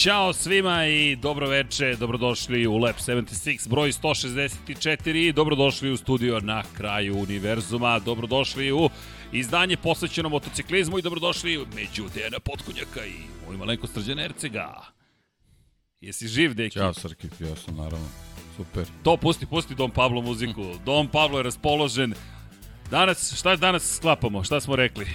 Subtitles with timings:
[0.00, 6.62] Ćao svima i dobro veče, dobrodošli u Lab 76, broj 164 dobrodošli u studio na
[6.76, 8.90] kraju univerzuma, dobrodošli u
[9.32, 13.14] izdanje posvećeno motociklizmu i dobrodošli među Dejana Potkonjaka i
[13.46, 14.84] moj malenko Srđan Ercega.
[16.00, 16.74] Jesi živ, deki?
[16.74, 18.08] Ćao, Srki, ja sam naravno.
[18.56, 18.86] Super.
[19.02, 20.64] To pusti, pusti Dom Pablo muziku.
[20.86, 22.14] Dom Pablo je raspoložen.
[22.90, 24.44] Danas, šta danas sklapamo?
[24.44, 25.06] Šta smo rekli?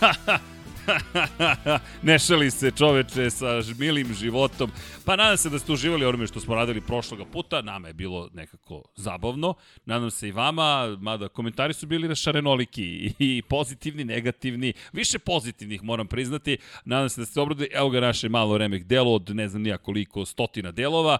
[2.02, 3.46] ne šali se čoveče sa
[3.78, 4.70] milim životom.
[5.04, 7.62] Pa nadam se da ste uživali onome što smo radili prošloga puta.
[7.62, 9.54] Nama je bilo nekako zabavno.
[9.84, 14.72] Nadam se i vama, mada komentari su bili rašarenoliki i pozitivni, negativni.
[14.92, 16.58] Više pozitivnih moram priznati.
[16.84, 17.68] Nadam se da ste obradili.
[17.72, 21.18] Evo ga naše malo remek delo od ne znam nija koliko stotina delova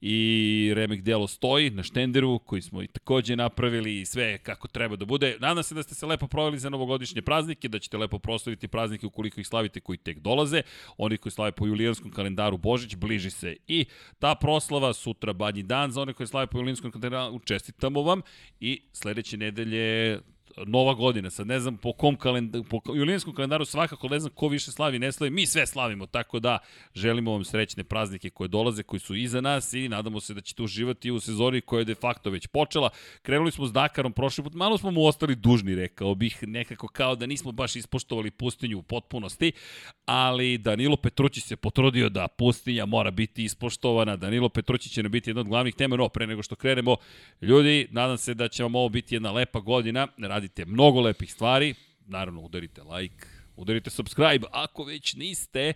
[0.00, 4.96] i remek delo stoji na štenderu koji smo i takođe napravili i sve kako treba
[4.96, 5.36] da bude.
[5.40, 9.06] Nadam se da ste se lepo proveli za novogodišnje praznike, da ćete lepo proslaviti praznike
[9.06, 10.62] ukoliko ih slavite koji tek dolaze.
[10.98, 13.84] Oni koji slave po julijanskom kalendaru Božić, bliži se i
[14.18, 18.20] ta proslava, sutra Badnji dan za one koji slave po julijanskom kalendaru, čestitamo vam
[18.60, 20.20] i sledeće nedelje
[20.66, 24.48] nova godina, sad ne znam po kom kalendaru, po julijanskom kalendaru svakako ne znam ko
[24.48, 26.58] više slavi, ne slavi, mi sve slavimo, tako da
[26.94, 30.62] želimo vam srećne praznike koje dolaze, koji su iza nas i nadamo se da ćete
[30.62, 32.90] uživati u sezoni koja je de facto već počela.
[33.22, 37.16] Krenuli smo s Dakarom prošli put, malo smo mu ostali dužni, rekao bih, nekako kao
[37.16, 39.52] da nismo baš ispoštovali pustinju u potpunosti,
[40.04, 45.30] ali Danilo Petrući se potrudio da pustinja mora biti ispoštovana, Danilo Petrući će nam biti
[45.30, 46.96] jedna od glavnih tema, no pre nego što krenemo,
[47.40, 51.32] ljudi, nadam se da će vam ovo biti jedna lepa godina, radi radite mnogo lepih
[51.32, 51.74] stvari,
[52.06, 55.72] naravno udarite like, udarite subscribe, ako već niste,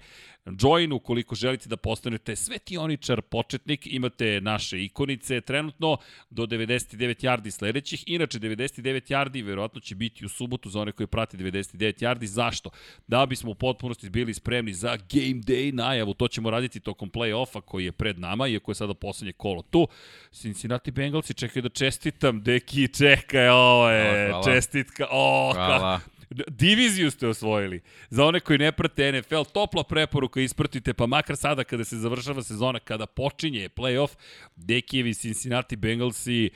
[0.46, 5.96] join ukoliko želite da postanete svetioničar početnik, imate naše ikonice trenutno
[6.30, 11.06] do 99 yardi sledećih, inače 99 yardi verovatno će biti u subotu za one koji
[11.06, 12.70] prate 99 yardi, zašto?
[13.06, 17.60] Da bismo u potpunosti bili spremni za game day najavu, to ćemo raditi tokom play-offa
[17.60, 19.88] koji je pred nama, iako je sada poslednje kolo tu.
[20.32, 25.98] Cincinnati Bengalsi čekaju da čestitam, deki čekaj, ovo je čestitka, o, hvala.
[25.98, 27.80] Ka, diviziju ste osvojili.
[28.10, 32.42] Za one koji ne prate NFL, topla preporuka ispratite, pa makar sada kada se završava
[32.42, 34.16] sezona, kada počinje playoff,
[34.56, 36.50] Dekijevi Cincinnati Bengalsi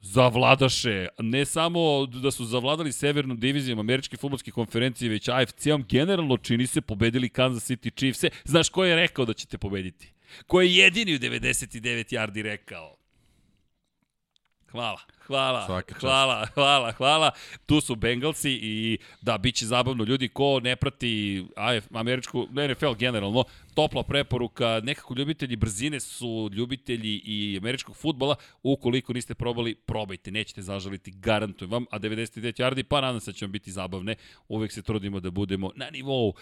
[0.00, 6.66] zavladaše, ne samo da su zavladali severnom divizijom američke futbolske konferencije, već AFC-om, generalno čini
[6.66, 8.30] se pobedili Kansas City Chiefs-e.
[8.44, 10.12] Znaš ko je rekao da ćete pobediti?
[10.46, 12.95] Ko je jedini u 99 yardi rekao?
[14.76, 15.00] Hvala.
[15.26, 15.66] Hvala,
[16.00, 17.30] hvala, hvala, hvala.
[17.66, 20.04] Tu su Bengalsi i da, bit će zabavno.
[20.04, 23.44] Ljudi ko ne prati AF, američku, NFL generalno,
[23.74, 30.62] topla preporuka, nekako ljubitelji brzine su ljubitelji i američkog futbola, ukoliko niste probali, probajte, nećete
[30.62, 34.14] zažaliti, garantujem vam, a 99 yardi, pa nadam se da će vam biti zabavne,
[34.48, 36.34] uvek se trudimo da budemo na nivou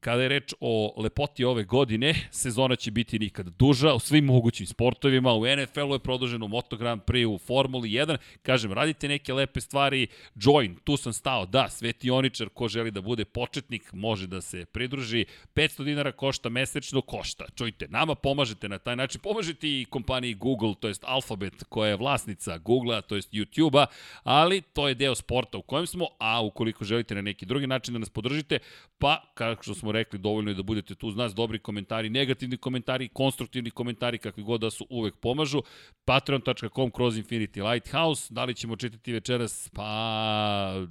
[0.00, 4.66] Kada je reč o lepoti ove godine, sezona će biti nikad duža u svim mogućim
[4.66, 9.60] sportovima, u NFL-u je produženo Moto Grand Prix, u Formuli 1, kažem, radite neke lepe
[9.60, 14.64] stvari, join, tu sam stao, da, svetioničar, ko želi da bude početnik, može da se
[14.64, 15.24] pridruži,
[15.54, 20.74] 500 dinara košta mesečno, košta, čujte, nama pomažete na taj način, pomažete i kompaniji Google,
[20.80, 23.86] to jest Alphabet, koja je vlasnica Google-a, to jest YouTube-a,
[24.22, 27.92] ali to je deo sporta u kojem smo, a ukoliko želite na neki drugi način
[27.94, 28.58] da nas podržite,
[28.98, 32.56] pa, kako smo smo rekli, dovoljno je da budete tu uz nas, dobri komentari, negativni
[32.56, 35.62] komentari, konstruktivni komentari, kakvi god da su, uvek pomažu.
[36.04, 39.70] Patreon.com kroz Infinity Lighthouse, da li ćemo čitati večeras?
[39.74, 40.86] Pa,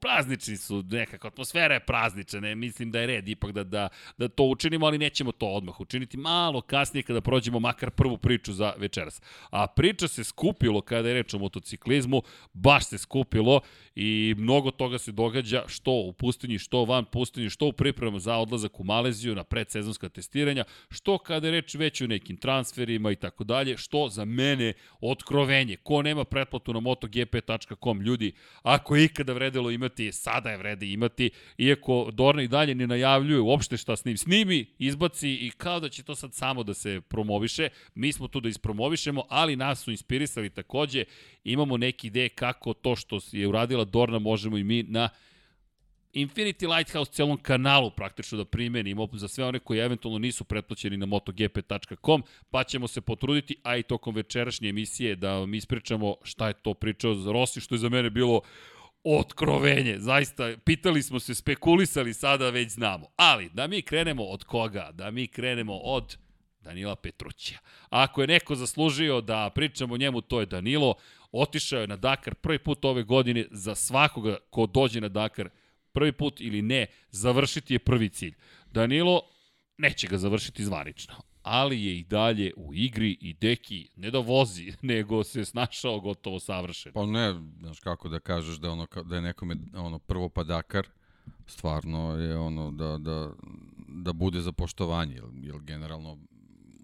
[0.00, 4.28] praznični su, nekako, atmosfera je praznična, ne, mislim da je red ipak da, da, da
[4.28, 8.72] to učinimo, ali nećemo to odmah učiniti, malo kasnije kada prođemo makar prvu priču za
[8.78, 9.22] večeras.
[9.50, 12.22] A priča se skupilo kada je reč o motociklizmu,
[12.52, 13.60] baš se skupilo
[13.94, 18.35] i mnogo toga se događa, što u pustinji, što van pustinji, što u pripremu za
[18.38, 23.16] odlazak u Maleziju na predsezonska testiranja, što kada je reč već o nekim transferima i
[23.16, 25.76] tako dalje, što za mene otkrovenje.
[25.76, 31.30] Ko nema pretplatu na motogp.com, ljudi, ako je ikada vredelo imati, sada je vrede imati,
[31.58, 34.16] iako Dorna i dalje ne najavljuje uopšte šta snimi.
[34.16, 38.40] Snimi, izbaci i kao da će to sad samo da se promoviše, mi smo tu
[38.40, 41.04] da ispromovišemo, ali nas su inspirisali takođe,
[41.44, 45.08] imamo neke ideje kako to što je uradila Dorna možemo i mi na
[46.16, 51.06] Infinity Lighthouse celom kanalu praktično da primenimo za sve one koji eventualno nisu pretplaćeni na
[51.06, 56.54] motogp.com, pa ćemo se potruditi, a i tokom večerašnje emisije da vam ispričamo šta je
[56.54, 58.40] to pričao za Rossi, što je za mene bilo
[59.04, 59.98] otkrovenje.
[59.98, 63.06] Zaista, pitali smo se, spekulisali, sada već znamo.
[63.16, 64.90] Ali, da mi krenemo od koga?
[64.92, 66.16] Da mi krenemo od
[66.60, 67.58] Danila Petrućija.
[67.90, 70.94] Ako je neko zaslužio da pričamo o njemu, to je Danilo.
[71.32, 75.48] Otišao je na Dakar prvi put ove godine za svakoga ko dođe na Dakar
[75.96, 78.34] prvi put ili ne, završiti je prvi cilj.
[78.72, 79.20] Danilo,
[79.78, 84.72] neće ga završiti zvanično, ali je i dalje u igri i deki ne da vozi,
[84.92, 86.92] nego se snašao gotovo savršen.
[86.92, 90.86] Pa ne, znaš kako da kažeš da, ono, da je nekome ono, prvo padakar,
[91.46, 93.32] stvarno je ono da, da,
[93.88, 96.18] da bude za poštovanje, jer, jer generalno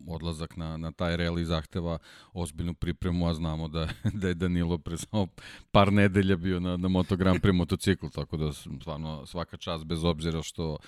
[0.07, 1.99] odlazak na, na taj reli zahteva
[2.33, 3.89] ozbiljnu pripremu, a znamo da,
[4.21, 5.27] da je Danilo pre samo
[5.71, 10.05] par nedelja bio na, na Moto Grand Prix motociklu, tako da stvarno svaka čast bez
[10.05, 10.79] obzira što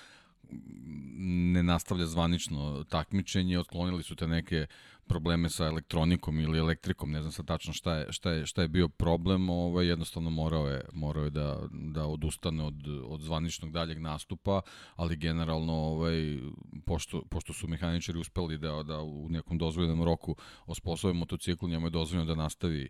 [1.53, 4.67] ne nastavlja zvanično takmičenje, otklonili su te neke
[5.07, 8.67] probleme sa elektronikom ili elektrikom, ne znam sad tačno šta je, šta je, šta je
[8.67, 13.99] bio problem, ovaj, jednostavno morao je, morao je da, da odustane od, od zvaničnog daljeg
[14.01, 14.61] nastupa,
[14.95, 16.39] ali generalno ovaj,
[16.85, 21.91] pošto, pošto su mehaničari uspeli da, da u nekom dozvoljenom roku osposobe motocikl, njemu je
[21.91, 22.89] dozvoljeno da nastavi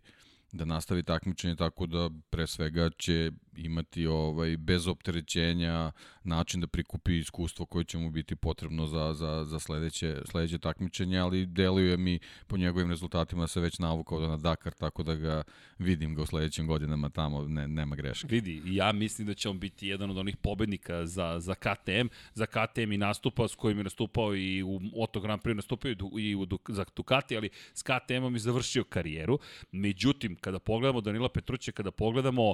[0.58, 5.92] da nastavi takmičenje tako da pre svega će imati ovaj bez opterećenja
[6.24, 11.20] način da prikupi iskustvo koje će mu biti potrebno za, za, za sledeće, sledeće takmičenje,
[11.20, 15.16] ali deluje mi po njegovim rezultatima da se već navukao da na Dakar, tako da
[15.16, 15.44] ga
[15.80, 18.28] vidim ga u sledećim godinama tamo, ne, nema greške.
[18.30, 22.46] Vidi, ja mislim da će on biti jedan od onih pobednika za, za KTM, za
[22.46, 26.48] KTM i nastupa s kojim je nastupao i u Moto Grand Prix nastupao i u,
[26.70, 29.40] za Ducati, ali s KTM-om je završio karijeru.
[29.72, 32.54] Međutim, kada pogledamo Danila Petruća, kada pogledamo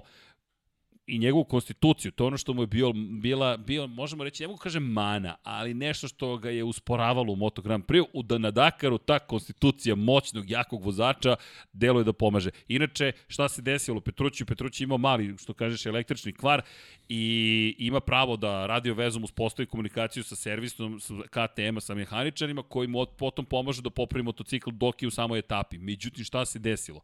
[1.07, 4.59] i njegovu konstituciju, to ono što mu je bio, bila, bio, možemo reći, ne mogu
[4.59, 8.51] kažem mana, ali nešto što ga je usporavalo u Moto Grand Prix, u, da na
[8.51, 11.35] Dakaru ta konstitucija moćnog, jakog vozača
[11.73, 12.49] deluje da pomaže.
[12.67, 14.45] Inače, šta se desilo Petruću?
[14.45, 16.61] Petrući imao mali, što kažeš, električni kvar
[17.09, 22.87] i ima pravo da radio vezom uspostavi komunikaciju sa servisom sa KTM-a, sa mehaničarima, koji
[22.87, 25.77] mu potom pomažu da popravi motocikl dok je u samoj etapi.
[25.77, 27.01] Međutim, šta se desilo?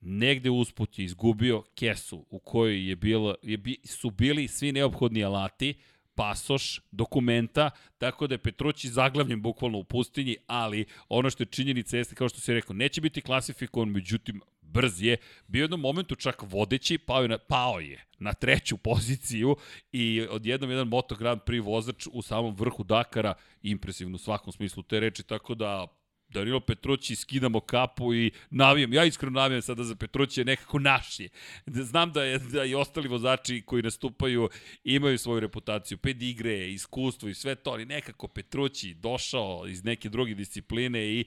[0.00, 5.24] Negde usput je izgubio kesu u kojoj je bilo, je, bi, su bili svi neophodni
[5.24, 5.74] alati,
[6.14, 11.96] pasoš, dokumenta, tako da je Petrući zaglavljen bukvalno u pustinji, ali ono što je činjenica
[11.96, 15.16] jeste, kao što se rekao, neće biti klasifikovan, međutim, brz je,
[15.46, 19.56] bio jednom momentu čak vodeći, pao je, na, pao je na treću poziciju
[19.92, 25.00] i odjednom jedan Moto Grand vozač u samom vrhu Dakara, impresivno u svakom smislu te
[25.00, 25.99] reči, tako da
[26.30, 31.20] Danilo Petrući skidamo kapu i navijam, ja iskreno navijam sada za Petrući je nekako naš
[31.20, 31.28] je.
[31.66, 34.48] Znam da, je, da i ostali vozači koji nastupaju
[34.84, 40.34] imaju svoju reputaciju, pedigre, iskustvo i sve to, ali nekako Petrući došao iz neke druge
[40.34, 41.24] discipline i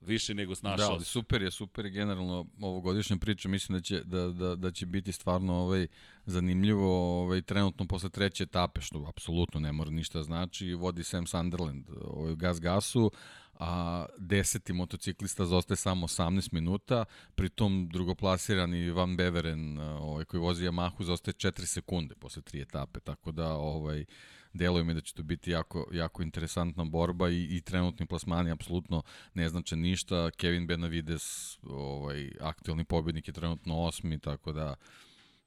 [0.00, 0.88] više nego snašao.
[0.88, 4.70] Da, ali super je, super je generalno ovogodišnja priča, mislim da će, da, da, da
[4.70, 5.86] će biti stvarno ovaj,
[6.26, 11.84] zanimljivo ovaj, trenutno posle treće etape, što apsolutno ne mora ništa znači, vodi Sam Sunderland
[12.00, 13.10] ovaj, gas gasu,
[13.60, 17.04] a deseti motociklista zostaje samo 18 minuta,
[17.34, 23.32] pritom drugoplasirani Van Beveren ovaj, koji vozi Yamahu zostaje 4 sekunde posle tri etape, tako
[23.32, 24.04] da ovaj,
[24.52, 29.02] deluje mi da će to biti jako, jako interesantna borba i, i trenutni plasmani apsolutno
[29.34, 30.30] ne znače ništa.
[30.30, 34.74] Kevin Benavides, ovaj, aktualni pobednik je trenutno osmi, tako da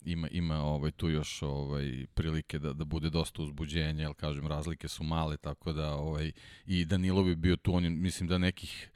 [0.06, 4.88] ima ima ovaj tu još ovaj prilike da da bude dosta uzbuđenja, al kažem razlike
[4.88, 6.32] su male tako da ovaj
[6.66, 8.90] i Danilo bi bio tu on mislim da nekih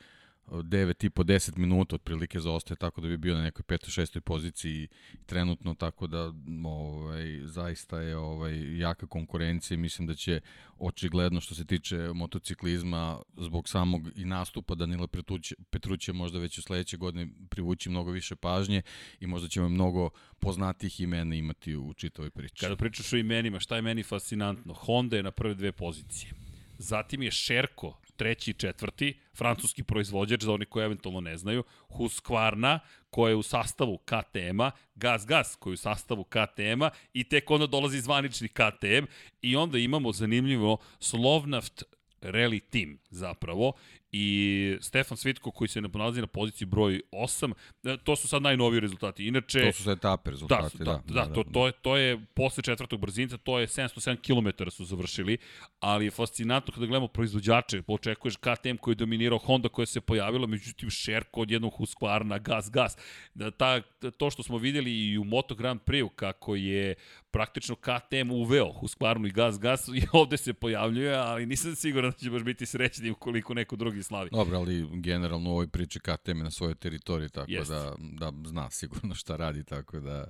[0.48, 4.02] 9 i po 10 minuta otprilike zaostaje tako da bi bio na nekoj 5.
[4.02, 4.20] 6.
[4.20, 4.88] poziciji
[5.26, 6.34] trenutno tako da
[6.66, 10.42] ovaj zaista je ovaj jaka konkurencija i mislim da će
[10.78, 16.62] očigledno što se tiče motociklizma zbog samog i nastupa Danila Petruće, Petruće možda već u
[16.62, 18.82] sledeće godine privući mnogo više pažnje
[19.20, 22.60] i možda ćemo mnogo poznatih imena imati u čitavoj priči.
[22.60, 24.74] Kada pričaš o imenima, šta je meni fascinantno?
[24.74, 26.32] Honda je na prve dve pozicije.
[26.78, 32.80] Zatim je Šerko treći i četvrti, francuski proizvođač, za oni koji eventualno ne znaju, Husqvarna,
[33.10, 37.68] koja je u sastavu KTM-a, Gas Gas, koji je u sastavu KTM-a i tek onda
[37.68, 39.06] dolazi zvanični KTM
[39.42, 41.84] i onda imamo zanimljivo Slovnaft
[42.22, 43.74] Rally Team zapravo
[44.12, 48.80] i Stefan Svitko koji se nalazi na poziciji broj 8, e, to su sad najnoviji
[48.80, 49.28] rezultati.
[49.28, 50.84] Inače to su sa etape rezultati, da.
[50.84, 54.18] Da, da, da, da to, to je to je posle četvrtog brzinca, to je 707
[54.18, 55.38] km su završili,
[55.80, 60.48] ali je fascinantno kada gledamo proizvođače, očekuješ KTM koji je dominirao Honda koja se pojavila,
[60.48, 62.98] međutim Sherko od jednog Husqvarna, gas gas.
[63.34, 63.82] Da ta
[64.18, 66.96] to što smo videli i u Moto Grand Prix kako je
[67.38, 72.18] praktično KTM uveo Husqvarnu i gas gas i ovde se pojavljuje, ali nisam siguran da
[72.18, 74.30] će baš biti srećni ukoliko neko drugi slavi.
[74.32, 77.72] Dobro, ali generalno u ovoj priči KTM na svojoj teritoriji, tako Jest.
[77.72, 80.28] da, da zna sigurno šta radi, tako da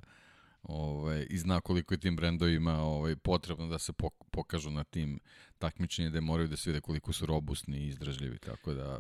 [0.63, 3.93] ovaj, i zna koliko je tim brendovima ovaj, potrebno da se
[4.31, 5.19] pokažu na tim
[5.57, 8.99] takmičenjima, da moraju da se vide koliko su robustni i izdržljivi, tako da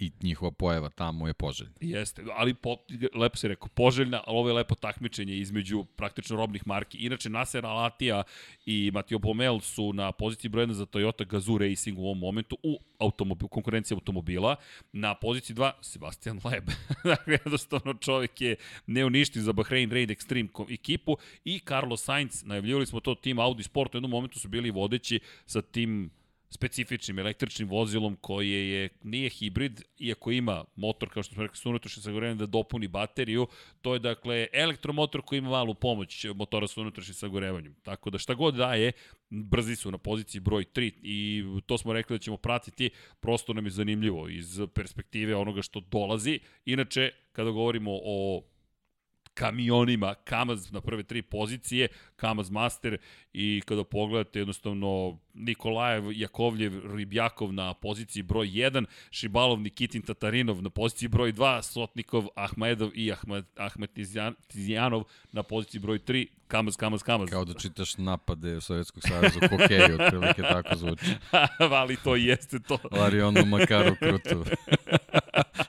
[0.00, 1.72] i njihova pojava tamo je poželjna.
[1.80, 2.76] Jeste, ali po,
[3.14, 6.98] lepo si rekao, poželjna, ali ovo je lepo takmičenje između praktično robnih marki.
[6.98, 8.22] Inače, Nasser Alatija
[8.66, 12.56] i Matio Bomel su na poziciji broj 1 za Toyota Gazoo Racing u ovom momentu
[12.62, 14.56] u automobil, konkurenciji automobila.
[14.92, 16.70] Na poziciji 2, Sebastian Leb.
[17.04, 23.00] dakle, jednostavno čovjek je neuništiv za Bahrain Raid Extreme ekipu i Carlos Sainz, najavljivali smo
[23.00, 26.10] to tim Audi Sport, u jednom momentu su bili vodeći sa tim
[26.50, 31.68] specifičnim električnim vozilom koje je, nije hibrid, iako ima motor, kao što smo rekli, sa
[31.68, 33.46] unutrašnjim sagorevanjem da dopuni bateriju,
[33.82, 37.74] to je dakle elektromotor koji ima malu pomoć motora sa unutrašnjim sagorevanjem.
[37.82, 38.92] Tako da šta god daje,
[39.28, 42.90] brzi su na poziciji broj 3 i to smo rekli da ćemo pratiti,
[43.20, 46.40] prosto nam je zanimljivo iz perspektive onoga što dolazi.
[46.64, 48.42] Inače, kada govorimo o
[49.34, 52.98] kamionima Kamaz na prve tri pozicije, Kamaz Master
[53.32, 60.70] i kada pogledate jednostavno Nikolajev, Jakovljev, Ribjakov na poziciji broj 1, Šibalov, Nikitin, Tatarinov na
[60.70, 63.12] poziciji broj 2, Sotnikov, Ahmedov i
[63.56, 63.90] Ahmed,
[64.48, 67.30] Tizijanov na poziciji broj 3, Kamaz, Kamaz, Kamaz.
[67.30, 71.06] Kao da čitaš napade Sovjetskog savjeza u hokeju, otprilike tako zvuči.
[71.80, 72.78] Ali to jeste to.
[72.92, 74.44] Larionu Makaru Krutu.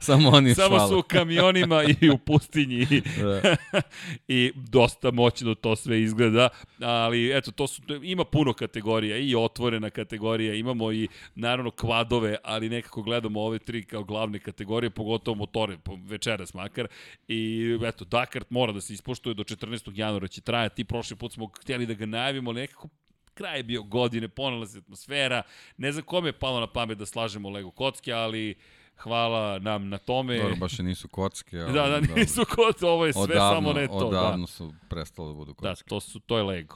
[0.08, 2.86] Samo oni Samo su u kamionima i u pustinji.
[3.22, 3.56] da.
[4.28, 9.90] I dosta moćno to sve izgleda, ali eto, to su, ima puno kategorija i otvorena
[9.90, 15.78] kategorija, imamo i naravno kvadove, ali nekako gledamo ove tri kao glavne kategorije, pogotovo motore,
[16.08, 16.88] večeras makar.
[17.28, 19.92] I eto, Dakar mora da se ispoštuje do 14.
[19.96, 20.84] januara će trajati.
[20.84, 22.90] Prošli put smo htjeli da ga najavimo, nekako
[23.34, 25.44] kraj je bio godine, ponala se atmosfera.
[25.78, 28.56] Ne znam kome je palo na pamet da slažemo Lego kocke, ali
[29.04, 30.38] hvala nam na tome.
[30.38, 31.60] Dobro, baš i nisu kocke.
[31.60, 33.94] Ali, da, da, nisu kocke, ovo je sve odavno, samo ne to.
[33.94, 34.48] Odavno da.
[34.48, 35.84] su prestale da budu kocke.
[35.84, 36.76] Da, to, su, to je Lego.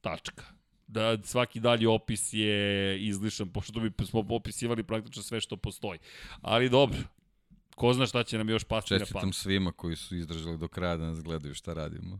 [0.00, 0.56] Tačka
[0.86, 5.98] da svaki dalji opis je izlišan, pošto bi smo opisivali praktično sve što postoji.
[6.40, 6.98] Ali dobro,
[7.76, 9.34] ko zna šta će nam još pasti Čestitam na pamet.
[9.34, 12.18] svima koji su izdržali do kraja da nas gledaju šta radimo.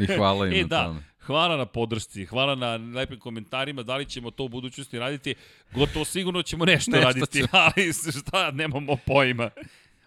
[0.00, 1.02] I hvala im e, na da, tome.
[1.18, 5.34] hvala na podršci, hvala na lepim komentarima, da li ćemo to u budućnosti raditi,
[5.74, 7.48] gotovo sigurno ćemo nešto, nešto raditi, će.
[7.76, 9.50] ali šta, nemamo pojma.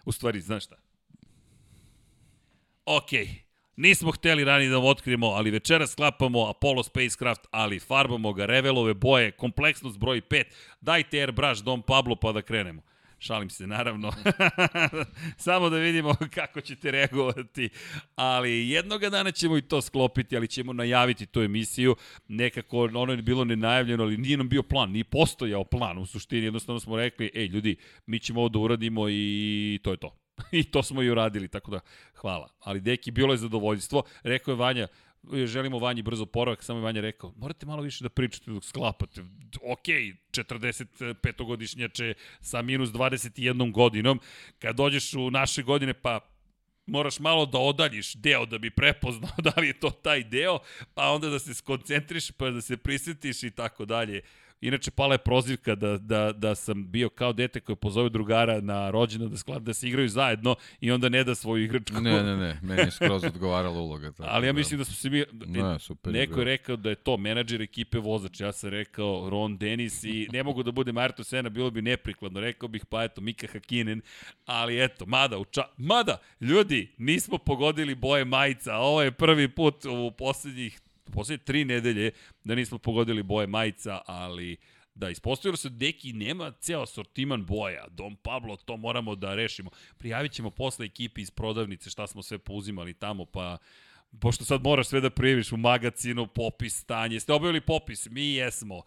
[0.04, 0.76] U stvari, znaš šta?
[2.86, 3.26] Okej.
[3.26, 3.42] Okay.
[3.76, 9.30] Nismo hteli ranije da otkrijemo, ali večera sklapamo Apollo Spacecraft, ali farbamo ga, revelove boje,
[9.30, 10.44] kompleksnost broj 5.
[10.80, 12.82] Dajte airbrush Dom Pablo pa da krenemo.
[13.22, 14.12] Šalim se, naravno.
[15.36, 17.68] Samo da vidimo kako ćete reagovati.
[18.14, 21.96] Ali jednoga dana ćemo i to sklopiti, ali ćemo najaviti tu emisiju.
[22.28, 25.98] Nekako ono je bilo nenajavljeno, ali nije nam bio plan, nije postojao plan.
[25.98, 27.76] U suštini jednostavno smo rekli, ej ljudi,
[28.06, 30.16] mi ćemo ovo da uradimo i to je to.
[30.60, 31.80] I to smo i uradili, tako da
[32.14, 32.48] hvala.
[32.60, 34.02] Ali deki, bilo je zadovoljstvo.
[34.22, 34.88] Rekao je Vanja,
[35.44, 39.20] želimo Vanji brzo poravak, samo je Vanja rekao, morate malo više da pričate dok sklapate.
[39.62, 39.86] Ok,
[40.32, 44.20] 45-godišnjače sa minus 21 godinom,
[44.58, 46.20] kad dođeš u naše godine, pa
[46.86, 50.58] moraš malo da odaljiš deo da bi prepoznao da li je to taj deo,
[50.94, 54.22] pa onda da se skoncentriš, pa da se prisjetiš i tako dalje.
[54.62, 58.90] Inače, pala je prozivka da, da, da sam bio kao dete koje pozove drugara na
[58.90, 62.00] rođena da, sklad, da se igraju zajedno i onda ne da svoju igračku.
[62.00, 64.12] Ne, ne, ne, meni je skroz odgovarala uloga.
[64.12, 64.56] Tako Ali ja da.
[64.56, 65.24] mislim da smo se mi...
[65.46, 68.40] Ne, super neko je rekao da je to menadžer ekipe vozač.
[68.40, 72.40] Ja sam rekao Ron Dennis i ne mogu da budem Ayrton Senna, bilo bi neprikladno.
[72.40, 74.00] Rekao bih pa eto Mika Hakinen,
[74.46, 75.62] ali eto, mada, u ča...
[75.76, 78.76] mada, ljudi, nismo pogodili boje majica.
[78.76, 80.80] Ovo je prvi put u poslednjih
[81.12, 82.10] poslednje tri nedelje
[82.44, 84.56] da nismo pogodili boje majica, ali
[84.94, 87.86] da ispostavilo se deki nema ceo sortiman boja.
[87.88, 89.70] Dom Pablo, to moramo da rešimo.
[89.98, 93.58] Prijavit ćemo posle ekipi iz prodavnice šta smo sve pouzimali tamo, pa
[94.20, 97.20] pošto sad moraš sve da prijaviš u magazinu, popis, stanje.
[97.20, 98.08] Ste obavili popis?
[98.10, 98.82] Mi jesmo.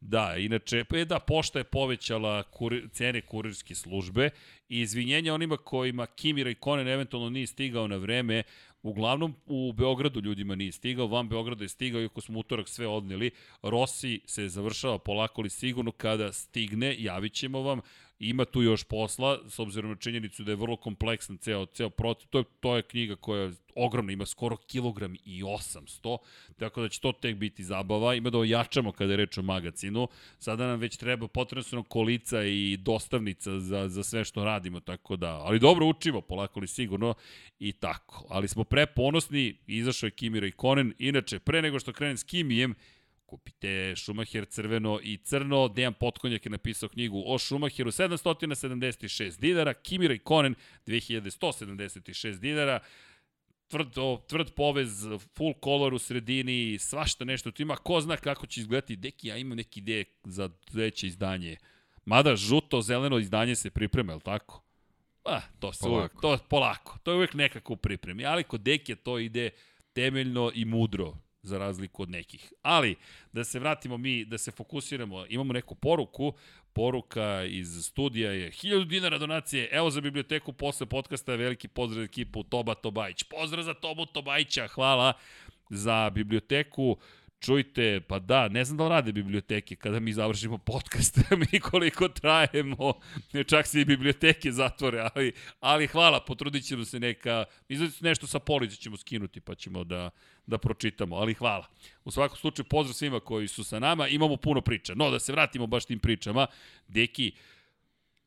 [0.00, 4.30] Da, inače, e da, pošta je povećala kurir, cene kurirske službe
[4.68, 8.42] i izvinjenja onima kojima Kimira i Konen eventualno nije stigao na vreme,
[8.82, 13.30] Uglavnom, u Beogradu ljudima nije stigao, van Beograda je stigao, iako smo utorak sve odneli.
[13.62, 17.80] Rossi se završava polako li sigurno kada stigne, javit ćemo vam.
[18.20, 22.28] Ima tu još posla, s obzirom na činjenicu da je vrlo kompleksan ceo, ceo proces.
[22.30, 26.18] To je, to je knjiga koja je ogromna, ima skoro kilogram i 800,
[26.58, 28.14] tako da će to tek biti zabava.
[28.14, 30.08] Ima da ojačamo kada je reč o magazinu.
[30.38, 35.36] Sada nam već treba potrebno kolica i dostavnica za, za sve što radimo, tako da,
[35.36, 37.14] ali dobro učimo, polako li sigurno
[37.58, 38.26] i tako.
[38.28, 40.94] Ali smo preponosni, izašao je Kimi Raikkonen.
[40.98, 42.74] Inače, pre nego što krenem s Kimijem,
[43.28, 45.68] kupite Schumacher crveno i crno.
[45.68, 50.54] Dejan Potkonjak je napisao knjigu o Schumacheru 776 dinara, Kimi Raikkonen
[50.86, 52.80] 2176 dinara
[53.68, 53.94] tvrd,
[54.28, 55.06] tvrd povez,
[55.36, 57.76] full color u sredini, svašta nešto tu ima.
[57.76, 61.56] Ko zna kako će izgledati deki, ja imam neki ideje za veće izdanje.
[62.04, 64.62] Mada žuto, zeleno izdanje se priprema, je li tako?
[65.22, 65.98] Pa, to se Polako.
[65.98, 66.98] uvek, to polako.
[67.02, 69.50] To je uvek nekako u pripremi, ali kod Dekija to ide
[69.92, 71.14] temeljno i mudro
[71.48, 72.52] za razliku od nekih.
[72.62, 72.96] Ali,
[73.32, 76.32] da se vratimo mi, da se fokusiramo, imamo neku poruku,
[76.72, 82.42] poruka iz studija je 1000 dinara donacije, evo za biblioteku posle podcasta, veliki pozdrav ekipu
[82.42, 83.22] Toba Tobajić.
[83.22, 85.12] Pozdrav za Tobu Tobajića, hvala
[85.70, 86.96] za biblioteku.
[87.40, 91.18] Čujte, pa da, ne znam da li rade biblioteke kada mi završimo podcast,
[91.52, 92.92] mi koliko trajemo,
[93.46, 98.38] čak se i biblioteke zatvore, ali, ali hvala, potrudit ćemo se neka, izgleda nešto sa
[98.38, 100.10] police ćemo skinuti pa ćemo da,
[100.46, 101.66] da pročitamo, ali hvala.
[102.04, 105.32] U svakom slučaju pozdrav svima koji su sa nama, imamo puno priča, no da se
[105.32, 106.46] vratimo baš tim pričama,
[106.88, 107.32] Deki,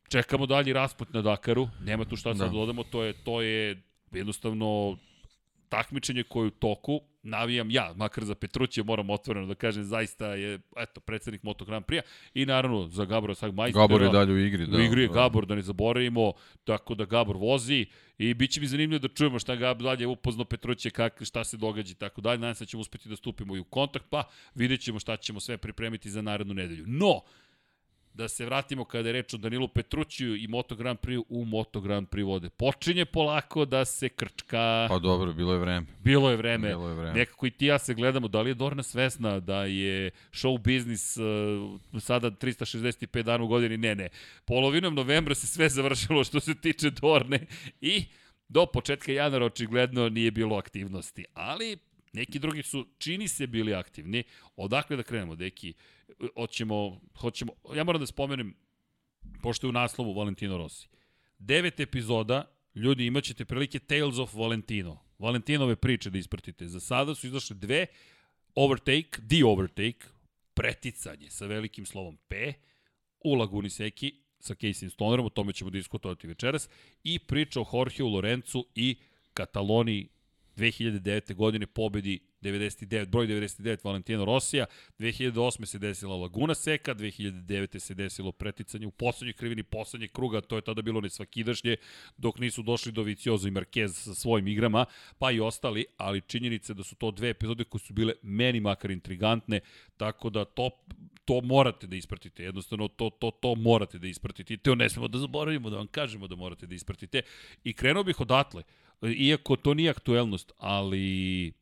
[0.09, 2.45] čekamo dalji rasput na Dakaru, nema tu šta sad Da.
[2.45, 4.97] da dodamo, to je, to je jednostavno
[5.69, 10.33] takmičenje koje je u toku, navijam ja, makar za Petrućija moram otvoreno da kažem, zaista
[10.33, 12.01] je, eto, predsednik Moto Grand Prix-a
[12.33, 13.83] i naravno za Gabora Sagmajstera.
[13.83, 14.67] Gabor je dalje u igri.
[14.67, 15.13] Da, u igri je da.
[15.13, 17.85] Gabor, da ne zaboravimo, tako da Gabor vozi
[18.17, 21.57] i bit će mi zanimljivo da čujemo šta Gabor dalje upozno Petruće, kak, šta se
[21.57, 22.39] događa i tako dalje.
[22.39, 24.23] Nadam se da ćemo uspeti da stupimo i u kontakt, pa
[24.55, 26.83] vidjet ćemo šta ćemo sve pripremiti za narednu nedelju.
[26.87, 27.21] No,
[28.13, 31.81] da se vratimo kada je reč o Danilu Petrućiju i Moto Grand Prix u Moto
[31.81, 32.49] Grand Prix vode.
[32.49, 34.85] Počinje polako da se krčka.
[34.89, 35.87] Pa dobro, bilo je vreme.
[35.99, 36.67] Bilo je vreme.
[36.67, 37.19] Bilo je vreme.
[37.19, 41.17] Nekako i ti ja se gledamo, da li je Dorna svesna da je show biznis
[41.17, 43.77] uh, sada 365 dana u godini?
[43.77, 44.09] Ne, ne.
[44.45, 47.47] Polovinom novembra se sve završilo što se tiče Dorne
[47.81, 48.05] i
[48.47, 51.25] do početka januara očigledno nije bilo aktivnosti.
[51.33, 51.77] Ali
[52.13, 54.23] neki drugi su, čini se, bili aktivni.
[54.55, 55.73] Odakle da krenemo, deki?
[56.35, 58.55] Hoćemo, hoćemo, ja moram da spomenem,
[59.41, 60.87] pošto je u naslovu Valentino Rossi.
[61.39, 64.99] Devet epizoda, ljudi, imaćete prilike Tales of Valentino.
[65.19, 66.67] Valentinove priče da ispratite.
[66.67, 67.85] Za sada su izašle dve,
[68.55, 70.05] Overtake, The Overtake,
[70.53, 72.53] preticanje sa velikim slovom P,
[73.23, 76.69] u Laguni Seki sa Casey Stonerom, o tome ćemo diskutovati večeras,
[77.03, 78.97] i priča o Jorgeu Lorencu i
[79.33, 80.07] Kataloniji
[80.57, 81.33] 2009.
[81.33, 84.65] godine pobedi 99, broj 99 Valentino Rosija,
[84.99, 85.65] 2008.
[85.65, 87.79] se desila Laguna Seka, 2009.
[87.79, 91.75] se desilo preticanje u poslednjoj krivini poslednjeg kruga, to je tada bilo nesvakidašnje,
[92.17, 94.85] dok nisu došli do Viciozo i Marquez sa svojim igrama,
[95.19, 98.91] pa i ostali, ali činjenice da su to dve epizode koje su bile meni makar
[98.91, 99.59] intrigantne,
[99.97, 100.69] tako da to,
[101.25, 105.07] to morate da ispratite, jednostavno to, to, to morate da ispratite i to ne smemo
[105.07, 107.21] da zaboravimo, da vam kažemo da morate da ispratite
[107.63, 108.63] i krenuo bih odatle,
[109.01, 111.53] iako to nije aktuelnost, ali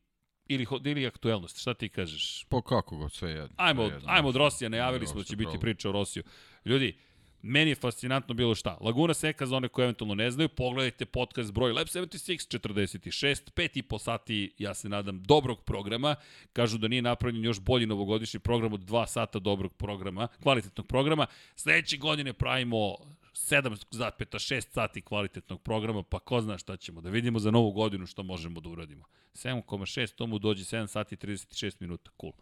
[0.50, 2.46] ili, ili aktuelnost, šta ti kažeš?
[2.50, 3.56] Po kako god, sve jedno.
[3.58, 4.10] Ajmo, sve jedno.
[4.12, 6.24] ajmo od Rosija, najavili smo da će biti priča o Rosiju.
[6.66, 6.98] Ljudi,
[7.42, 8.78] meni je fascinantno bilo šta.
[8.82, 13.78] Laguna Seka, za one koje eventualno ne znaju, pogledajte podcast broj Lab 76 46, pet
[13.78, 16.16] i po sati, ja se nadam, dobrog programa.
[16.54, 21.28] Kažu da nije napravljen još bolji novogodišnji program od dva sata dobrog programa, kvalitetnog programa.
[21.56, 22.96] Sledeće godine pravimo
[23.40, 27.02] 7,6 sati kvalitetnog programa, pa ko zna šta ćemo.
[27.02, 29.06] Da vidimo za novu godinu što možemo da uradimo.
[29.34, 32.12] 7,6, to mu dođe 7 sati i 36 minuta.
[32.22, 32.34] Cool.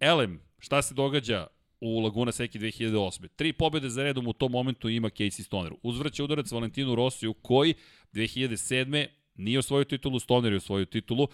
[0.00, 1.46] Elem, šta se događa
[1.80, 3.28] u Laguna Seki 2008.
[3.36, 5.72] Tri pobjede za redom u tom momentu ima Casey Stoner.
[5.82, 7.74] Uzvraća udarac Valentinu Rosiju koji
[8.12, 9.06] 2007.
[9.34, 11.28] nije osvojio titulu, Stoner je osvojio titulu.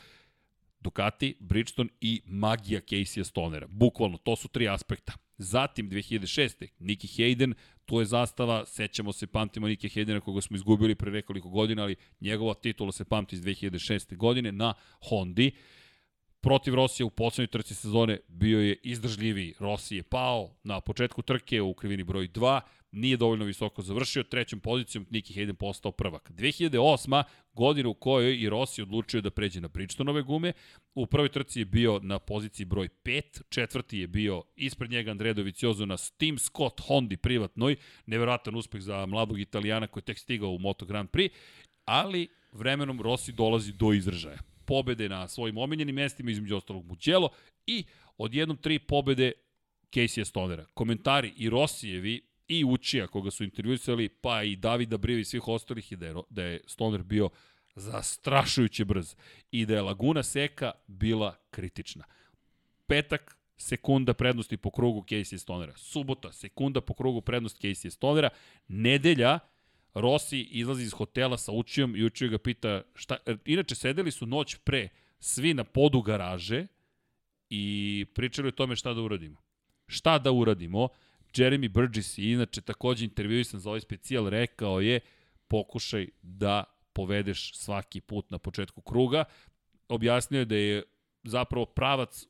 [0.87, 3.66] Ducati, Bridgestone i magija Casey Stonera.
[3.66, 5.12] Bukvalno, to su tri aspekta.
[5.38, 6.66] Zatim, 2006.
[6.79, 7.55] Nicky Hayden,
[7.87, 11.96] to je zastava, sećamo se, pamtimo Nicky Haydena koga smo izgubili pre nekoliko godina, ali
[12.20, 14.16] njegova titula se pamti iz 2006.
[14.16, 14.75] godine na
[15.09, 15.53] Hondi
[16.46, 19.54] protiv Rosija u poslednjoj trci sezone bio je izdržljiviji.
[19.59, 22.61] Rossi je pao na početku trke u krivini broj 2,
[22.92, 26.30] nije dovoljno visoko završio, trećom pozicijom Nicky Hayden postao prvak.
[26.30, 27.22] 2008.
[27.52, 30.52] godina u kojoj i Rossi odlučio da pređe na Bridgestonove gume,
[30.94, 35.32] u prvoj trci je bio na poziciji broj 5, četvrti je bio ispred njega Andrea
[35.32, 40.50] Dovizioso na Steam Scott Hondi privatnoj, neverovatan uspeh za mladog Italijana koji je tek stigao
[40.50, 41.30] u Moto Grand Prix,
[41.85, 47.29] ali vremenom Rossi dolazi do izražaja pobede na svojim omiljenim mestima, između ostalog Mugello,
[47.66, 47.85] i
[48.18, 49.33] odjednom tri pobede
[49.92, 50.66] Casey Stonera.
[50.74, 55.92] Komentari i Rosijevi i Učija, koga su intervjuisali, pa i Davida Brivi i svih ostalih,
[55.92, 57.31] je da je, da je Stoner bio
[57.74, 59.14] zastrašujuće brz
[59.50, 62.05] i da je Laguna Seka bila kritična.
[62.87, 65.76] Petak, sekunda prednosti po krugu Casey Stonera.
[65.76, 68.31] Subota, sekunda po krugu prednost Casey Stonera.
[68.68, 69.38] Nedelja,
[69.96, 73.16] Rossi izlazi iz hotela sa Učijom i Učio ga pita šta...
[73.26, 76.66] er, Inače, sedeli su noć pre svi na podu garaže
[77.50, 79.42] i pričali o tome šta da uradimo.
[79.87, 80.88] Šta da uradimo?
[81.35, 85.00] Jeremy Burgess inače takođe intervjuisan za ovaj specijal rekao je
[85.48, 89.24] pokušaj da povedeš svaki put na početku kruga.
[89.88, 90.82] Objasnio je da je
[91.24, 92.26] zapravo pravac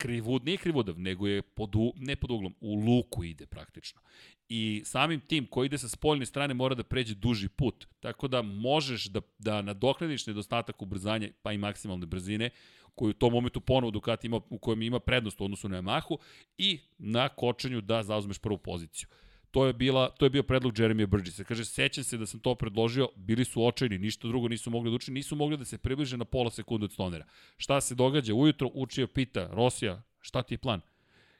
[0.00, 4.00] krivud, nije krivudav, nego je pod, u, ne pod uglom, u luku ide praktično.
[4.48, 7.86] I samim tim koji ide sa spoljne strane mora da pređe duži put.
[8.00, 12.50] Tako da možeš da, da nadoknadiš nedostatak ubrzanja, pa i maksimalne brzine,
[12.94, 16.18] koji u tom momentu ponovo Ducati ima, u kojem ima prednost u odnosu na Yamahu
[16.58, 19.08] i na kočenju da zauzmeš prvu poziciju.
[19.50, 21.44] To je, bila, to je bio predlog Jeremija Burgessa.
[21.44, 24.94] Kaže, sećam se da sam to predložio, bili su očajni, ništa drugo nisu mogli da
[24.94, 27.26] učini, nisu mogli da se približe na pola sekunde od Stonera.
[27.56, 28.34] Šta se događa?
[28.34, 30.80] Ujutro učio pita, Rosija, šta ti je plan?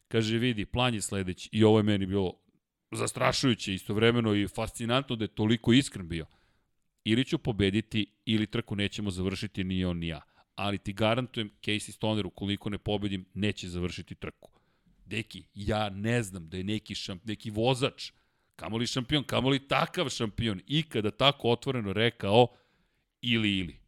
[0.09, 2.35] Kaže, vidi, plan je sledeći i ovo je meni bilo
[2.93, 6.27] zastrašujuće istovremeno i fascinantno da je toliko iskren bio.
[7.05, 10.21] Ili ću pobediti, ili trku nećemo završiti ni on ni ja.
[10.55, 14.60] Ali ti garantujem, Casey Stoner, ukoliko ne pobedim, neće završiti trku.
[15.11, 18.13] Deki, ja ne znam da je neki, šamp, neki vozač,
[18.57, 22.47] kamoli šampion, kamoli takav šampion, ikada tako otvoreno rekao
[23.21, 23.81] ili ili.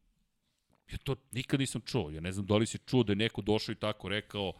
[0.93, 2.11] Ja to nikad nisam čuo.
[2.11, 4.53] Ja ne znam da li si čuo da je neko došao i tako rekao,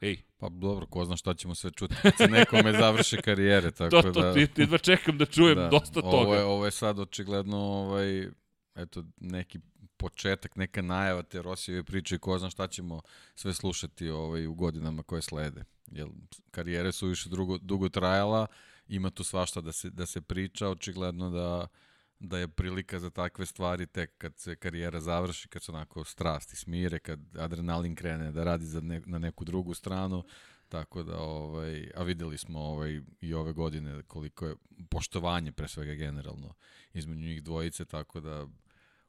[0.00, 0.16] ej.
[0.36, 3.70] Pa dobro, ko zna šta ćemo sve čuti kad se nekome završe karijere.
[3.78, 6.36] Tako to, to, da, ti, jedva čekam da čujem da, dosta ovo toga.
[6.36, 8.28] Je, ovo je sad očigledno ovaj,
[8.74, 9.58] eto, neki
[10.02, 13.00] početak, neka najava te Rosijeve priče i ko zna šta ćemo
[13.34, 15.64] sve slušati ovaj, u godinama koje slede.
[15.90, 16.08] Jer
[16.50, 18.46] karijere su više drugo, dugo trajala,
[18.88, 21.66] ima tu svašta da se, da se priča, očigledno da
[22.22, 26.56] da je prilika za takve stvari tek kad se karijera završi, kad se onako strasti
[26.56, 30.24] smire, kad adrenalin krene da radi za ne, na neku drugu stranu,
[30.68, 34.56] tako da ovaj a videli smo ovaj i ove godine koliko je
[34.90, 36.54] poštovanje pre svega generalno
[36.94, 38.46] između njih dvojice, tako da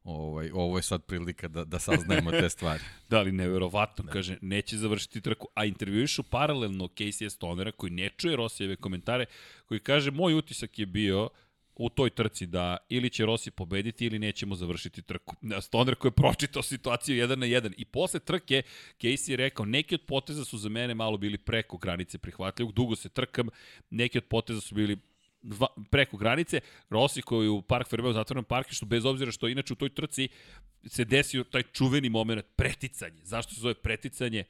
[0.03, 2.83] ovaj, ovo je sad prilika da, da saznajemo te stvari.
[3.09, 4.11] da, ali neverovatno, da.
[4.11, 9.25] kaže, neće završiti trku, a intervjuišu paralelno Casey Stonera koji ne čuje Rosijeve komentare,
[9.65, 11.29] koji kaže, moj utisak je bio
[11.75, 15.35] u toj trci da ili će Rossi pobediti ili nećemo završiti trku.
[15.61, 18.61] Stoner koji je pročitao situaciju 1 na 1 i posle trke
[19.01, 22.95] Casey je rekao neki od poteza su za mene malo bili preko granice prihvatljivog, dugo
[22.95, 23.47] se trkam,
[23.89, 24.97] neki od poteza su bili
[25.43, 29.75] dva, preko granice, Rossi koji u Park Ferbeo zatvorenom parkištu, bez obzira što inače u
[29.75, 30.27] toj trci
[30.85, 33.21] se desio taj čuveni moment preticanje.
[33.23, 34.43] Zašto se zove preticanje?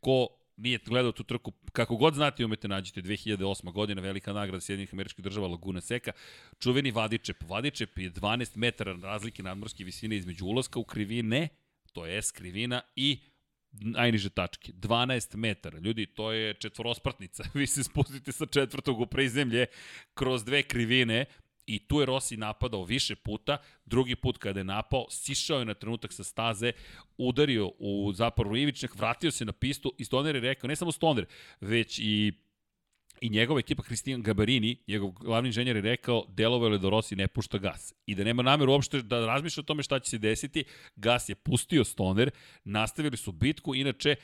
[0.00, 3.72] Ko nije gledao tu trku, kako god znate umete nađete 2008.
[3.72, 6.12] godina, velika nagrada Sjedinih američkih država Laguna Seka,
[6.58, 7.36] čuveni Vadičep.
[7.48, 11.48] Vadičep je 12 metara razlike nadmorske visine između ulaska u krivine,
[11.92, 13.18] to je S krivina, i
[13.72, 14.72] najniže tačke.
[14.72, 15.78] 12 metara.
[15.78, 17.44] Ljudi, to je četvorospratnica.
[17.54, 19.66] Vi se spustite sa četvrtog u prizemlje
[20.14, 21.24] kroz dve krivine
[21.68, 25.74] i tu je Rossi napadao više puta, drugi put kada je napao, sišao je na
[25.74, 26.72] trenutak sa staze,
[27.18, 31.26] udario u zaporu ivičnih, vratio se na pistu i Stoner je rekao, ne samo Stoner,
[31.60, 32.32] već i
[33.20, 37.28] i njegova ekipa Cristian Gabarini, njegov glavni inženjer je rekao delovalo je da Rossi ne
[37.28, 40.64] pušta gas i da nema nameru uopšte da razmišlja o tome šta će se desiti.
[40.96, 42.30] Gas je pustio Stoner,
[42.64, 44.16] nastavili su bitku, inače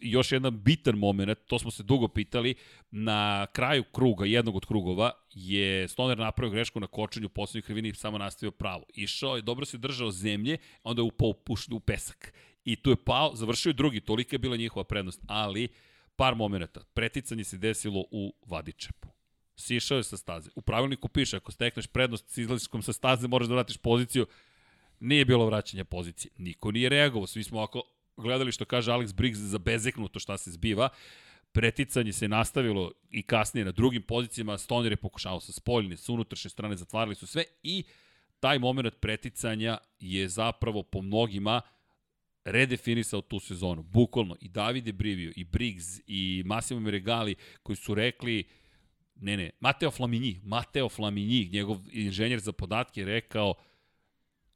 [0.00, 2.54] još jedan bitan moment, to smo se dugo pitali,
[2.90, 7.94] na kraju kruga, jednog od krugova, je Stoner napravio grešku na kočenju poslednjih krivini i
[7.94, 8.84] samo nastavio pravo.
[8.94, 11.28] Išao je, dobro se držao zemlje, onda je upao
[11.72, 12.34] u pesak.
[12.64, 15.68] I tu je pao, završio je drugi, tolika je bila njihova prednost, ali
[16.18, 16.80] par momenta.
[16.94, 19.08] Preticanje se desilo u Vadičepu.
[19.56, 20.50] Sišao je sa staze.
[20.54, 24.26] U pravilniku piše, ako stekneš prednost s izlaskom sa staze, moraš da vratiš poziciju.
[25.00, 26.32] Nije bilo vraćanja pozicije.
[26.38, 27.26] Niko nije reagovao.
[27.26, 27.82] Svi smo ako
[28.16, 30.88] gledali što kaže Alex Briggs za bezeknuto šta se zbiva.
[31.52, 34.58] Preticanje se nastavilo i kasnije na drugim pozicijama.
[34.58, 37.84] Stoner je pokušao sa spoljne, sa unutrašnje strane, zatvarali su sve i
[38.40, 41.60] taj moment preticanja je zapravo po mnogima
[42.52, 43.82] redefinisao tu sezonu.
[43.82, 48.44] Bukvalno i Davide Brivio, i Briggs, i Massimo Meregali koji su rekli
[49.14, 53.54] ne, ne, Mateo Flaminji, Mateo Flaminji, njegov inženjer za podatke rekao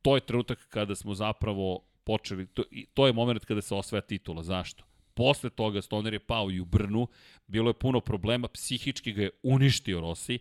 [0.02, 4.42] to je trenutak kada smo zapravo počeli, to, to je moment kada se osvaja titula.
[4.42, 4.84] Zašto?
[5.14, 7.08] Posle toga Stoner je pao i u Brnu,
[7.46, 10.38] bilo je puno problema, psihički ga je uništio Rossi.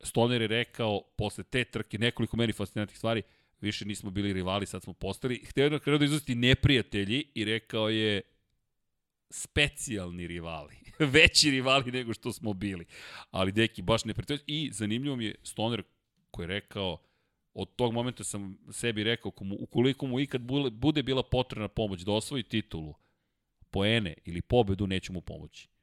[0.00, 3.22] Stoner je rekao posle te trke nekoliko meni fascinantnih stvari,
[3.64, 5.44] više nismo bili rivali, sad smo postali.
[5.44, 8.22] Hteo je da izuzeti neprijatelji i rekao je
[9.30, 10.76] specijalni rivali.
[11.14, 12.86] Veći rivali nego što smo bili.
[13.30, 14.40] Ali deki, baš neprijatelji.
[14.46, 15.82] I zanimljivo mi je Stoner
[16.30, 16.98] koji je rekao,
[17.54, 22.42] od tog momenta sam sebi rekao, ukoliko mu ikad bude bila potrebna pomoć da osvoji
[22.42, 22.94] titulu,
[23.70, 25.73] poene ili pobedu, neću mu pomoći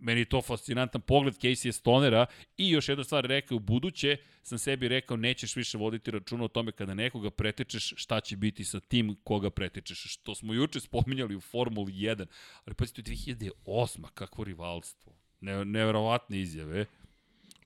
[0.00, 4.58] meni je to fascinantan pogled Casey Stonera i još jedna stvar rekao, u buduće sam
[4.58, 8.80] sebi rekao nećeš više voditi računa o tome kada nekoga pretečeš šta će biti sa
[8.80, 12.26] tim koga pretečeš, što smo juče spominjali u Formuli 1,
[12.64, 14.04] ali pa 2008.
[14.14, 16.86] kakvo rivalstvo, ne, neverovatne izjave.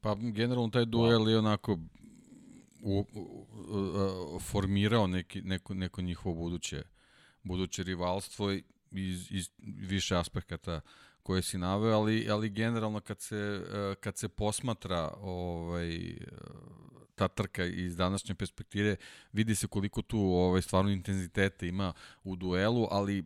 [0.01, 1.79] Pa generalno taj duel je onako
[2.83, 3.47] u, u,
[4.37, 6.83] u, formirao neki, neko, neko njihovo buduće,
[7.43, 8.53] buduće rivalstvo
[8.91, 10.81] iz, iz više aspekata
[11.25, 13.65] koje si naveo, ali, ali generalno kad se,
[14.01, 16.17] kad se posmatra ovaj,
[17.15, 18.97] ta trka iz današnje perspektive,
[19.33, 21.93] vidi se koliko tu ovaj, stvarno intenziteta ima
[22.25, 23.25] u duelu, ali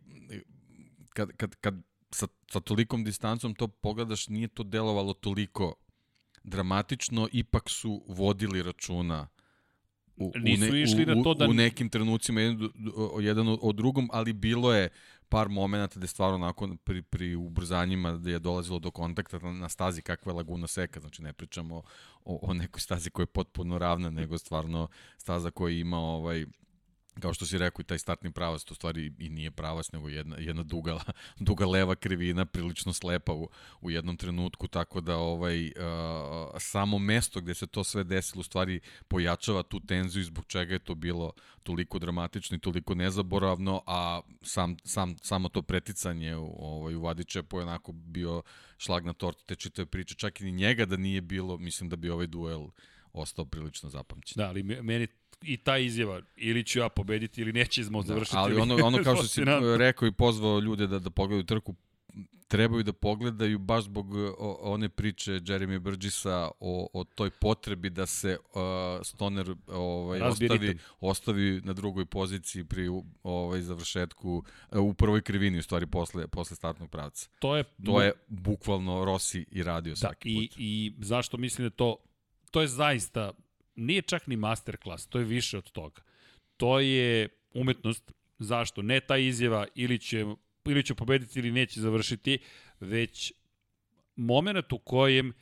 [1.09, 1.75] kad, kad, kad
[2.11, 5.75] sa, sa tolikom distancom to pogledaš, nije to delovalo toliko
[6.43, 9.27] dramatično, ipak su vodili računa
[10.19, 11.47] u, Nisu u, ne, išli na to da...
[11.47, 12.69] u nekim trenucima jedan,
[13.19, 14.89] jedan o drugom, ali bilo je
[15.29, 19.69] par momenata gde stvarno onako pri, pri ubrzanjima gde je dolazilo do kontakta na, na
[19.69, 21.81] stazi kakva je Laguna Seka, znači ne pričamo
[22.25, 26.45] o, o nekoj stazi koja je potpuno ravna, nego stvarno staza koja ima ovaj
[27.19, 30.35] kao što si rekao i taj startni pravac, to stvari i nije pravac, nego jedna,
[30.39, 30.99] jedna duga,
[31.47, 33.49] duga leva krivina, prilično slepa u,
[33.81, 35.71] u jednom trenutku, tako da ovaj, uh,
[36.59, 40.79] samo mesto gde se to sve desilo u stvari pojačava tu tenziju zbog čega je
[40.79, 41.31] to bilo
[41.63, 47.57] toliko dramatično i toliko nezaboravno, a sam, sam, samo to preticanje u, ovaj, u Vadičepu
[47.57, 48.41] je onako bio
[48.77, 51.95] šlag na tortu te čitave priče, čak i ni njega da nije bilo, mislim da
[51.95, 52.67] bi ovaj duel
[53.13, 54.33] ostao prilično zapamćen.
[54.37, 55.07] Da, ali meni
[55.41, 58.35] i ta izjava, ili ću ja pobediti ili nećemo da, završiti.
[58.35, 59.41] Da, ali ono, ono kao što si
[59.77, 61.75] rekao i pozvao ljude da, da pogledaju trku,
[62.49, 64.07] trebaju da pogledaju baš zbog
[64.61, 68.61] one priče Jeremy Burgessa o, o toj potrebi da se uh,
[69.03, 72.89] Stoner ovaj, ostavi, ostavi na drugoj poziciji pri
[73.23, 77.29] ovaj, završetku uh, u prvoj krivini, u stvari posle, posle startnog pravca.
[77.39, 80.57] To je, to je bukvalno Rossi i radio da, svaki i, put.
[80.59, 81.97] I zašto mislim da to,
[82.51, 83.31] to je zaista
[83.79, 86.01] nije čak ni masterclass, to je više od toga.
[86.57, 88.81] To je umetnost, zašto?
[88.81, 90.25] Ne ta izjava ili će,
[90.65, 92.37] ili će pobediti ili neće završiti,
[92.79, 93.33] već
[94.15, 95.33] moment u kojem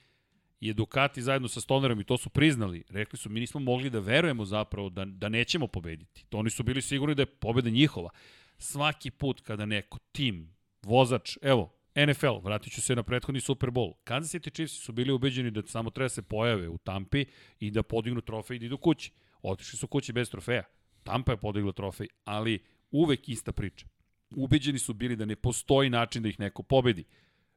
[0.59, 2.83] je Ducati zajedno sa Stonerom i to su priznali.
[2.89, 6.25] Rekli su, mi nismo mogli da verujemo zapravo da, da nećemo pobediti.
[6.29, 8.09] To oni su bili sigurni da je pobeda njihova.
[8.57, 13.93] Svaki put kada neko, tim, vozač, evo, NFL, vratit ću se na prethodni Super Bowl.
[14.03, 17.25] Kansas City Chiefs su bili ubeđeni da samo treba da se pojave u Tampi
[17.59, 19.11] i da podignu trofej i da idu kući.
[19.41, 20.63] Otišli su kući bez trofeja.
[21.03, 23.87] Tampa je podigla trofej, ali uvek ista priča.
[24.35, 27.03] Ubeđeni su bili da ne postoji način da ih neko pobedi.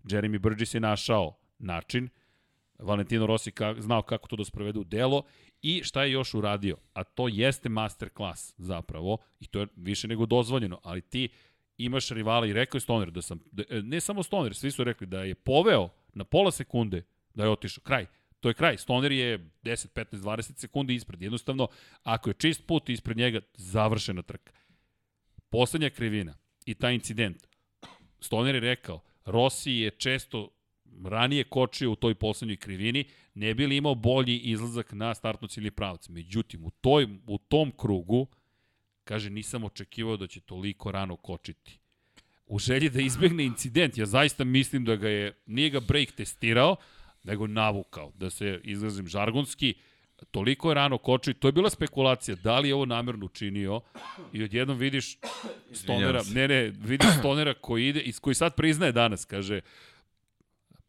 [0.04, 2.08] Jeremy Burgess je našao način,
[2.78, 5.22] Valentino Rossi ka, znao kako to da sprovede u delo
[5.62, 10.26] i šta je još uradio, a to jeste masterclass zapravo i to je više nego
[10.26, 11.28] dozvoljeno, ali ti
[11.84, 14.84] imaš rivala i rekao je Stoner da sam, da, e, ne samo Stoner, svi su
[14.84, 17.02] rekli da je poveo na pola sekunde
[17.34, 17.82] da je otišao.
[17.82, 18.06] Kraj.
[18.40, 18.78] To je kraj.
[18.78, 21.22] Stoner je 10, 15, 20 sekundi ispred.
[21.22, 21.68] Jednostavno,
[22.02, 24.52] ako je čist put ispred njega, završena trka.
[25.50, 26.34] Poslednja krivina
[26.66, 27.46] i taj incident.
[28.20, 30.48] Stoner je rekao, Rossi je često
[31.04, 35.70] ranije kočio u toj poslednjoj krivini, ne bi li imao bolji izlazak na startnu ciljni
[35.70, 36.08] pravac.
[36.08, 38.26] Međutim, u, toj, u tom krugu,
[39.10, 41.78] Kaže, nisam očekivao da će toliko rano kočiti.
[42.46, 46.76] U želji da izbegne incident, ja zaista mislim da ga je, nije ga break testirao,
[47.22, 49.74] nego navukao, da se izrazim žargonski,
[50.30, 53.80] toliko je rano kočio to je bila spekulacija, da li je ovo namerno učinio
[54.32, 55.18] i odjednom vidiš
[55.72, 59.60] Stonera, ne ne, vidiš Stonera koji ide, i koji sad priznaje danas, kaže,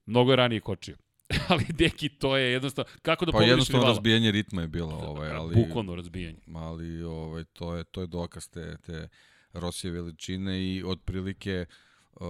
[0.05, 0.97] mnogo je ranije kočio.
[1.49, 3.95] ali deki to je jednostavno kako da pa jednostavno rivala?
[3.95, 8.49] razbijanje ritma je bilo ovaj ali bukvalno razbijanje ali ovaj to je to je dokaz
[8.49, 9.07] te te
[9.53, 11.65] Rosije veličine i otprilike
[12.13, 12.21] uh,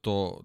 [0.00, 0.40] to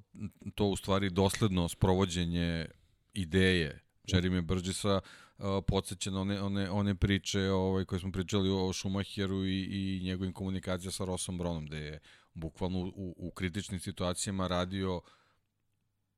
[0.56, 2.66] to u stvari dosledno sprovođenje
[3.14, 5.00] ideje Jeremy Burgessa
[5.38, 10.04] uh, podsjeća na one, one, one priče ovaj, koje smo pričali o Schumacheru i, i
[10.04, 12.00] njegovim komunikacija sa Rossom Bronom, gde je
[12.34, 15.02] bukvalno u, u kritičnim situacijama radio uh,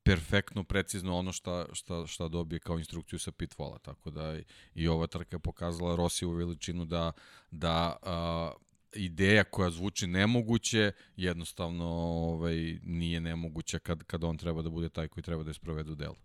[0.03, 4.43] perfektno, precizno ono šta, šta, šta dobije kao instrukciju sa pitfalla, tako da i,
[4.75, 7.11] i ova trka je pokazala Rossi u veličinu da,
[7.51, 8.51] da a,
[8.95, 15.07] ideja koja zvuči nemoguće, jednostavno ovaj, nije nemoguća kad, kad on treba da bude taj
[15.07, 16.15] koji treba da je sprovede delu.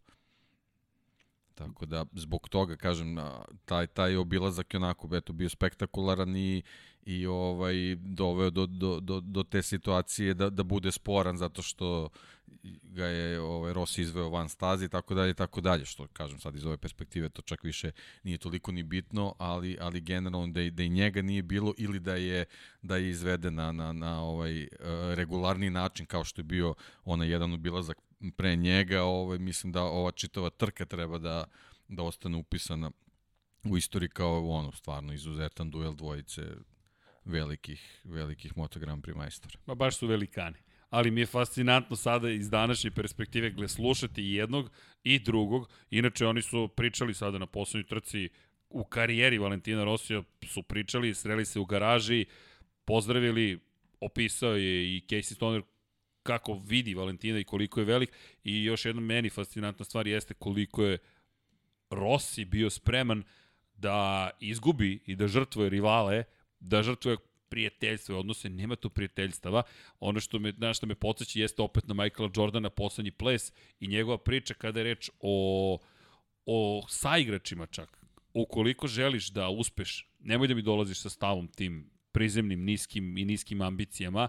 [1.59, 3.17] Tako da, zbog toga, kažem,
[3.65, 6.63] taj, taj obilazak je onako, eto, bio spektakularan i,
[7.07, 12.09] i ovaj, doveo do, do, do, do te situacije da, da bude sporan zato što
[12.83, 16.55] ga je ovaj, Rossi izveo van stazi i tako dalje tako dalje, što kažem sad
[16.55, 17.91] iz ove perspektive to čak više
[18.23, 22.01] nije toliko ni bitno, ali, ali generalno da, i, da i njega nije bilo ili
[22.01, 22.45] da je,
[22.83, 24.69] da je izveden na, na, na ovaj uh,
[25.15, 27.99] regularni način kao što je bio onaj jedan obilazak
[28.37, 31.45] pre njega, ovaj, mislim da ova čitava trka treba da,
[31.89, 32.91] da ostane upisana
[33.65, 36.43] u istoriji kao ono stvarno izuzetan duel dvojice
[37.25, 39.59] velikih, velikih Moto Grand Prix majstora.
[39.67, 40.57] Ma baš su velikani.
[40.91, 44.71] Ali mi je fascinantno sada iz današnje perspektive gle slušati jednog
[45.03, 45.71] i drugog.
[45.91, 48.29] Inače, oni su pričali sada na poslednjoj trci
[48.71, 52.27] u karijeri Valentina Rosija, su pričali, sreli se u garaži,
[52.85, 53.59] pozdravili
[54.01, 55.63] opisao je i Casey Stoner
[56.23, 58.13] kako vidi Valentina i koliko je velik
[58.45, 60.99] i još jedna meni fascinantna stvar jeste koliko je
[61.91, 63.25] Rossi bio spreman
[63.75, 66.25] da izgubi i da žrtvuje rivale,
[66.61, 67.17] da žrtvuje
[67.49, 69.63] prijateljstvo odnose, nema tu prijateljstava.
[70.01, 73.87] Ono što me, na što me podsjeća jeste opet na Michaela Jordana poslednji ples i
[73.87, 75.79] njegova priča kada je reč o,
[76.47, 77.99] o saigračima čak.
[78.35, 83.63] Ukoliko želiš da uspeš, nemoj da mi dolaziš sa stavom tim prizemnim, niskim i niskim
[83.63, 84.29] ambicijama,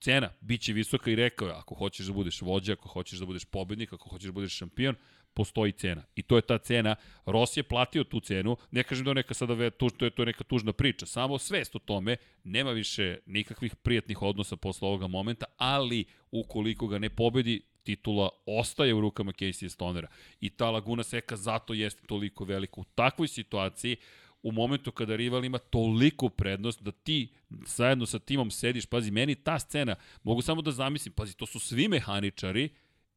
[0.00, 3.44] cena biće visoka i rekao je, ako hoćeš da budeš vođa, ako hoćeš da budeš
[3.44, 4.94] pobednik, ako hoćeš da budeš šampion,
[5.34, 6.02] postoji cena.
[6.16, 6.96] I to je ta cena.
[7.26, 8.56] Ross je platio tu cenu.
[8.70, 11.06] Ne kažem da je neka sada tuž, to je to je neka tužna priča.
[11.06, 16.98] Samo svest o tome, nema više nikakvih prijatnih odnosa posle ovoga momenta, ali ukoliko ga
[16.98, 20.08] ne pobedi, titula ostaje u rukama Casey Stonera.
[20.40, 22.80] I ta Laguna Seka zato jeste toliko velika.
[22.80, 23.96] U takvoj situaciji
[24.42, 27.28] u momentu kada rival ima toliko prednost da ti
[27.66, 31.58] zajedno sa timom sediš, pazi, meni ta scena, mogu samo da zamislim, pazi, to su
[31.58, 32.68] svi mehaničari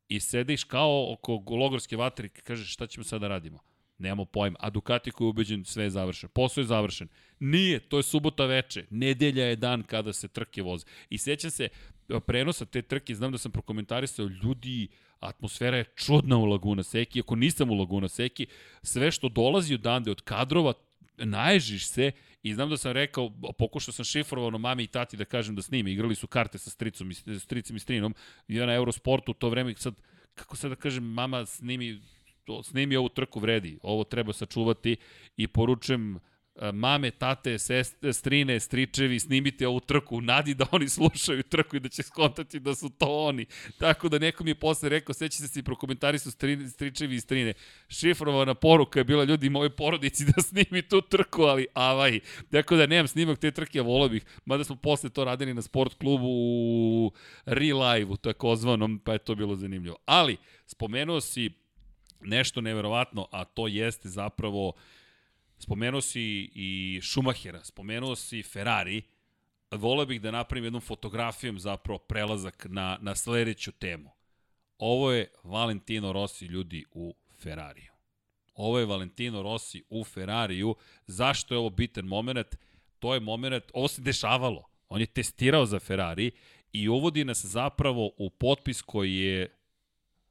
[0.07, 3.59] i sediš kao oko logorske vatre i kažeš šta ćemo sada da radimo.
[3.97, 4.57] Nemamo pojma.
[4.59, 6.29] A Ducati koji je ubeđen sve je završen.
[6.29, 7.07] Posao je završen.
[7.39, 8.86] Nije, to je subota veče.
[8.89, 10.86] Nedelja je dan kada se trke voze.
[11.09, 11.69] I sećam se
[12.25, 14.88] prenosa te trke, znam da sam prokomentarisao ljudi,
[15.19, 18.47] atmosfera je čudna u Laguna Seki, ako nisam u Laguna Seki,
[18.83, 20.73] sve što dolazi odande od kadrova,
[21.17, 22.11] naježiš se
[22.43, 25.91] i znam da sam rekao, pokušao sam šifrovano mami i tati da kažem da snime,
[25.91, 28.15] igrali su karte sa stricom i, stricom i strinom,
[28.47, 29.93] i na Eurosportu u to vreme, sad,
[30.35, 32.01] kako sad da kažem, mama snimi,
[32.63, 34.95] snimi ovu trku vredi, ovo treba sačuvati
[35.37, 36.19] i poručujem
[36.73, 41.89] mame, tate, sestre, strine, stričevi, snimite ovu trku, nadi da oni slušaju trku i da
[41.89, 43.45] će skontati da su to oni.
[43.77, 47.19] Tako da neko mi je posle rekao, seća se si prokomentari su stri, stričevi i
[47.19, 47.53] strine.
[47.87, 52.19] Šifrovana poruka je bila ljudi moje porodici da snimi tu trku, ali avaj.
[52.51, 54.25] Tako da nemam snimak te trke, a volao bih.
[54.45, 57.11] Mada smo posle to radili na sport klubu u
[57.45, 59.97] Relive-u, takozvanom, pa je to bilo zanimljivo.
[60.05, 61.49] Ali, spomenuo si
[62.21, 64.75] nešto neverovatno, a to jeste zapravo uh,
[65.63, 69.02] Spomenuo si i Schumachera, spomenuo si Ferrari,
[69.71, 74.12] voleo bih da napravim jednom fotografijom zapravo prelazak na, na sledeću temu.
[74.78, 77.91] Ovo je Valentino Rossi ljudi u Ferrariju.
[78.54, 80.76] Ovo je Valentino Rossi u Ferrariju.
[81.08, 82.56] Zašto je ovo bitan moment?
[82.99, 84.63] To je moment, ovo se dešavalo.
[84.89, 86.32] On je testirao za Ferrari
[86.73, 89.56] i uvodi nas zapravo u potpis koji je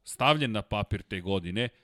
[0.03, 1.69] stavljen na papir te godine–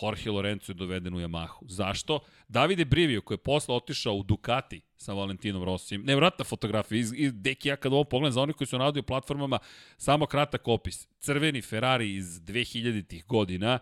[0.00, 1.64] Jorge Lorenzo je doveden u Yamahu.
[1.68, 2.20] Zašto?
[2.48, 7.32] Davide Brivio, koji je posle otišao u Ducati sa Valentinom Rossijem, nevratna fotografija, iz, iz,
[7.34, 9.58] deki ja kad ovo pogledam, za oni koji su na audio platformama,
[9.96, 11.08] samo kratak opis.
[11.18, 13.78] Crveni Ferrari iz 2000-ih godina,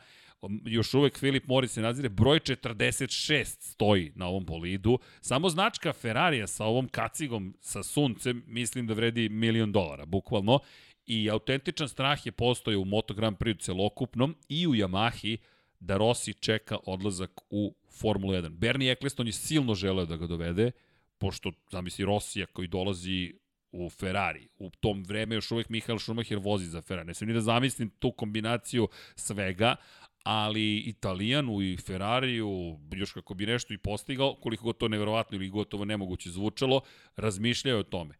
[0.64, 4.98] još uvek Filip Morris se nazire, broj 46 stoji na ovom bolidu.
[5.20, 10.58] Samo značka Ferrarija sa ovom kacigom, sa suncem, mislim da vredi milion dolara, bukvalno.
[11.06, 15.36] I autentičan strah je postoje u Moto Grand Prix celokupnom i u Yamahi,
[15.80, 18.48] da Rossi čeka odlazak u Formulu 1.
[18.48, 20.70] Bernie Eccleston je silno želeo da ga dovede,
[21.18, 23.34] pošto, zamisli, Rossija koji dolazi
[23.72, 24.48] u Ferrari.
[24.58, 27.06] U tom vreme još uvek Michael Schumacher vozi za Ferrari.
[27.06, 29.76] Ne sam ni da zamislim tu kombinaciju svega,
[30.22, 35.48] ali Italijanu i Ferrariju, još kako bi nešto i postigao, koliko god to neverovatno ili
[35.48, 36.80] gotovo nemoguće zvučalo,
[37.16, 38.14] razmišljaju o tome.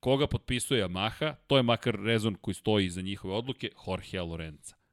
[0.00, 4.85] Koga potpisuje Yamaha, to je makar rezon koji stoji iza njihove odluke, Jorge Lorenza.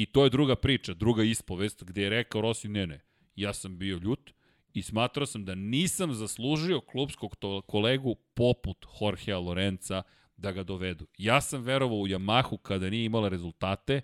[0.00, 3.00] I to je druga priča, druga ispovest, gde je rekao Rossi, ne, ne,
[3.36, 4.30] ja sam bio ljut
[4.74, 10.02] i smatrao sam da nisam zaslužio klubskog to, kolegu poput Jorgea Lorenza
[10.36, 11.06] da ga dovedu.
[11.18, 14.00] Ja sam verovao u Yamahu kada nije imala rezultate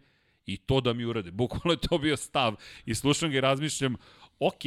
[0.46, 1.30] i to da mi urade.
[1.40, 2.54] Bukvalno je to bio stav
[2.87, 3.96] i slušam ga i razmišljam,
[4.38, 4.62] ok,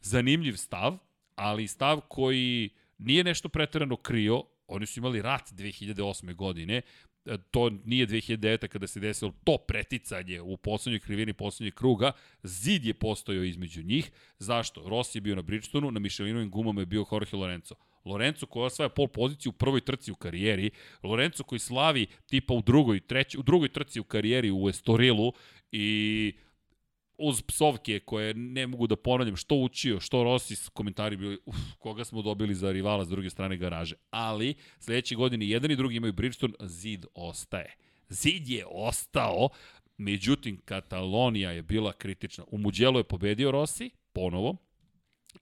[0.00, 0.98] zanimljiv stav,
[1.34, 6.34] ali stav koji nije nešto pretarano krio, oni su imali rat 2008.
[6.34, 6.82] godine,
[7.50, 8.68] to nije 2009.
[8.68, 12.12] kada se desilo to preticanje u poslednjoj krivini poslednjeg kruga,
[12.42, 14.10] zid je postojao između njih.
[14.38, 14.88] Zašto?
[14.88, 17.74] Rossi je bio na Bridgestonu, na Michelinovim gumama je bio Jorge Lorenzo.
[18.04, 20.70] Lorenzo koji osvaja pol poziciju u prvoj trci u karijeri,
[21.02, 25.32] Lorenzo koji slavi tipa u drugoj, treći, u drugoj trci u karijeri u Estorilu
[25.72, 26.32] i
[27.18, 31.56] uz psovke koje ne mogu da ponavljam što učio, što Rossi s komentari bili, uf,
[31.78, 33.94] koga smo dobili za rivala s druge strane garaže.
[34.10, 37.74] Ali, sledeće godine jedan i drugi imaju Bridgestone, zid ostaje.
[38.08, 39.48] Zid je ostao,
[39.96, 42.44] međutim, Katalonija je bila kritična.
[42.46, 44.56] U Muđelu je pobedio Rossi, ponovo,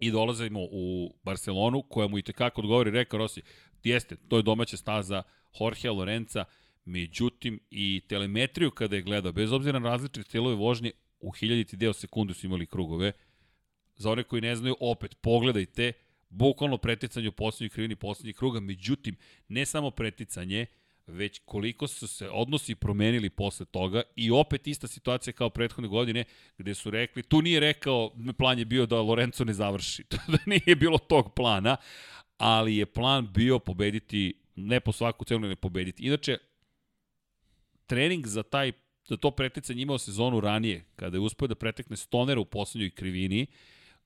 [0.01, 3.43] i dolazimo u Barcelonu, koja mu i tekako odgovori, reka Rossi,
[3.85, 5.23] jeste, to je domaća staza
[5.61, 6.45] Jorge Lorenza,
[6.85, 10.91] međutim i telemetriju kada je gledao, bez obzira na različite stilove vožnje,
[11.25, 13.13] u hiljaditi deo sekundu su imali krugove.
[13.97, 15.93] Za one koji ne znaju, opet, pogledajte,
[16.35, 19.17] Bukvalno preticanje u poslednjoj krivini poslednjih kruga, međutim,
[19.49, 20.67] ne samo preticanje,
[21.07, 26.25] već koliko su se odnosi promenili posle toga i opet ista situacija kao prethodne godine
[26.59, 30.77] gde su rekli, tu nije rekao, plan je bio da Lorenzo ne završi, da nije
[30.77, 31.77] bilo tog plana,
[32.39, 36.03] ali je plan bio pobediti, ne po svaku cenu ne pobediti.
[36.03, 36.39] Inače,
[37.87, 38.73] trening za taj
[39.05, 43.47] za to preticanje imao sezonu ranije, kada je uspio da pretekne Stonera u poslednjoj krivini,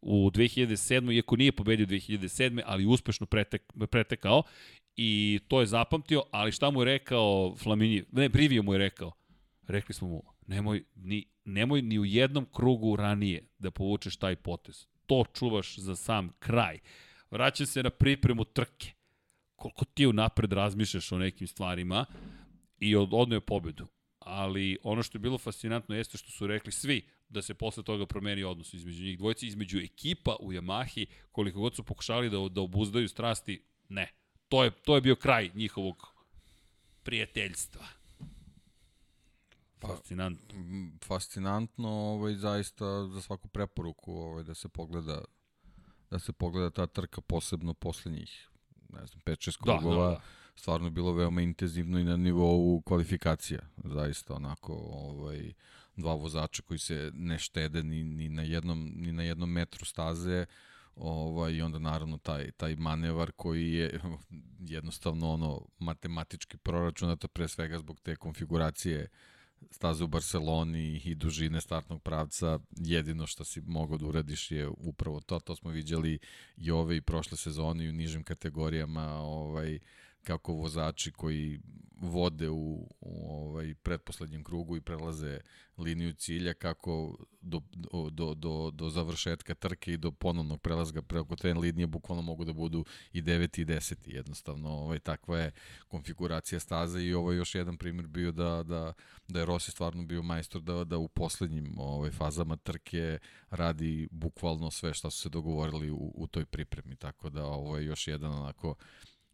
[0.00, 1.14] u 2007.
[1.14, 2.62] iako nije pobedio 2007.
[2.66, 4.42] ali uspešno pretek, pretekao
[4.96, 9.12] i to je zapamtio, ali šta mu je rekao Flaminji, ne, Brivio mu je rekao,
[9.66, 14.86] rekli smo mu, nemoj ni, nemoj ni u jednom krugu ranije da povučeš taj potez.
[15.06, 16.78] To čuvaš za sam kraj.
[17.30, 18.92] Vraćam se na pripremu trke.
[19.56, 22.06] Koliko ti unapred razmišljaš o nekim stvarima
[22.78, 23.86] i od, je pobedu.
[24.18, 28.06] Ali ono što je bilo fascinantno jeste što su rekli svi da se posle toga
[28.06, 32.60] promeni odnos između njih dvojice, između ekipa u Yamahi, koliko god su pokušali da, da
[32.60, 36.14] obuzdaju strasti, ne to je, to je bio kraj njihovog
[37.02, 37.86] prijateljstva.
[39.78, 40.58] Pa, fascinantno.
[41.04, 45.24] Fascinantno, ovaj, zaista za svaku preporuku ovaj, da se pogleda
[46.10, 48.48] da se pogleda ta trka posebno poslednjih
[48.88, 50.04] ne znam, 5-6 krugova.
[50.04, 50.20] Da, da, da.
[50.58, 53.60] Stvarno bilo veoma intenzivno i na nivou kvalifikacija.
[53.84, 55.52] Zaista onako ovaj,
[55.96, 60.46] dva vozača koji se ne štede ni, ni, na, jednom, ni na jednom metru staze.
[60.96, 64.00] Ovaj, I onda naravno taj, taj manevar koji je
[64.76, 69.08] jednostavno ono matematički proračunato pre svega zbog te konfiguracije
[69.70, 75.20] staze u Barceloni i dužine startnog pravca, jedino što si mogao da uradiš je upravo
[75.20, 76.18] to, to smo viđali
[76.56, 79.78] i ove i prošle sezone i u nižim kategorijama, ovaj,
[80.24, 81.60] kako vozači koji
[82.00, 85.40] vode u, u ovaj pretposlednjem krugu i prelaze
[85.78, 87.60] liniju cilja kako do,
[88.10, 92.52] do, do, do završetka trke i do ponovnog prelazga preko te linije bukvalno mogu da
[92.52, 95.52] budu i 9 i 10 jednostavno ovaj takva je
[95.88, 98.92] konfiguracija staze i ovo je još jedan primjer bio da, da,
[99.28, 103.18] da je Rossi stvarno bio majstor da, da u poslednjim ovaj, fazama trke
[103.50, 106.96] radi bukvalno sve što su se dogovorili u, u toj pripremi.
[106.96, 108.74] Tako da ovo je još jedan onako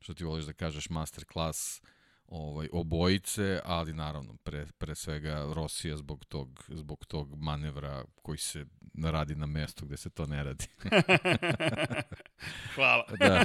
[0.05, 1.83] što ti voliš da kažeš master class
[2.27, 8.67] ovaj obojice, ali naravno pre, pre svega Rosija zbog tog, zbog tog manevra koji se
[9.05, 10.65] radi na mestu gde se to ne radi.
[12.75, 13.05] Hvala.
[13.19, 13.45] da.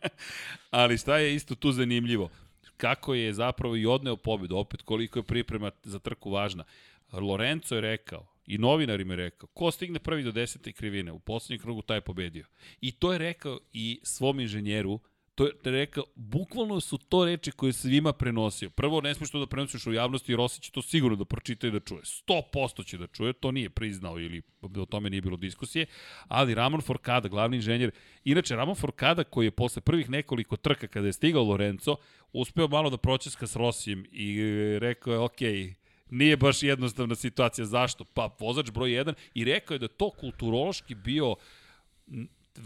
[0.70, 2.30] ali šta je isto tu zanimljivo?
[2.76, 6.64] Kako je zapravo i odneo pobedu, opet koliko je priprema za trku važna.
[7.12, 11.18] Lorenzo je rekao, i novinar im je rekao, ko stigne prvi do desete krivine, u
[11.18, 12.46] poslednjem krugu taj je pobedio.
[12.80, 15.00] I to je rekao i svom inženjeru,
[15.38, 18.70] to je rekao, bukvalno su to reči koje svima prenosio.
[18.70, 21.70] Prvo, ne smiješ to da prenosiš u javnosti, Rossi će to sigurno da pročita i
[21.70, 22.00] da čuje.
[22.02, 25.86] 100% će da čuje, to nije priznao ili o tome nije bilo diskusije,
[26.28, 27.90] ali Ramon Forcada, glavni inženjer,
[28.24, 31.96] inače Ramon Forcada koji je posle prvih nekoliko trka kada je stigao Lorenzo,
[32.32, 34.40] uspeo malo da pročeska s Rossijem i
[34.78, 35.74] rekao je, okej,
[36.10, 37.64] nije baš jednostavna situacija.
[37.64, 38.04] Zašto?
[38.04, 41.34] Pa vozač broj 1 i rekao je da to kulturološki bio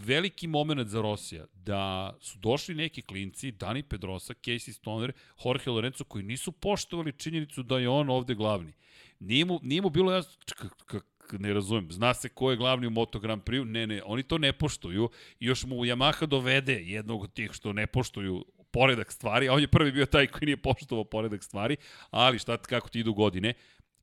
[0.05, 5.11] veliki moment za Rosija, da su došli neki klinci, Dani Pedrosa, Casey Stoner,
[5.45, 8.73] Jorge Lorenzo, koji nisu poštovali činjenicu da je on ovde glavni.
[9.19, 10.31] Nije mu, nije mu bilo jasno,
[11.31, 14.37] ne razumem, zna se ko je glavni u Moto Grand Prix, ne, ne, oni to
[14.37, 19.49] ne poštuju i još mu Yamaha dovede jednog od tih što ne poštuju poredak stvari,
[19.49, 21.77] a on je prvi bio taj koji nije poštovao poredak stvari,
[22.11, 23.53] ali šta, kako ti idu godine,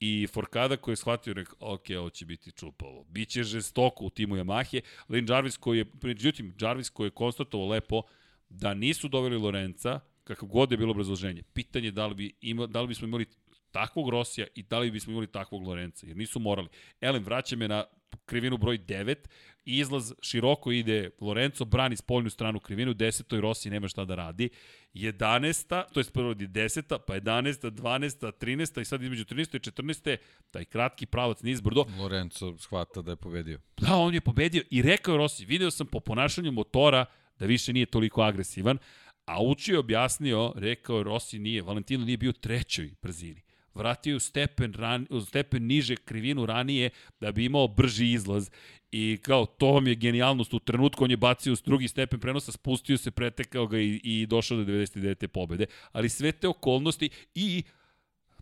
[0.00, 3.04] I Forkada koji je shvatio, rekao, ok, ovo će biti čupavo.
[3.08, 4.80] Biće žestoko u timu Yamahe.
[5.08, 8.02] Lin Jarvis koji je, međutim, Jarvis koji je konstatovao lepo
[8.48, 11.42] da nisu doveli Lorenca, kakav god je bilo obrazloženje.
[11.42, 13.26] Pitanje da li, bi ima, da li bismo imali
[13.70, 16.68] takvog Rosija i da li bismo imali takvog Lorenca, jer nisu morali.
[17.00, 17.84] Elem, vraća me na
[18.24, 19.16] krivinu broj 9,
[19.64, 23.38] izlaz široko ide Lorenzo, brani spoljnu stranu krivinu, 10.
[23.38, 24.48] i Rossi nema šta da radi,
[24.94, 25.84] 11.
[25.92, 26.98] to je prvo 10.
[27.06, 27.70] pa 11.
[27.70, 28.32] 12.
[28.32, 28.80] 13.
[28.80, 29.56] i sad između 13.
[29.56, 30.16] i 14.
[30.50, 31.84] taj kratki pravac nizbrdo.
[31.98, 33.60] Lorenzo shvata da je pobedio.
[33.76, 37.04] Da, on je pobedio i rekao je Rossi, video sam po ponašanju motora
[37.38, 38.78] da više nije toliko agresivan,
[39.24, 44.20] a učio je objasnio, rekao je Rossi nije, Valentino nije bio trećoj brzini vratio u
[44.20, 46.90] stepen, ran, u stepen niže krivinu ranije
[47.20, 48.50] da bi imao brži izlaz.
[48.92, 50.54] I kao to vam je genijalnost.
[50.54, 54.26] U trenutku on je bacio u drugi stepen prenosa, spustio se, pretekao ga i, i
[54.26, 55.26] došao do 99.
[55.26, 57.62] pobede, ali sve te okolnosti i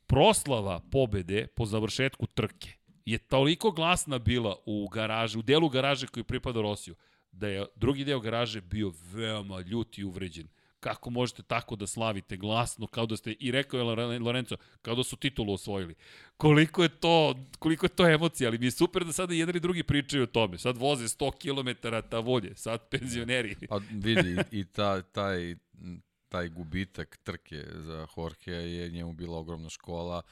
[0.07, 2.79] proslava pobede po završetku trke
[3.11, 6.95] je toliko glasna bila u garaži, u delu garaže koji pripada Rosiju,
[7.33, 10.49] da je drugi deo garaže bio veoma ljut i uvređen
[10.89, 15.05] kako možete tako da slavite glasno, kao da ste, i rekao je Lorenzo, kao da
[15.05, 15.95] su titulu osvojili.
[16.36, 19.61] Koliko je to, koliko je to emocija, ali mi je super da sada jedan i
[19.61, 20.59] drugi pričaju o tome.
[20.59, 23.57] Sad voze 100 km ta volje, sad penzioneri.
[23.68, 25.57] Pa vidi, i ta, taj,
[26.28, 30.22] taj gubitak trke za Jorge je njemu bila ogromna škola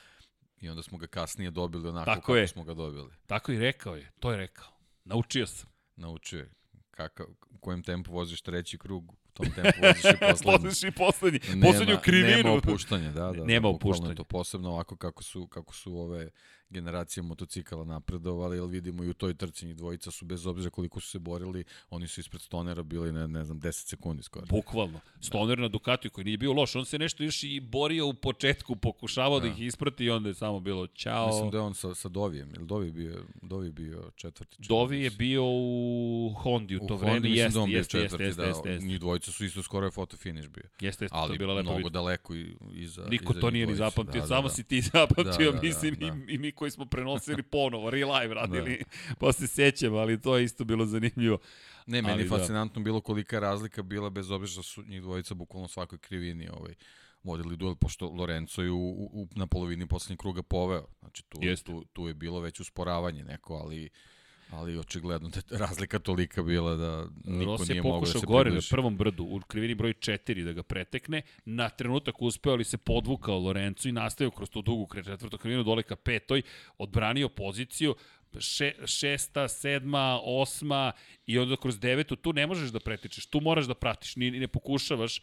[0.61, 2.48] i onda smo ga kasnije dobili onako Tako kako je.
[2.48, 3.11] smo ga dobili.
[3.26, 4.68] Tako i rekao je, to je rekao.
[5.04, 5.70] Naučio sam.
[5.96, 6.50] Naučio je.
[6.90, 10.66] Kakav, u kojem tempu voziš treći krug, tom tempu voziš i poslednji.
[10.66, 11.41] voziš i poslednji.
[11.62, 12.37] Poslednju krivinu.
[12.37, 13.45] Nema opuštanja, da, da.
[13.45, 14.14] Nema da, opuštanja.
[14.14, 16.30] To posebno ovako kako su, kako su ove
[16.70, 21.00] generacije motocikala napredovali, ali vidimo i u toj trci njih dvojica su bez obzira koliko
[21.00, 24.46] su se borili, oni su ispred Stonera bili, ne, ne znam, 10 sekundi skoro.
[24.46, 25.00] Bukvalno.
[25.20, 25.62] Stoner da.
[25.62, 29.40] na Ducatiju koji nije bio loš, on se nešto još i borio u početku, pokušavao
[29.40, 31.26] da, da ih isprati i onda je samo bilo čao.
[31.26, 34.56] Mislim da je on sa, sa Dovijem, ili Dovi bio, Dovi bio četvrti?
[34.68, 38.86] Dovi je bio u Hondi u to vreme, da jeste, jeste, jeste, jeste, jeste, jeste.
[38.86, 40.64] Njih dvojica su isto skoro je foto finish bio.
[40.80, 43.66] Jeste, jeste, ali to je bila lepa mnogo daleko i, iza Niko iza to nije
[43.66, 44.54] ni zapamtio, da, samo da, da.
[44.54, 46.16] si ti zapamtio, da, da, mislim, da, da.
[46.28, 49.14] I, i mi koji smo prenosili ponovo, relive radili, da.
[49.20, 51.38] pa se sećam, ali to je isto bilo zanimljivo.
[51.86, 52.36] Ne, meni je da.
[52.36, 52.84] fascinantno da.
[52.84, 56.74] bilo kolika razlika bila, bez obzira što su njih dvojica bukvalno svakoj krivini ovaj,
[57.22, 60.86] vodili duel, pošto Lorenzo je u, u, na polovini poslednjeg kruga poveo.
[61.00, 63.90] Znači, tu, tu, tu je bilo već usporavanje neko, ali
[64.51, 68.61] ali očigledno da razlika tolika bila da niko nije mogao da se pokušao gore na
[68.70, 73.38] prvom brdu, u krivini broj 4 da ga pretekne, na trenutak uspeo ali se podvukao
[73.38, 76.42] Lorenzo i nastavio kroz tu dugu četvrtu krivinu dole ka petoj,
[76.78, 77.94] odbranio poziciju,
[78.38, 80.92] še, šesta, sedma, osma
[81.26, 84.49] i onda kroz devetu, tu ne možeš da pretičeš, tu moraš da pratiš, ni, ne
[84.49, 85.20] pokušavaš,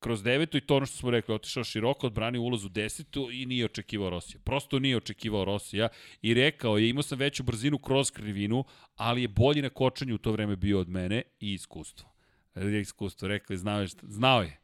[0.00, 3.46] kroz devetu i to ono što smo rekli, otišao široko, odbranio ulaz u desetu i
[3.46, 4.40] nije očekivao Rosija.
[4.44, 5.88] Prosto nije očekivao Rosija
[6.22, 8.64] i rekao je, imao sam veću brzinu kroz krivinu,
[8.96, 12.08] ali je bolji na kočanju u to vreme bio od mene i iskustvo.
[12.54, 14.60] Je iskustvo, rekli, znao je, znao je.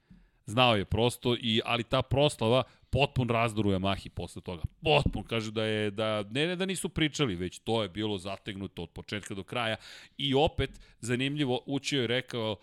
[0.46, 4.62] Znao je prosto, i, ali ta proslava potpun razdor u Yamahi posle toga.
[4.82, 8.82] Potpun, kažu da je, da, ne, ne da nisu pričali, već to je bilo zategnuto
[8.82, 9.76] od početka do kraja.
[10.18, 10.70] I opet,
[11.00, 12.56] zanimljivo, učio je rekao,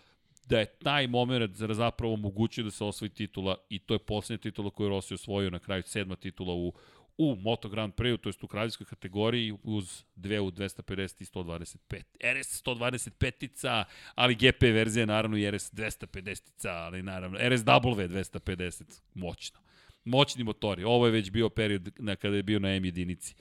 [0.48, 4.70] da je taj moment zapravo omogućio da se osvoji titula i to je poslednja titula
[4.70, 6.74] koju je Rossi osvojio na kraju, sedma titula u,
[7.18, 12.04] u Moto Grand Prix, to jest u kraljevskoj kategoriji uz dve u 250 i 125.
[12.39, 13.84] RS 125-ica,
[14.16, 19.60] ali GP verzija naravno i RS 250-ica, ali naravno RSW 250, moćno.
[20.06, 20.84] Moćni motori.
[20.84, 23.36] Ovo je već bio period na kada je bio na M jedinici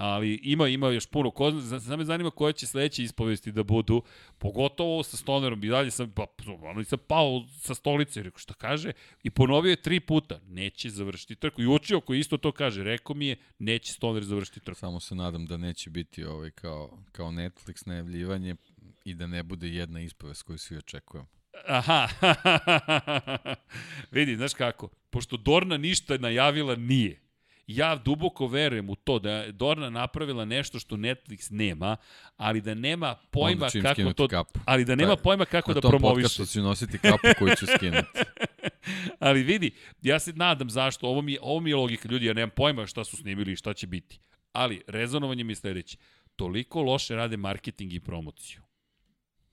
[0.00, 1.30] ali ima ima još puno.
[1.30, 4.02] Ko za me zanima koje će sledeće ispovesti da budu
[4.38, 5.64] pogotovo sa Stonerom.
[5.64, 6.26] I dalje sam pa
[6.62, 8.22] ono sam pao sa stolice.
[8.22, 8.92] Rekao šta kaže?
[9.22, 10.40] I ponovio je tri puta.
[10.48, 11.62] Neće završiti trku.
[11.62, 12.84] I učio koji isto to kaže.
[12.84, 14.78] Rekao mi je neće Stoner završiti trku.
[14.78, 18.56] Samo se nadam da neće biti ovaj kao kao Netflix najavljivanje
[19.04, 21.28] i da ne bude jedna ispovest koju svi očekujemo
[21.66, 22.08] Aha,
[24.14, 27.20] vidi, znaš kako, pošto Dorna ništa najavila nije,
[27.66, 31.96] ja duboko verujem u to da je Dorna napravila nešto što Netflix nema,
[32.36, 34.60] ali da nema pojma kako to kapu.
[34.64, 36.06] ali da nema da, pojma kako da promoviše.
[36.06, 38.18] Na tom podcastu ću nositi kapu koju ću skinuti.
[39.18, 39.70] ali vidi,
[40.02, 43.04] ja se nadam zašto, ovo mi, ovo mi je logika, ljudi, ja nemam pojma šta
[43.04, 44.20] su snimili i šta će biti.
[44.52, 45.96] Ali, rezonovanje mi je sledeće.
[46.36, 48.62] Toliko loše rade marketing i promociju.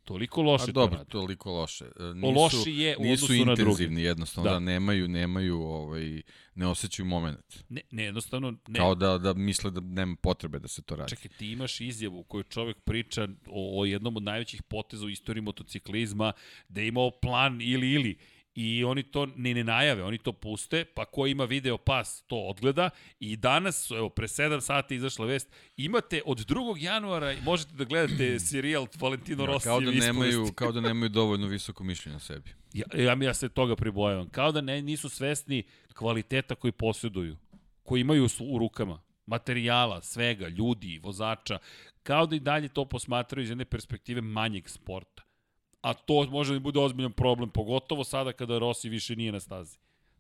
[0.08, 1.86] Toliko loše A dobro, to toliko loše.
[2.14, 4.54] Nisu, Loši je u nisu intenzivni jednostavno, da.
[4.54, 6.22] da nemaju, nemaju, ovaj,
[6.56, 7.64] ne osjećaju moment.
[7.70, 8.80] Ne, ne, jednostavno ne.
[8.80, 11.10] Kao da, da misle da nema potrebe da se to radi.
[11.10, 15.10] Čekaj, ti imaš izjavu u kojoj čovek priča o, o jednom od najvećih poteza u
[15.10, 16.32] istoriji motociklizma,
[16.70, 18.18] da je imao plan ili ili
[18.60, 22.36] i oni to ni ne najave, oni to puste, pa ko ima video pas to
[22.36, 22.90] odgleda
[23.20, 26.78] i danas, evo, pre 7 sati izašla vest, imate od 2.
[26.80, 31.48] januara, možete da gledate serijal Valentino ja, Rossi kao da nemaju, kao da nemaju dovoljno
[31.48, 32.50] visoko mišljenje o sebi.
[32.74, 34.30] Ja, ja, ja se toga pribojavam.
[34.30, 37.38] Kao da ne, nisu svesni kvaliteta koji posjeduju,
[37.84, 41.60] koji imaju u rukama materijala, svega, ljudi, vozača,
[42.04, 45.27] kao da i dalje to posmatraju iz jedne perspektive manjeg sporta
[45.88, 49.78] a to može da bude ozbiljan problem, pogotovo sada kada Rossi više nije na stazi.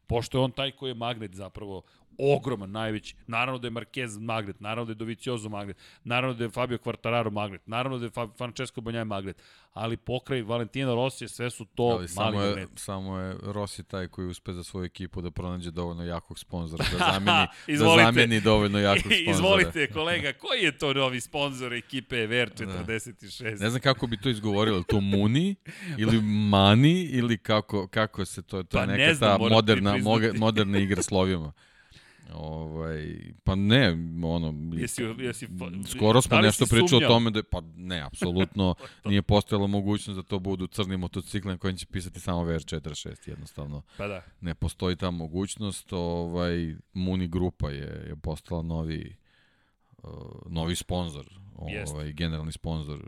[0.07, 1.81] Pošto je on taj koji je magnet zapravo
[2.17, 3.15] ogroman, najveći.
[3.27, 7.31] Naravno da je Marquez magnet, naravno da je Doviciozo magnet, naravno da je Fabio Quartararo
[7.31, 9.41] magnet, naravno da je Francesco Banjaj magnet,
[9.73, 12.67] ali pokraj Valentina Rossi sve su to ali mali samo je.
[12.75, 16.97] Samo je Rossi taj koji uspe za svoju ekipu da pronađe dovoljno jakog sponzora, da
[17.13, 19.31] zameni, da zameni dovoljno jakog sponzora.
[19.31, 23.43] Izvolite kolega, koji je to novi sponzor ekipe VR46?
[23.43, 23.63] Da.
[23.63, 25.55] Ne znam kako bi to izgovorilo, to Muni
[26.01, 29.95] ili Mani ili kako, kako se to, to pa je neka znam, ta moderna,
[30.39, 31.53] moderna igra slovima.
[32.33, 34.75] Ovaj, pa ne, ono...
[34.77, 35.47] Jesi, jesi,
[35.87, 38.75] skoro smo da nešto pričali o tome da, pa ne, apsolutno
[39.05, 43.81] nije postojala mogućnost da to budu crni motocikli na kojim će pisati samo VR46, jednostavno.
[43.97, 44.23] Pa da.
[44.41, 49.15] Ne postoji ta mogućnost, ovaj, Muni grupa je, je postala novi
[50.03, 50.11] uh,
[50.45, 51.25] novi sponsor,
[51.69, 51.95] Jeste.
[51.95, 52.99] ovaj, generalni sponsor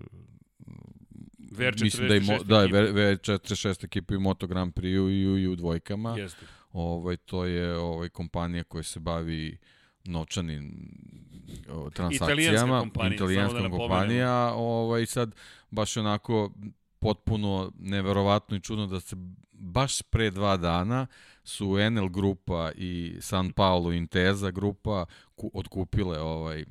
[1.39, 2.77] VR46 Mislim da, mo, da, ekipa.
[2.77, 6.17] VR46 ekipa i Moto Grand Prix i, u- i u dvojkama.
[6.17, 6.45] Jeste.
[6.79, 9.57] Ovaj to je ovaj kompanija koja se bavi
[10.03, 10.91] novčanim
[11.69, 15.35] o, transakcijama, Italijanska kompanija, italijanska da kompanija, ovaj sad
[15.69, 16.51] baš onako
[16.99, 19.15] potpuno neverovatno i čudno da se
[19.51, 21.07] baš pre dva dana
[21.43, 25.05] su NL grupa i San Paulo Inteza grupa
[25.35, 26.65] ku, otkupile ovaj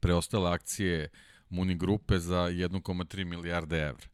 [0.00, 1.08] preostale akcije
[1.48, 4.06] Muni grupe za 1,3 milijarde evra.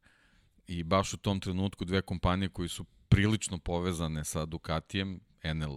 [0.66, 5.76] I baš u tom trenutku dve kompanije koji su prilično povezane sa Ducatijem, NL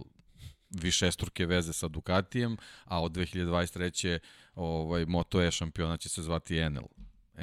[0.70, 4.18] višestruke veze sa Ducatijem, a od 2023.
[4.54, 6.88] ovaj Moto E šampionat će se zvati NL,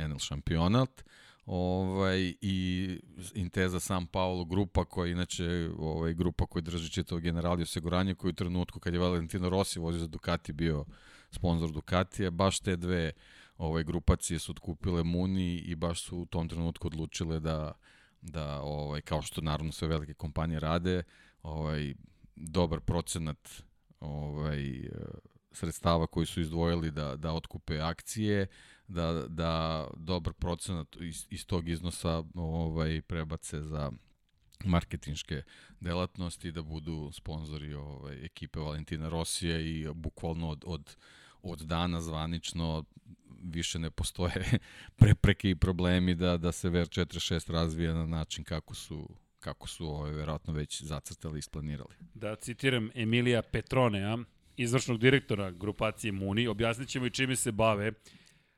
[0.08, 1.04] NL šampionat.
[1.46, 3.00] Ovaj i
[3.34, 8.30] Inteza San Paulo grupa koja je inače ovaj grupa koja drži čitavo generali osiguranje koji
[8.30, 10.86] u trenutku kad je Valentino Rossi vozio za Ducati bio
[11.32, 13.12] sponsor Ducatija, baš te dve
[13.58, 17.74] ovaj grupacije su otkupile Muni i baš su u tom trenutku odlučile da
[18.24, 21.04] da ovaj kao što naravno sve velike kompanije rade,
[21.44, 21.94] ovaj
[22.36, 23.50] dobar procenat
[24.00, 24.90] ovaj
[25.52, 28.48] sredstava koji su izdvojili da da otkupe akcije,
[28.88, 33.92] da da dobar procenat iz, iz tog iznosa ovaj prebace za
[34.66, 35.44] marketinške
[35.80, 40.96] delatnosti da budu sponzori ovaj ekipe Valentina Rosija i bukvalno od od
[41.42, 42.84] od dana zvanično
[43.44, 44.60] više ne postoje
[45.00, 50.12] prepreke i problemi da da se VR46 razvija na način kako su kako su ovaj
[50.12, 51.96] verovatno već zacrtali i isplanirali.
[52.14, 54.18] Da citiram Emilija Petronea,
[54.58, 57.92] izvršnog direktora grupacije Muni, objasnit ćemo i čime se bave,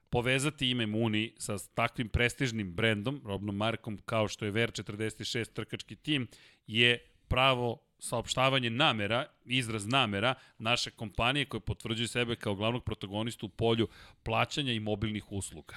[0.09, 6.27] povezati ime Muni sa takvim prestižnim brendom, robnom markom kao što je VR46 trkački tim,
[6.67, 13.49] je pravo saopštavanje namera, izraz namera naše kompanije koje potvrđuju sebe kao glavnog protagonistu u
[13.49, 13.87] polju
[14.23, 15.75] plaćanja i mobilnih usluga.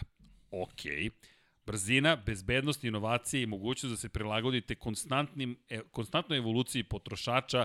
[0.50, 1.10] Okej.
[1.66, 7.64] Brzina, bezbednost, inovacije i mogućnost da se prilagodite konstantnim, e, konstantnoj evoluciji potrošača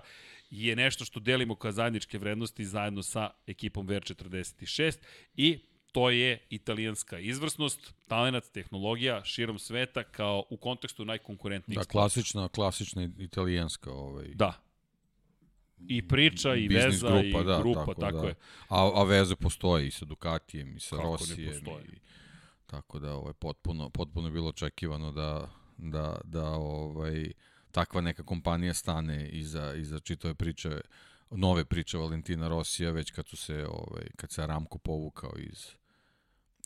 [0.50, 4.98] je nešto što delimo kao zajedničke vrednosti zajedno sa ekipom VR46
[5.36, 5.60] i
[5.94, 13.10] to je italijanska izvrsnost, talenat, tehnologija širom sveta kao u kontekstu najkonkurentnijih Da, klasična, klasična
[13.20, 14.54] italijanska ovaj Da.
[15.88, 18.28] I priča, i biznis veza, grupa, i da, grupa, tako, tako, da.
[18.28, 18.36] je.
[18.70, 21.66] A, a veze postoje i sa Ducatijem i sa Kako Rosijem.
[21.94, 22.00] I,
[22.66, 27.32] tako da ovaj, potpuno, potpuno je bilo očekivano da, da, da ovaj,
[27.72, 30.82] takva neka kompanija stane iza, iza čitave priče
[31.32, 35.83] nove priče Valentina Rosija već kad su se ovaj kad se Aramco povukao iz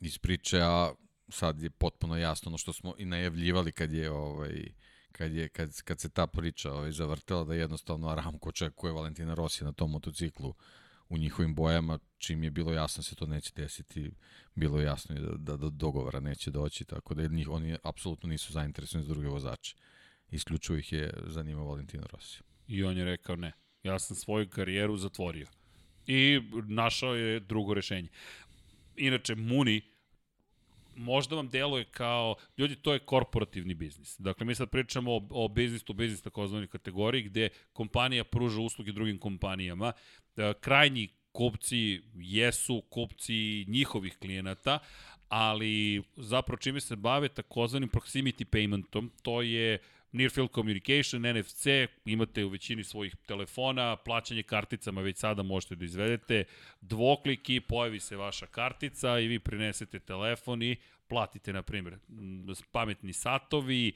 [0.01, 0.93] iz priče a
[1.29, 4.71] sad je potpuno jasno ono što smo i najavljivali kad je ovaj
[5.11, 9.65] kad je kad, kad se ta priča ovaj zavrtela da jednostavno Aramco očekuje Valentina Rosija
[9.65, 10.53] na tom motociklu
[11.09, 14.11] u njihovim bojama, čim je bilo jasno da se to neće desiti,
[14.55, 18.29] bilo je jasno i da, da do dogovora neće doći, tako da njih, oni apsolutno
[18.29, 19.75] nisu zainteresovani za druge vozače.
[20.31, 22.41] Isključivo ih je zanimao Valentino Rossi.
[22.67, 23.51] I on je rekao ne.
[23.83, 25.47] Ja sam svoju karijeru zatvorio.
[26.07, 28.09] I našao je drugo rešenje.
[28.97, 29.81] Inače, Muni
[30.97, 34.19] možda vam deluje kao, ljudi, to je korporativni biznis.
[34.19, 38.91] Dakle, mi sad pričamo o, o biznis to biznis takozvani kategoriji gde kompanija pruža usluge
[38.91, 39.93] drugim kompanijama.
[40.37, 44.79] E, Krajnji kupci jesu kupci njihovih klijenata,
[45.29, 49.79] ali zapravo čime se bave takozvanim proximity paymentom, to je
[50.11, 51.67] Near Field Communication, NFC,
[52.05, 56.43] imate u većini svojih telefona, plaćanje karticama već sada možete da izvedete,
[56.81, 60.75] dvoklik i pojavi se vaša kartica i vi prinesete telefon i
[61.07, 61.97] platite, na primjer,
[62.71, 63.93] pametni satovi,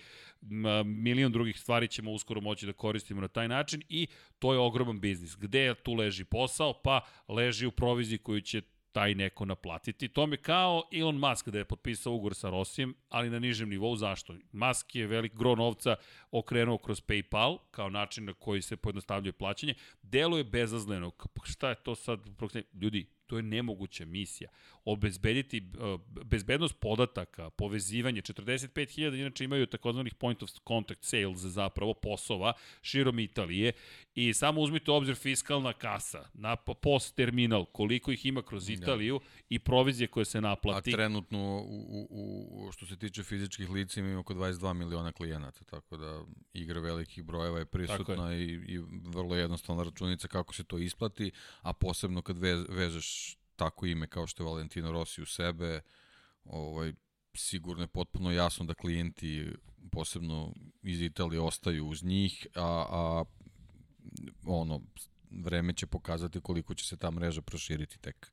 [0.86, 4.08] milion drugih stvari ćemo uskoro moći da koristimo na taj način i
[4.40, 5.38] to je ogroman biznis.
[5.38, 6.82] Gde tu leži posao?
[6.84, 10.08] Pa leži u proviziji koju će taj neko naplatiti.
[10.08, 13.96] To mi kao Elon Musk da je potpisao ugovor sa Rosijem, ali na nižem nivou.
[13.96, 14.36] Zašto?
[14.52, 15.96] Musk je velik gro novca
[16.32, 19.74] okrenuo kroz PayPal kao način na koji se pojednostavljuje plaćanje.
[20.02, 21.12] Deluje bezazleno.
[21.12, 22.20] Pa šta je to sad?
[22.82, 24.50] Ljudi, to je nemoguća misija.
[24.86, 32.54] Obezbediti uh, bezbednost podataka, povezivanje, 45.000 inače imaju takozvanih point of contact sales zapravo posova
[32.82, 33.72] širom Italije
[34.16, 39.20] i samo uzmite obzir fiskalna kasa, na post terminal, koliko ih ima kroz Italiju
[39.50, 40.90] i provizije koje se naplati.
[40.90, 45.64] A trenutno u, u, u, što se tiče fizičkih lica ima oko 22 miliona klijenata,
[45.64, 46.24] tako da
[46.54, 48.46] igra velikih brojeva je prisutna je.
[48.46, 53.21] i, i vrlo jednostavna računica kako se to isplati, a posebno kad ve, vežeš
[53.62, 55.82] tako ime kao što je Valentino Rossi u sebe,
[56.46, 56.94] ovaj,
[57.34, 59.54] sigurno je potpuno jasno da klijenti
[59.92, 60.54] posebno
[60.84, 63.24] iz Italije ostaju uz njih, a, a
[64.46, 64.82] ono,
[65.32, 68.32] vreme će pokazati koliko će se ta mreža proširiti tek.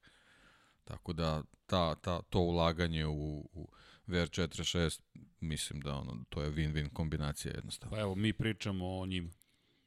[0.84, 3.68] Tako da ta, ta, to ulaganje u, u
[4.08, 5.00] VR46
[5.40, 7.96] mislim da ono, to je win-win kombinacija jednostavno.
[7.96, 9.30] Pa evo, mi pričamo o njima.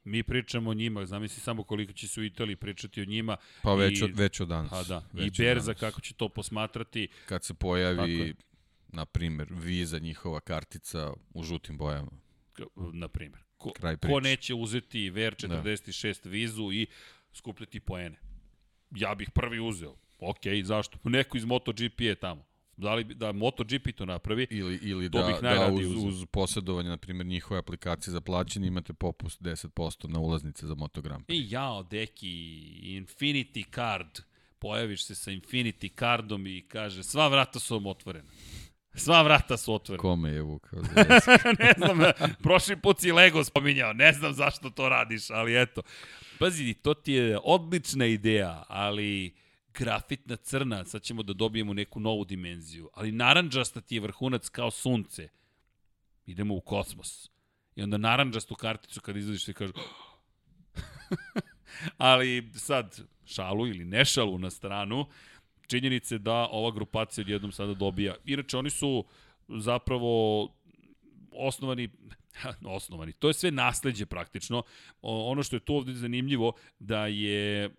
[0.04, 3.36] Mi pričamo o njima, zamisli samo koliko će se u Italiji pričati o njima.
[3.62, 4.70] Pa već, i, od, već od danas.
[4.70, 7.08] Pa da, već i Berza kako će to posmatrati.
[7.26, 8.34] Kad se pojavi,
[8.88, 12.10] na primer, viza njihova kartica u žutim bojama.
[12.92, 13.40] Na primer.
[13.56, 13.72] Ko,
[14.08, 16.30] ko neće uzeti VR46 da.
[16.30, 16.86] vizu i
[17.32, 18.18] skupljati poene?
[18.90, 19.96] Ja bih prvi uzeo.
[20.18, 20.98] Ok, zašto?
[21.04, 22.44] Neko iz MotoGP je tamo.
[22.82, 24.46] Da li da MotoGP to napravi?
[24.50, 29.40] Ili, ili da, da uz, uz posjedovanje, na primjer, njihove aplikacije za plaćanje imate popust
[29.40, 31.24] 10% na ulaznice za Motogram.
[31.28, 32.28] I jao, deki,
[32.82, 34.20] Infinity Card.
[34.58, 38.30] Pojaviš se sa Infinity Cardom i kaže, sva vrata su vam otvorena.
[38.94, 40.02] Sva vrata su otvorena.
[40.02, 40.80] Kome je vukao
[41.58, 41.98] ne znam,
[42.42, 45.82] prošli put si Lego spominjao, ne znam zašto to radiš, ali eto.
[46.38, 49.34] Pazi, to ti je odlična ideja, ali
[49.74, 54.70] grafitna crna, sad ćemo da dobijemo neku novu dimenziju, ali naranđasta ti je vrhunac kao
[54.70, 55.28] sunce.
[56.26, 57.30] Idemo u kosmos.
[57.76, 59.72] I onda naranđastu karticu kad izvadiš ti kažu
[61.96, 65.06] ali sad šalu ili ne šalu na stranu,
[65.66, 68.14] činjenice da ova grupacija odjednom sada dobija.
[68.24, 69.04] Inače, oni su
[69.48, 70.48] zapravo
[71.32, 71.88] osnovani
[72.76, 73.12] osnovani.
[73.12, 74.62] To je sve nasledđe praktično.
[75.02, 77.70] ono što je tu ovde zanimljivo da je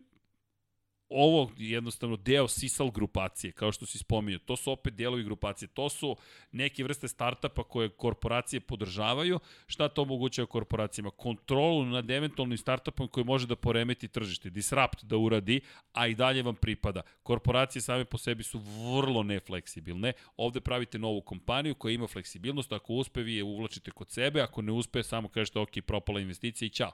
[1.14, 4.40] ovo jednostavno deo Sisal grupacije, kao što si spominjao.
[4.40, 5.68] To su opet delovi grupacije.
[5.68, 6.16] To su
[6.52, 9.40] neke vrste startapa koje korporacije podržavaju.
[9.68, 11.12] Šta to omogućava korporacijama?
[11.12, 14.50] Kontrolu nad eventualnim startupom koji može da poremeti tržište.
[14.50, 15.62] Disrupt da uradi,
[15.94, 17.02] a i dalje vam pripada.
[17.24, 20.14] Korporacije same po sebi su vrlo nefleksibilne.
[20.38, 22.72] Ovde pravite novu kompaniju koja ima fleksibilnost.
[22.72, 24.42] Ako uspe, vi je uvlačite kod sebe.
[24.42, 26.92] Ako ne uspe, samo kažete ok, propala investicija i ćao.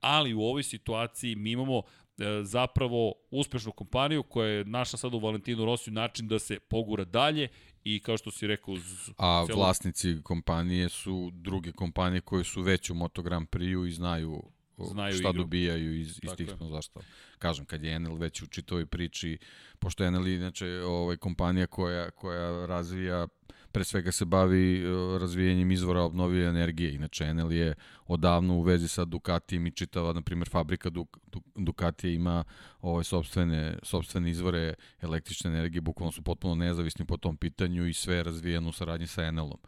[0.00, 1.82] Ali u ovoj situaciji mi imamo
[2.42, 7.48] zapravo uspešnu kompaniju koja je našla sad u Valentinu Rosiju način da se pogura dalje
[7.84, 9.58] i kao što si rekao uz A celo...
[9.58, 14.42] vlasnici kompanije su druge kompanije koje su već u Moto Grand Prix-u i znaju,
[14.78, 15.42] znaju šta igru.
[15.42, 17.02] dobijaju iz, iz tih sponzorstva.
[17.38, 19.38] Kažem, kad je Enel već u čitoj priči,
[19.78, 23.28] pošto Enel je inače ovaj, kompanija koja, koja razvija
[23.78, 26.94] pre svega se bavi e, razvijenjem izvora obnovljive energije.
[26.94, 27.74] Inače, Enel je
[28.06, 31.18] odavno u vezi sa Ducatijem i čitava, na primjer, fabrika Duk,
[31.54, 32.44] Ducatije ima
[32.80, 38.16] ove sobstvene, sobstvene izvore električne energije, bukvalno su potpuno nezavisni po tom pitanju i sve
[38.16, 39.58] je razvijeno u saradnji sa Enelom.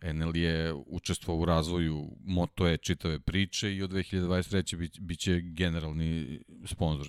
[0.00, 4.76] Enel je učestvovao u razvoju Moto E čitave priče i od 2023.
[4.76, 7.08] Bi, biće generalni sponsor,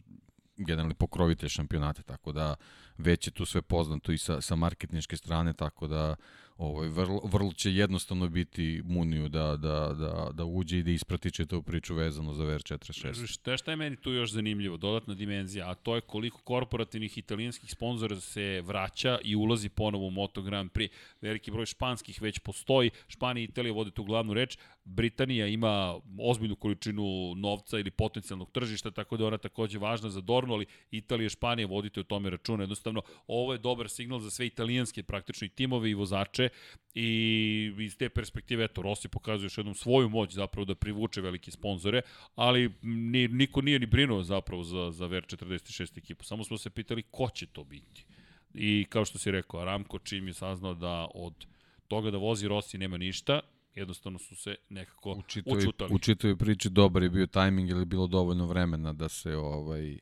[0.58, 2.56] generalni pokrovitelj šampionata, tako da
[2.98, 6.16] već je tu sve poznato i sa, sa marketničke strane, tako da
[6.58, 11.32] ovaj, vrlo, vrlo će jednostavno biti Muniju da, da, da, da uđe i da isprati
[11.32, 13.28] čitavu priču vezano za VR46.
[13.28, 17.72] Šta, šta je meni tu još zanimljivo, dodatna dimenzija, a to je koliko korporativnih italijanskih
[17.72, 20.89] sponzora se vraća i ulazi ponovo u Moto Grand Prix.
[21.22, 24.58] Veliki broj španskih već postoji, Španija i Italija vode tu glavnu reč,
[24.90, 30.54] Britanija ima ozbiljnu količinu novca ili potencijalnog tržišta, tako da ona takođe važna za Dornu,
[30.54, 32.64] ali Italija i Španija vodite o tome računa.
[32.64, 36.50] Jednostavno, ovo je dobar signal za sve italijanske praktično i timove i vozače
[36.94, 41.52] i iz te perspektive, eto, Rossi pokazuje još jednom svoju moć zapravo da privuče velike
[41.52, 42.02] sponzore,
[42.36, 46.24] ali ni, niko nije ni brinuo zapravo za, za VR46 ekipu.
[46.24, 48.06] Samo smo se pitali ko će to biti.
[48.54, 51.46] I kao što si rekao, Aramco čim je saznao da od
[51.88, 53.40] toga da vozi Rossi nema ništa,
[53.78, 55.93] jednostavno su se nekako u čitoj, učutali.
[55.93, 59.97] U čitoj priči dobar je bio tajming ili bilo dovoljno vremena da se ovaj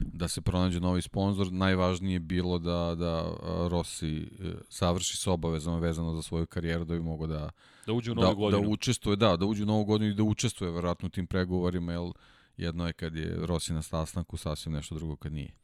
[0.00, 1.52] da se pronađe novi sponsor.
[1.52, 3.32] Najvažnije je bilo da, da
[3.68, 7.50] Rossi e, savrši s obavezama vezano za svoju karijeru da bi mogo da
[7.86, 8.62] da uđe u novu da, godinu.
[8.62, 11.92] Da učestvuje, da, da uđe u novu godinu i da učestvuje verovatno u tim pregovorima,
[11.92, 12.12] jer
[12.56, 15.59] jedno je kad je Rossi na sastanku, sasvim nešto drugo kad nije.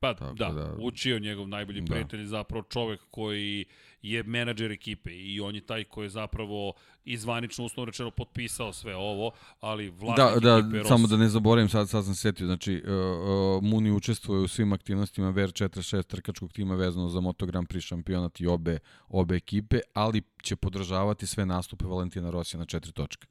[0.00, 1.86] Pa Tako da, da, učio njegov najbolji da.
[1.86, 3.64] prijatelj, zapravo čovek koji
[4.02, 6.72] je menadžer ekipe i on je taj koji je zapravo
[7.04, 9.30] izvanično uslovno rečeno potpisao sve ovo,
[9.60, 10.88] ali vlasnik da, da, Ross...
[10.88, 14.48] samo da ne zaboravim, sad, sad sam se setio, znači uh, uh, Muni učestvuje u
[14.48, 18.78] svim aktivnostima VR46 trkačkog tima vezano za Moto Grand Prix šampionat i obe,
[19.08, 23.26] obe ekipe, ali će podržavati sve nastupe Valentina Rosija na četiri točke.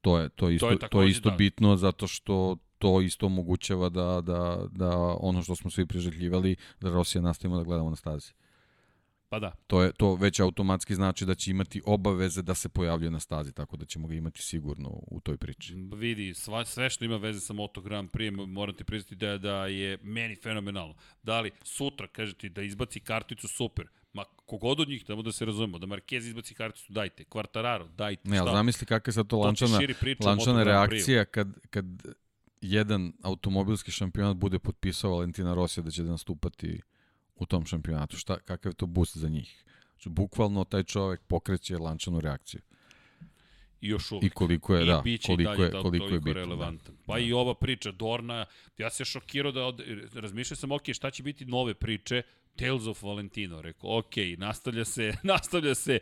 [0.00, 1.36] To je, to je isto, to je, to je isto da.
[1.36, 6.90] bitno zato što to isto omogućava da, da, da ono što smo svi priželjivali, da
[6.90, 8.32] Rosija nastavimo da gledamo na stazi.
[9.28, 9.52] Pa da.
[9.66, 13.52] To, je, to već automatski znači da će imati obaveze da se pojavljuje na stazi,
[13.52, 15.74] tako da ćemo ga imati sigurno u toj priči.
[15.94, 19.66] Vidi, sva, sve što ima veze sa Moto Grand Prix, moram ti priznati da, da
[19.66, 20.94] je meni fenomenalno.
[21.22, 23.86] Da li sutra, kaže ti, da izbaci karticu, super.
[24.12, 27.24] Ma kogod od njih, tamo da se razumemo, da Marquez izbaci karticu, dajte.
[27.24, 28.28] Quartararo, dajte.
[28.28, 29.78] Ne, ali zamisli kakva je sad to lančana,
[30.26, 31.86] lančana reakcija kad, kad
[32.70, 36.80] jedan automobilski šampionat bude potpisao Valentina Rosija da će da nastupati
[37.36, 38.16] u tom šampionatu.
[38.16, 39.64] Šta, kakav je to boost za njih?
[39.92, 42.60] Znači, bukvalno taj čovek pokreće lančanu reakciju.
[43.80, 44.24] I još uvek.
[44.24, 46.34] I koliko je, I da, koliko je, koliko je bitno.
[46.34, 46.40] Da.
[46.40, 46.94] relevantan.
[46.94, 47.02] Da.
[47.06, 47.18] Pa da.
[47.18, 48.46] i ova priča, Dorna,
[48.78, 49.82] ja se šokirao da, od,
[50.14, 52.22] razmišljao sam, ok, šta će biti nove priče,
[52.56, 55.98] Tales of Valentino, rekao, ok, nastavlja se, nastavlja se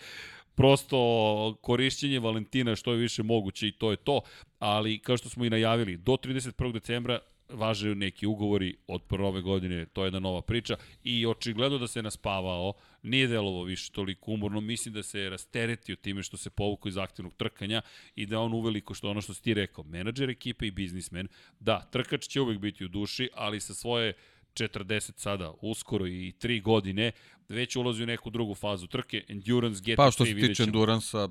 [0.55, 4.21] prosto korišćenje Valentina što je više moguće i to je to,
[4.59, 6.73] ali kao što smo i najavili, do 31.
[6.73, 7.19] decembra
[7.53, 12.03] važe neki ugovori od prve godine, to je jedna nova priča i očigledno da se
[12.03, 12.73] naspavao,
[13.03, 16.97] nije delovo više toliko umorno, mislim da se je rasteretio time što se povukao iz
[16.97, 17.83] aktivnog trkanja
[18.15, 21.29] i da on uveliko što ono što si ti rekao, menadžer ekipe i biznismen,
[21.61, 24.13] da, trkač će uvek biti u duši, ali sa svoje
[24.55, 27.13] 40 sada, uskoro i 3 godine,
[27.49, 31.29] već ulazi u neku drugu fazu trke, Endurance, GT3, Pa što se tiče Endurance-a,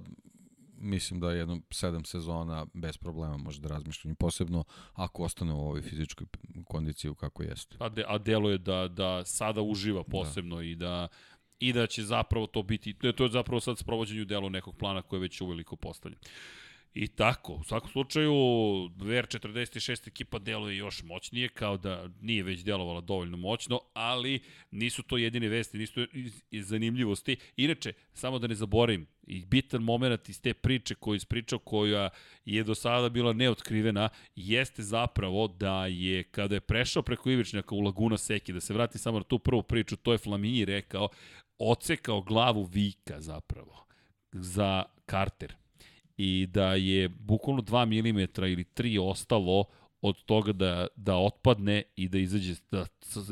[0.77, 4.63] mislim da jedno sedam sezona bez problema može da razmišljam, posebno
[4.93, 6.27] ako ostane u ovoj fizičkoj
[6.65, 7.75] kondiciji kako jeste.
[7.79, 10.63] A, de, a deluje da, da sada uživa posebno da.
[10.63, 11.07] i da
[11.61, 15.17] i da će zapravo to biti, to je zapravo sad sprovođenju delu nekog plana koje
[15.17, 16.19] je već uveliko postavljen.
[16.93, 18.31] I tako, u svakom slučaju,
[18.97, 24.39] VR46 ekipa deluje još moćnije, kao da nije već delovala dovoljno moćno, ali
[24.71, 26.05] nisu to jedine vesti, nisu to
[26.51, 27.37] zanimljivosti.
[27.55, 32.09] Inače, samo da ne zaboravim, i bitan moment iz te priče koju ispričao, koja
[32.45, 37.81] je do sada bila neotkrivena, jeste zapravo da je, kada je prešao preko Ivičnjaka u
[37.81, 41.09] Laguna Seki, da se vrati samo na tu prvu priču, to je Flamini rekao,
[41.57, 43.85] ocekao glavu Vika zapravo
[44.31, 45.60] za Carter
[46.17, 49.65] i da je bukvalno 2 mm ili 3 ostalo
[50.01, 52.85] od toga da, da otpadne i da izađe, da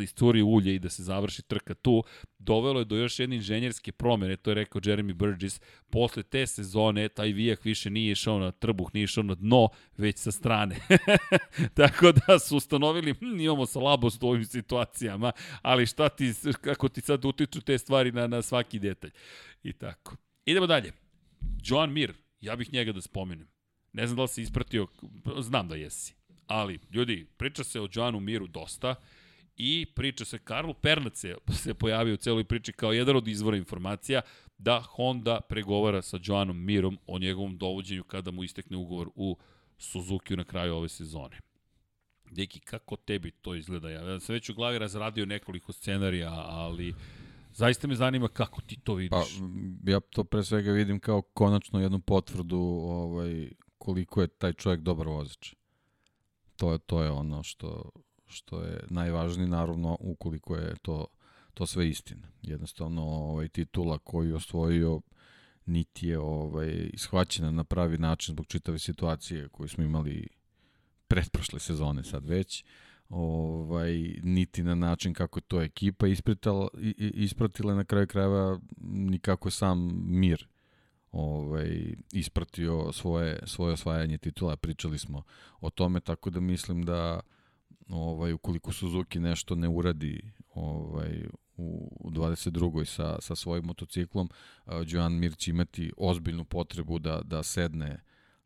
[0.03, 2.03] iscuri ulje i da se završi trka tu,
[2.39, 7.09] dovelo je do još jedne inženjerske promene, to je rekao Jeremy Burgess, posle te sezone
[7.09, 10.75] taj vijak više nije išao na trbuh, nije išao na dno, već sa strane.
[11.79, 17.01] Tako da su ustanovili, hm, imamo slabost u ovim situacijama, ali šta ti, kako ti
[17.01, 19.11] sad utiču te stvari na, na svaki detalj.
[19.63, 20.15] I tako.
[20.45, 20.91] Idemo dalje.
[21.63, 23.47] Joan Mir, Ja bih njega da spomenem.
[23.93, 24.87] Ne znam da li si ispratio,
[25.39, 26.15] znam da jesi.
[26.47, 28.95] Ali, ljudi, priča se o Joanu Miru dosta
[29.57, 33.57] i priča se, Karlo Pernac se, se pojavio u celoj priči kao jedan od izvora
[33.57, 34.21] informacija
[34.57, 39.37] da Honda pregovara sa Joanom Mirom o njegovom dovođenju kada mu istekne ugovor u
[39.77, 41.39] Suzuki na kraju ove sezone.
[42.31, 43.89] Deki, kako tebi to izgleda?
[43.89, 46.93] Ja sam već u glavi razradio nekoliko scenarija, ali
[47.59, 49.39] Zaista me zanima kako ti to vidiš.
[49.83, 54.81] Pa, ja to pre svega vidim kao konačno jednu potvrdu ovaj, koliko je taj čovjek
[54.81, 55.53] dobar vozač.
[56.55, 57.91] To je, to je ono što,
[58.27, 61.07] što je najvažnije, naravno, ukoliko je to,
[61.53, 62.27] to sve istina.
[62.41, 65.01] Jednostavno, ovaj, titula koju je osvojio
[65.65, 70.27] niti je ovaj, ishvaćena na pravi način zbog čitave situacije koju smo imali
[71.07, 72.63] pretprošle sezone sad već.
[72.63, 80.03] Uh, ovaj, niti na način kako to ekipa ispratila, ispratila na kraju krajeva nikako sam
[80.05, 80.47] mir
[81.11, 84.55] ovaj, ispratio svoje, svoje osvajanje titula.
[84.55, 85.23] Pričali smo
[85.61, 87.19] o tome, tako da mislim da
[87.89, 91.25] ovaj, ukoliko Suzuki nešto ne uradi ovaj,
[91.57, 92.85] u, u 22.
[92.85, 94.29] sa, sa svojim motociklom,
[94.65, 97.99] uh, Joan Mir će imati ozbiljnu potrebu da, da sedne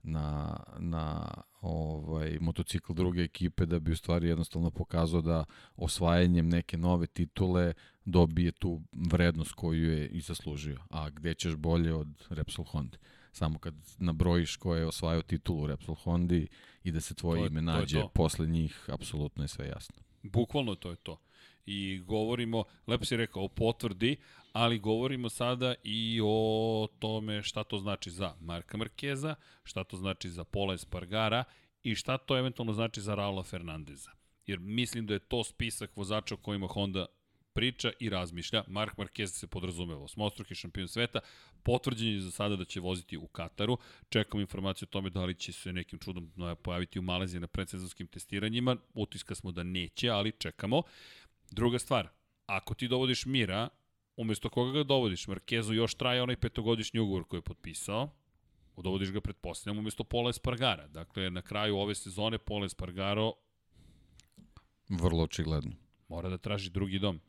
[0.03, 1.27] na, na
[1.61, 5.45] ovaj motocikl druge ekipe da bi u stvari jednostavno pokazao da
[5.75, 7.73] osvajanjem neke nove titule
[8.05, 10.79] dobije tu vrednost koju je i zaslužio.
[10.89, 12.97] A gde ćeš bolje od Repsol Honda?
[13.31, 16.47] Samo kad nabrojiš ko je osvajao titulu Repsol Hondi
[16.83, 18.09] i da se tvoje to je, ime nađe to to.
[18.09, 19.95] posle njih, apsolutno je sve jasno.
[20.23, 21.19] Bukvalno to je to.
[21.65, 24.17] I govorimo, lepo si rekao, o potvrdi,
[24.53, 30.29] ali govorimo sada i o tome šta to znači za Marka Markeza, šta to znači
[30.29, 31.43] za Pola Espargara
[31.83, 34.11] i šta to eventualno znači za Raula Fernandeza.
[34.45, 37.05] Jer mislim da je to spisak vozača o kojima Honda
[37.53, 38.63] priča i razmišlja.
[38.67, 41.19] Mark Marquez se podrazumeva, osmostruki šampion sveta,
[41.63, 43.77] potvrđen je za sada da će voziti u Kataru.
[44.09, 46.31] Čekamo informaciju o tome da li će se nekim čudom
[46.63, 48.77] pojaviti u Maleziji na predsezonskim testiranjima.
[48.93, 50.81] Utiska smo da neće, ali čekamo.
[51.51, 52.07] Druga stvar,
[52.45, 53.69] ako ti dovodiš Mira,
[54.17, 55.27] umesto koga ga dovodiš?
[55.27, 58.09] Markezu još traje onaj petogodišnji ugovor koji je potpisao,
[58.77, 60.87] dovodiš ga pretpostavljam umesto Pola Espargara.
[60.87, 63.33] Dakle, na kraju ove sezone Pola Espargaro
[64.89, 65.71] Vrlo očigledno.
[66.07, 67.19] Mora da traži drugi dom.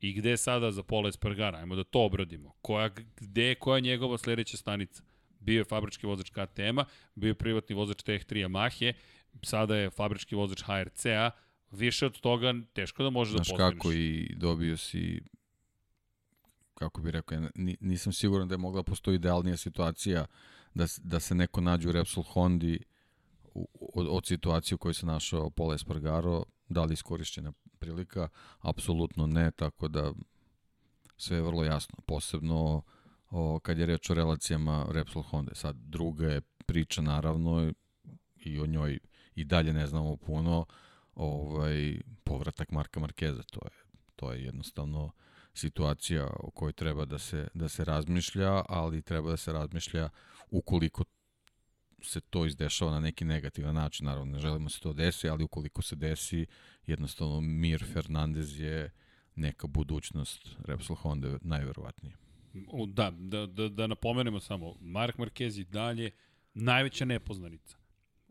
[0.00, 1.58] I gde je sada za Pola Espargara?
[1.58, 2.52] Ajmo da to obradimo.
[2.62, 2.88] Koja,
[3.20, 5.02] gde je koja je njegova sledeća stanica?
[5.40, 6.84] Bio je fabrički vozač KTM-a,
[7.14, 8.92] bio je privatni vozač TH3 Yamahe,
[9.42, 11.30] sada je fabrički vozač HRC-a,
[11.70, 13.78] više od toga teško da može Znaš da postigneš.
[13.78, 15.20] kako i dobio si
[16.78, 17.38] kako bih rekao,
[17.80, 20.26] nisam siguran da je mogla postoji idealnija situacija
[20.74, 22.78] da, da se neko nađe u Repsol Hondi
[23.94, 28.28] od, od situacije u kojoj se našao Pola Espargaro, da li iskorišćena prilika,
[28.60, 30.12] apsolutno ne, tako da
[31.16, 32.82] sve je vrlo jasno, posebno
[33.30, 35.54] o, kad je reč o relacijama Repsol Honda.
[35.54, 37.72] Sad, druga je priča, naravno,
[38.36, 38.98] i o njoj
[39.34, 40.66] i dalje ne znamo puno,
[41.14, 43.70] ovaj, povratak Marka Markeza, to je,
[44.16, 45.10] to je jednostavno
[45.58, 50.08] situacija o kojoj treba da se, da se razmišlja, ali treba da se razmišlja
[50.50, 51.04] ukoliko
[52.02, 55.82] se to izdešava na neki negativan način, naravno ne želimo se to desi, ali ukoliko
[55.82, 56.46] se desi,
[56.86, 58.90] jednostavno Mir Fernandez je
[59.36, 62.16] neka budućnost Repsol Honda najverovatnije.
[62.86, 66.10] Da, da, da, da napomenemo samo, Mark Marquez i dalje
[66.54, 67.76] najveća nepoznanica.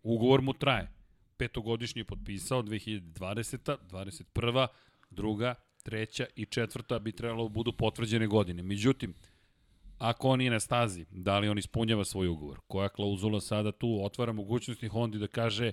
[0.04, 0.92] Ugovor mu traje.
[1.38, 3.78] Petogodišnji je potpisao 2020.
[3.92, 4.68] 21.
[5.10, 5.56] druga,
[5.86, 8.64] treća i četvrta bi trebalo da budu potvrđene godine.
[8.64, 9.14] Međutim,
[9.98, 12.60] ako on je na stazi, da li on ispunjava svoj ugovor?
[12.68, 15.72] Koja klauzula sada tu otvara mogućnosti Hondi da kaže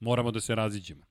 [0.00, 1.04] moramo da se raziđemo?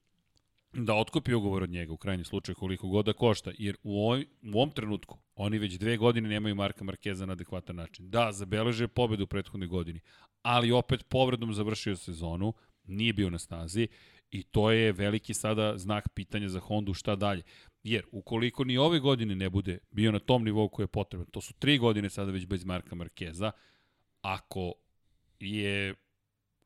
[0.74, 4.26] Da otkupi ugovor od njega u krajnjem slučaju koliko god da košta, jer u, ovoj,
[4.54, 8.10] u ovom trenutku oni već dve godine nemaju Marka Markeza na adekvatan način.
[8.10, 10.00] Da, zabeleže pobedu u prethodnoj godini,
[10.42, 13.88] ali opet povredom završio sezonu, nije bio na stazi
[14.32, 17.44] i to je veliki sada znak pitanja za Hondu šta dalje.
[17.84, 21.42] Jer ukoliko ni ove godine ne bude bio na tom nivou koji je potreban, to
[21.42, 23.52] su tri godine sada već bez Marka Markeza,
[24.22, 24.74] ako
[25.40, 25.96] je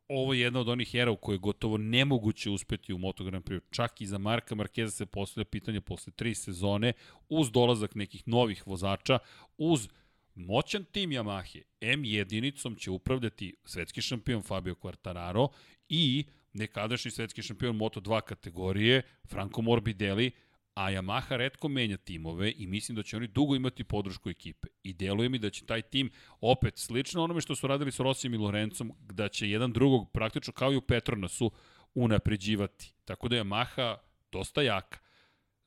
[0.07, 3.62] ovo jedna od onih era u kojoj je gotovo nemoguće uspeti u Moto Grand Prix.
[3.72, 6.93] Čak i za Marka Markeza se postavlja pitanje posle tri sezone,
[7.30, 9.20] uz dolazak nekih novih vozača,
[9.57, 9.88] uz
[10.36, 15.47] moćan tim Yamahe, M jedinicom će upravljati svetski šampion Fabio Quartararo
[15.89, 20.32] i nekadašnji svetski šampion Moto2 kategorije Franco Morbidelli,
[20.74, 24.68] a Yamaha redko menja timove i mislim da će oni dugo imati podršku ekipe.
[24.84, 26.10] I deluje mi da će taj tim
[26.42, 30.54] opet slično onome što su radili sa Rosijem i Lorencom, da će jedan drugog praktično
[30.54, 31.52] kao i u Petronasu
[31.94, 32.94] unapređivati.
[33.06, 33.96] Tako da je Yamaha
[34.32, 35.00] dosta jaka.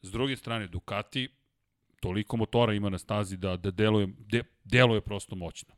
[0.03, 1.29] S druge strane, Ducati
[2.01, 5.75] toliko motora ima na stazi da, da deluje, de, deluje prosto moćno.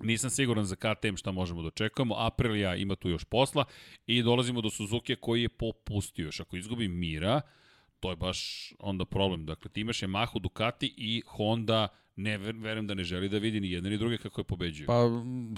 [0.00, 2.14] Nisam siguran za KTM šta možemo da očekujemo.
[2.18, 3.64] Aprilia ima tu još posla
[4.06, 6.24] i dolazimo do Suzuki koji je popustio.
[6.24, 7.40] Još ako izgubi Mira,
[8.00, 9.46] to je baš onda problem.
[9.46, 13.70] Dakle, ti imaš Yamaha, Ducati i Honda ne verujem da ne želi da vidi ni
[13.70, 14.86] jedne ni druge kako je pobeđuju.
[14.86, 15.02] Pa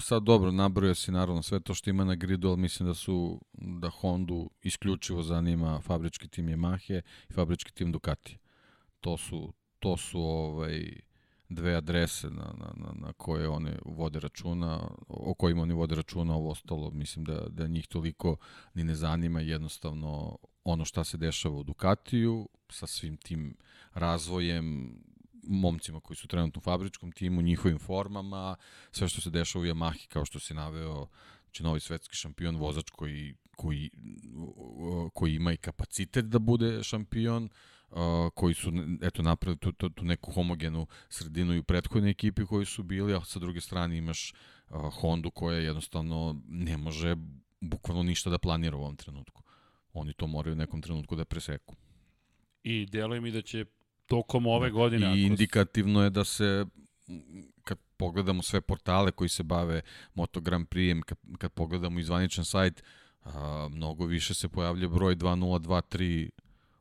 [0.01, 3.41] sad dobro, nabrojao si naravno sve to što ima na gridu, ali mislim da su
[3.53, 8.37] da Hondu isključivo zanima fabrički tim Yamahe i fabrički tim Ducati.
[8.99, 11.08] To su to su ovaj
[11.49, 16.35] dve adrese na, na, na, na koje one vode računa, o kojima oni vode računa,
[16.35, 18.35] ovo ostalo mislim da, da njih toliko
[18.73, 23.55] ni ne zanima, jednostavno ono šta se dešava u Ducatiju sa svim tim
[23.93, 24.95] razvojem,
[25.43, 28.55] momcima koji su trenutno u fabričkom timu, njihovim formama,
[28.91, 31.07] sve što se dešava u Yamahi, kao što si naveo,
[31.43, 33.89] znači novi svetski šampion, vozač koji, koji,
[35.13, 37.49] koji ima i kapacitet da bude šampion, uh,
[38.33, 38.71] koji su
[39.01, 43.13] eto napravili tu, tu, tu neku homogenu sredinu i u prethodnoj ekipi koji su bili,
[43.13, 47.15] a sa druge strane imaš uh, Hondu koja jednostavno ne može
[47.61, 49.43] bukvalno ništa da planira u ovom trenutku.
[49.93, 51.75] Oni to moraju u nekom trenutku da preseku.
[52.63, 53.65] I deluje mi da će
[54.05, 55.17] tokom ove godine...
[55.17, 56.65] I indikativno je da se
[57.63, 59.81] kad pogledamo sve portale koji se bave
[60.13, 62.83] Moto Grand Prix, kad, kad pogledamo izvaničan sajt,
[63.23, 66.29] a, mnogo više se pojavlja broj 2023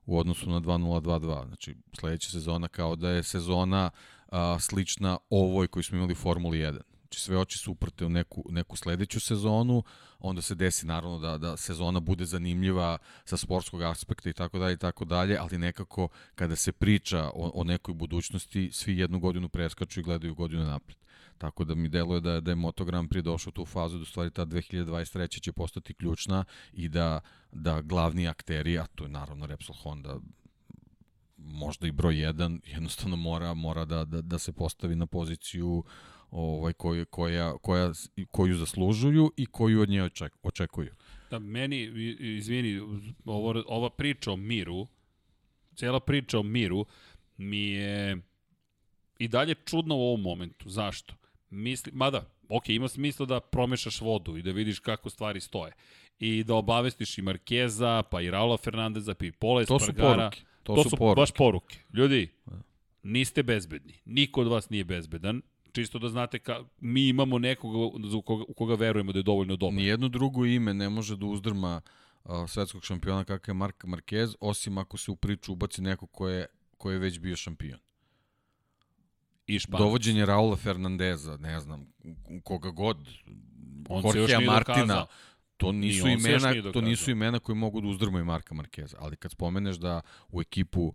[0.08, 1.46] u odnosu na 2022.
[1.46, 3.90] Znači, sledeća sezona kao da je sezona
[4.28, 6.78] a, slična ovoj koju smo imali u Formuli 1.
[7.00, 9.82] Znači, sve oči su uprte u neku, neku sledeću sezonu,
[10.18, 14.74] onda se desi naravno da, da sezona bude zanimljiva sa sportskog aspekta i tako dalje
[14.74, 19.48] i tako dalje, ali nekako kada se priča o, o nekoj budućnosti, svi jednu godinu
[19.48, 20.96] preskaču i gledaju godinu napred.
[21.38, 24.02] Tako da mi deluje da, da je Moto Grand Prix došao u tu fazu da
[24.02, 25.40] u stvari ta 2023.
[25.40, 27.20] će postati ključna i da,
[27.52, 30.18] da glavni akteri, a to je naravno Repsol Honda,
[31.36, 35.84] možda i broj 1, jednostavno mora, mora da, da, da se postavi na poziciju
[36.30, 37.92] ovaj, koju, koja, koja,
[38.30, 40.10] koju zaslužuju i koju od nje
[40.42, 40.90] očekuju.
[41.30, 41.82] Da, meni,
[42.18, 42.80] izvini,
[43.24, 44.86] ovo, ova priča o miru,
[45.74, 46.86] cijela priča o miru
[47.36, 48.22] mi je
[49.18, 50.70] i dalje čudno u ovom momentu.
[50.70, 51.14] Zašto?
[51.50, 55.72] Misli, mada, ok, ima smisla da promešaš vodu i da vidiš kako stvari stoje.
[56.18, 60.30] I da obavestiš i Markeza, pa i Raula Fernandeza, pa i Pola Espargara.
[60.30, 60.42] To su poruke.
[60.62, 61.20] To, to su su poruke.
[61.20, 61.78] baš poruke.
[61.92, 62.28] Ljudi,
[63.02, 63.94] niste bezbedni.
[64.04, 65.42] Niko od vas nije bezbedan.
[65.72, 67.78] Čisto da znate, ka, mi imamo nekoga
[68.16, 69.74] u koga, u koga verujemo da je dovoljno dobar.
[69.74, 71.80] Nijedno drugo ime ne može da uzdrma
[72.24, 76.28] uh, svetskog šampiona kakav je Mark Marquez, osim ako se u priču ubaci neko ko
[76.28, 76.46] je,
[76.76, 77.78] ko je već bio šampion.
[79.48, 79.78] I Španac.
[79.78, 81.86] Dovođenje Raula Fernandeza, ne znam,
[82.44, 82.96] koga god,
[83.88, 85.06] On Jorgea Martina, dokazao.
[85.56, 89.30] to Ni nisu imena, to nisu imena koji mogu da uzdrmaju Marka Markeza, ali kad
[89.30, 90.94] spomeneš da u ekipu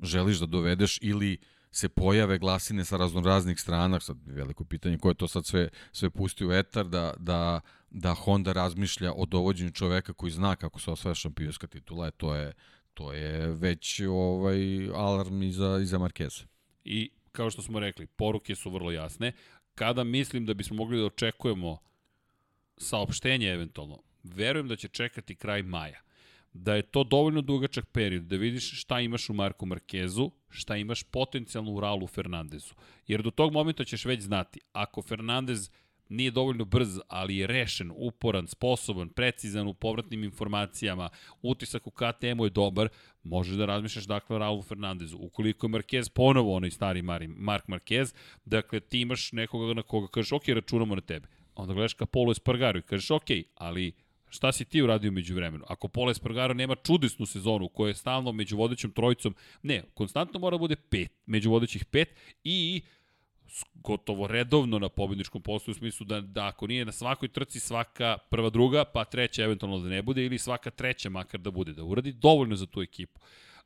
[0.00, 1.38] želiš da dovedeš ili
[1.70, 6.10] se pojave glasine sa raznoraznih strana, sad veliko pitanje ko je to sad sve, sve
[6.10, 7.60] pustio u etar, da, da,
[7.90, 12.34] da Honda razmišlja o dovođenju čoveka koji zna kako se osvaja šampionska titula, e, to
[12.34, 12.52] je,
[12.94, 16.44] to je već ovaj alarm iza, iza Markeza.
[16.84, 19.32] I kao što smo rekli, poruke su vrlo jasne.
[19.74, 21.78] Kada mislim da bismo mogli da očekujemo
[22.76, 26.00] saopštenje eventualno, verujem da će čekati kraj maja.
[26.52, 31.02] Da je to dovoljno dugačak period, da vidiš šta imaš u Marku Markezu, šta imaš
[31.02, 32.74] potencijalno u Raulu Fernandezu.
[33.06, 35.70] Jer do tog momenta ćeš već znati, ako Fernandez
[36.08, 41.08] nije dovoljno brz, ali je rešen, uporan, sposoban, precizan u povratnim informacijama,
[41.42, 42.88] utisak u KTM-u je dobar,
[43.22, 45.16] možeš da razmišljaš dakle o Raulu Fernandezu.
[45.20, 50.32] Ukoliko je Marquez ponovo onaj stari Mark Marquez, dakle ti imaš nekoga na koga kažeš
[50.32, 51.28] ok, računamo na tebe.
[51.54, 53.92] Onda gledaš ka Polo Espargaru i kažeš ok, ali
[54.30, 55.64] šta si ti uradio među vremenu?
[55.68, 60.40] Ako Polo Espargaro nema čudesnu sezonu u kojoj je stalno među vodećom trojicom, ne, konstantno
[60.40, 62.82] mora da bude pet, među vodećih pet i
[63.74, 68.18] gotovo redovno na pobedničkom postoju u smislu da, da ako nije na svakoj trci svaka
[68.30, 71.84] prva druga, pa treća eventualno da ne bude ili svaka treća makar da bude, da
[71.84, 73.20] uradi dovoljno za tu ekipu.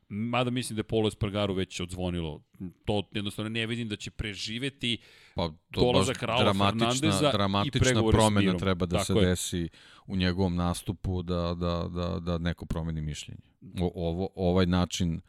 [0.08, 2.42] Mada mislim da je Polo Espargaro već odzvonilo.
[2.84, 4.98] To jednostavno ne vidim da će preživeti
[5.34, 8.60] Pa to Dolazak Raula dramatična, Fernandeza i dramatična s promena Mirom.
[8.60, 9.26] treba da Tako se je.
[9.26, 9.68] desi
[10.06, 13.40] u njegovom nastupu da, da, da, da neko promeni mišljenje.
[13.80, 15.20] O, ovo, ovaj način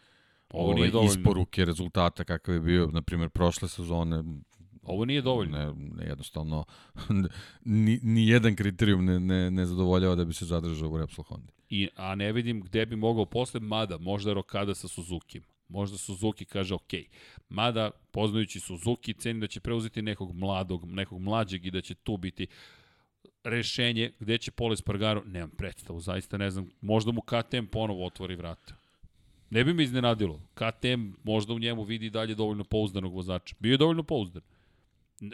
[0.53, 4.23] ove isporuke rezultata kakav je bio, na primjer, prošle sezone,
[4.83, 5.57] Ovo nije dovoljno.
[5.57, 6.65] ne, ne jednostavno,
[7.65, 11.51] ni, ni jedan kriterijum ne, ne, ne zadovoljava da bi se zadržao u Repsol Honda.
[11.69, 15.41] I, a ne vidim gde bi mogao posle, mada možda Rokada sa Suzuki.
[15.67, 16.93] Možda Suzuki kaže ok.
[17.49, 22.17] Mada, poznajući Suzuki, ceni da će preuzeti nekog mladog, nekog mlađeg i da će tu
[22.17, 22.47] biti
[23.43, 28.35] rešenje gde će Pole Spargaro, nemam predstavu, zaista ne znam, možda mu KTM ponovo otvori
[28.35, 28.75] vrata.
[29.53, 30.41] Ne bi me iznenadilo.
[30.53, 33.55] KTM možda u njemu vidi dalje dovoljno pouzdanog vozača.
[33.59, 34.41] Bio je dovoljno pouzdan.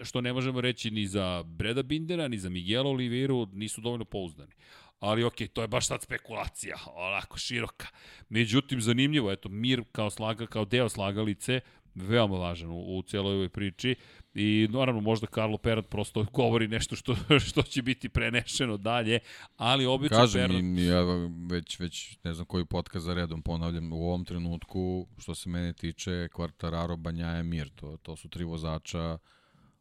[0.03, 4.51] Što ne možemo reći ni za Breda Bindera, ni za Miguela Oliveiru, nisu dovoljno pouzdani.
[4.99, 7.87] Ali okej, to je baš sad spekulacija, onako široka.
[8.29, 11.59] Međutim, zanimljivo, eto, mir kao, slaga, kao deo slagalice,
[12.01, 13.95] veoma važan u, u cijeloj ovoj priči
[14.33, 17.15] i naravno možda Karlo Perat prosto govori nešto što,
[17.49, 19.19] što će biti prenešeno dalje,
[19.57, 20.63] ali obično Kažem, Perat...
[20.63, 21.01] mi, ja
[21.49, 25.73] već, već ne znam koji podcast za redom ponavljam, u ovom trenutku, što se mene
[25.73, 29.17] tiče, Quartararo, Banjaja, Mir, to, to su tri vozača,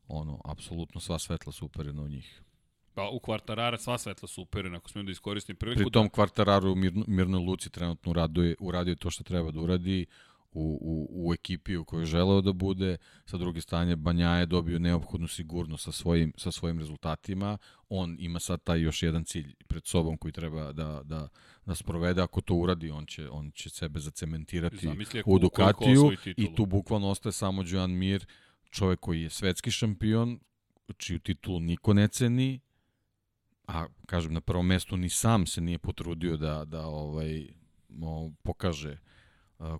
[0.08, 2.42] ono, apsolutno sva svetla su uperena u njih.
[2.94, 5.82] Pa u kvartarara sva svetla su uperena, ako smijem da iskoristim priliku.
[5.82, 8.12] Pri tom Quartararo u mirno, mirnoj luci trenutno
[8.60, 10.06] uradio je to što treba da uradi,
[10.52, 14.46] u, u, u ekipi u kojoj je želeo da bude, sa druge strane Banja je
[14.46, 19.54] dobio neophodnu sigurnost sa svojim, sa svojim rezultatima, on ima sad taj još jedan cilj
[19.66, 21.28] pred sobom koji treba da, da,
[21.66, 26.54] da sprovede, ako to uradi on će, on će sebe zacementirati Zamisli u Ducatiju i
[26.54, 28.26] tu bukvalno ostaje samo Joan Mir,
[28.70, 30.40] čovek koji je svetski šampion,
[30.96, 32.60] čiju titulu niko ne ceni,
[33.66, 37.48] a kažem na prvom mestu ni sam se nije potrudio da da ovaj
[38.02, 38.98] o, pokaže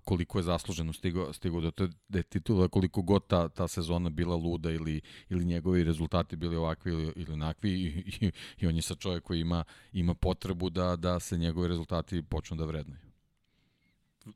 [0.05, 4.35] koliko je zasluženo stigao stigao do te da titula koliko god ta, ta sezona bila
[4.35, 7.85] luda ili ili njegovi rezultati bili ovakvi ili, ili onakvi i,
[8.25, 9.63] i, i on je sa čovjek koji ima
[9.93, 12.99] ima potrebu da da se njegovi rezultati počnu da vrednuju.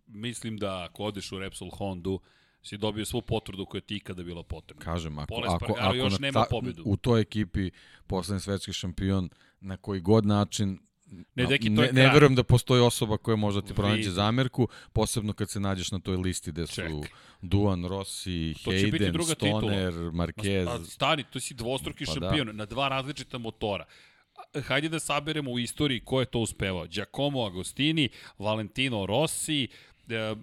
[0.08, 2.20] Mislim da ako odeš u Repsol Hondu,
[2.64, 4.84] si dobio svu potvrdu koja ti ikada bila potrebna.
[4.86, 6.84] Kažem, ako, Pole ako, ako još nema pobedu.
[6.86, 7.72] u toj ekipi
[8.08, 9.30] postane svetski šampion
[9.60, 10.80] na koji god način
[11.36, 12.14] Ne, deki, to ne, je ne kraj.
[12.14, 16.00] verujem da postoji osoba koja može da ti pronađe zamerku, posebno kad se nađeš na
[16.00, 16.92] toj listi gde su Čekaj.
[17.42, 19.60] Duan, Rossi, To Hayden, druga titula.
[19.60, 20.68] Stoner, Marquez.
[20.70, 22.20] A, stani, to si dvostruki Pa da.
[22.20, 23.86] šampion na dva različita motora.
[24.68, 26.88] Hajde da saberemo u istoriji ko je to uspevao.
[26.88, 28.10] Giacomo Agostini,
[28.40, 29.68] Valentino Rossi, e,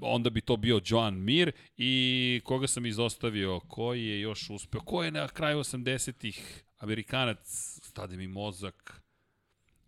[0.01, 5.05] onda bi to bio Joan Mir i koga sam izostavio, koji je još uspeo, ko
[5.05, 7.38] je na kraju 80-ih Amerikanac,
[7.82, 8.99] stade mi mozak,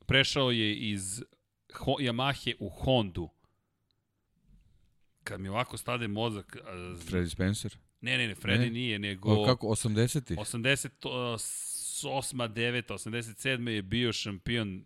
[0.06, 1.22] prešao je iz
[1.74, 3.28] Ho Yamahe u Hondu.
[5.24, 6.60] Kad mi ovako stade mozak, a,
[7.06, 7.76] Freddy Spencer.
[8.00, 8.70] ne, ne, ne, Freddy Ne.
[8.70, 9.42] nije, nego...
[9.42, 10.38] O, kako, 80-ih?
[10.38, 12.48] 88.
[12.48, 12.92] 9.
[12.92, 13.68] 87.
[13.68, 14.84] je bio šampion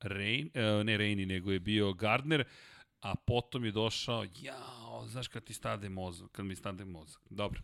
[0.00, 2.44] Rain, uh, ne Raini, nego je bio Gardner
[3.00, 7.22] a potom je došao, jao, znaš kad ti stade mozak, kad mi stade mozak.
[7.30, 7.60] Dobro,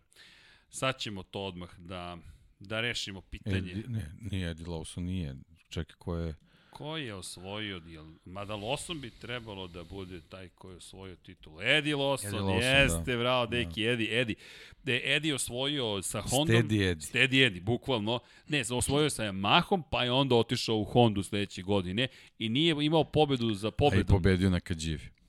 [0.69, 2.19] sad ćemo to odmah da,
[2.59, 3.73] da rešimo pitanje.
[3.73, 5.35] Edi, ne, nije Eddie Lawson, nije.
[5.73, 6.35] Čekaj, ko je...
[6.71, 11.63] Ko je osvojio, jel, mada Lawson bi trebalo da bude taj ko je osvojio titul.
[11.63, 13.19] Eddie Lawson, Eddie Lawson jeste, da.
[13.19, 13.91] bravo, deki, da.
[13.91, 14.37] Eddie, Eddie.
[14.85, 16.57] Da je Eddie osvojio sa Hondom.
[16.57, 17.09] Steady Eddie.
[17.09, 18.21] Steady Eddie, bukvalno.
[18.49, 22.09] Ne, osvojio sa Yamahom, pa je onda otišao u Hondu sledeće godine
[22.39, 24.01] i nije imao pobedu za pobedu.
[24.01, 25.22] A i pobedio na Kađivi.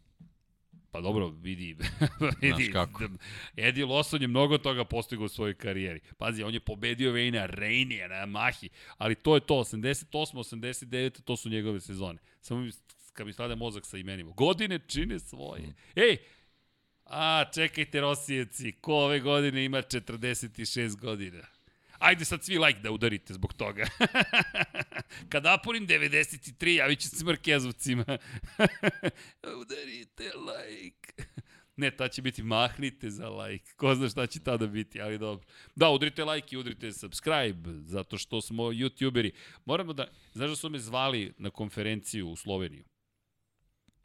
[0.94, 1.76] Pa dobro, vidi,
[2.42, 3.04] vidi kako.
[3.58, 6.00] Eddie Lawson je mnogo toga postigao u svojoj karijeri.
[6.18, 11.38] Pazi, on je pobedio Vejna Rejnija na Yamahi, ali to je to, 88, 89, to
[11.38, 12.20] su njegove sezone.
[12.42, 12.72] Samo mi,
[13.14, 14.32] kad mi stade mozak sa imenima.
[14.32, 15.62] Godine čine svoje.
[15.62, 15.74] Mm.
[15.96, 16.18] Ej,
[17.06, 21.53] a čekajte Rosijeci, ko ove godine ima 46 godina?
[22.04, 23.88] Ajde sad svi like da udarite zbog toga.
[25.30, 28.06] Kad napunim 93, javit ću se Markezovcima.
[29.62, 31.24] udarite like.
[31.76, 33.72] Ne, ta će biti mahnite za like.
[33.76, 35.46] Ko zna šta će tada biti, ali dobro.
[35.76, 39.32] Da, udrite like i udrite subscribe, zato što smo youtuberi.
[39.66, 42.84] Moramo da, znaš da su me zvali na konferenciju u Sloveniju?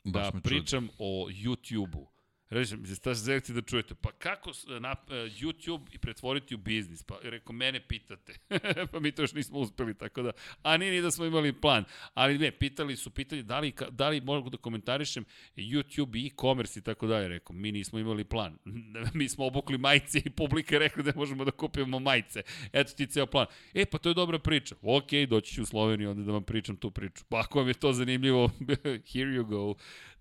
[0.04, 0.96] Baš da pričam čudi.
[0.98, 2.17] o YouTube-u
[2.50, 3.94] Režem, šta želite da čujete?
[3.94, 7.02] Pa kako na, uh, YouTube i pretvoriti u biznis?
[7.02, 8.34] Pa rekao, mene pitate.
[8.92, 10.30] pa mi to još nismo uspeli, tako da,
[10.62, 11.84] a nije ni da smo imali plan.
[12.14, 15.24] Ali ne, pitali su, pitali da li, da li mogu da komentarišem
[15.56, 17.28] YouTube i e-commerce i tako dalje.
[17.28, 18.58] Rekao, mi nismo imali plan.
[19.14, 22.42] mi smo obukli majice i publika je rekla da možemo da kupimo majice.
[22.72, 23.46] Eto ti ceo plan.
[23.74, 24.74] E, pa to je dobra priča.
[24.82, 27.24] Ok, doći ću u Sloveniju onda da vam pričam tu priču.
[27.28, 28.50] Pa ako vam je to zanimljivo,
[29.12, 29.74] here you go.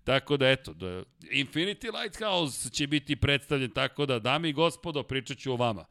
[0.08, 1.02] Tako da, eto, da,
[1.32, 5.84] Infinity Lighthouse će biti predstavljen tako da, dame i gospodo, pričat ću o vama.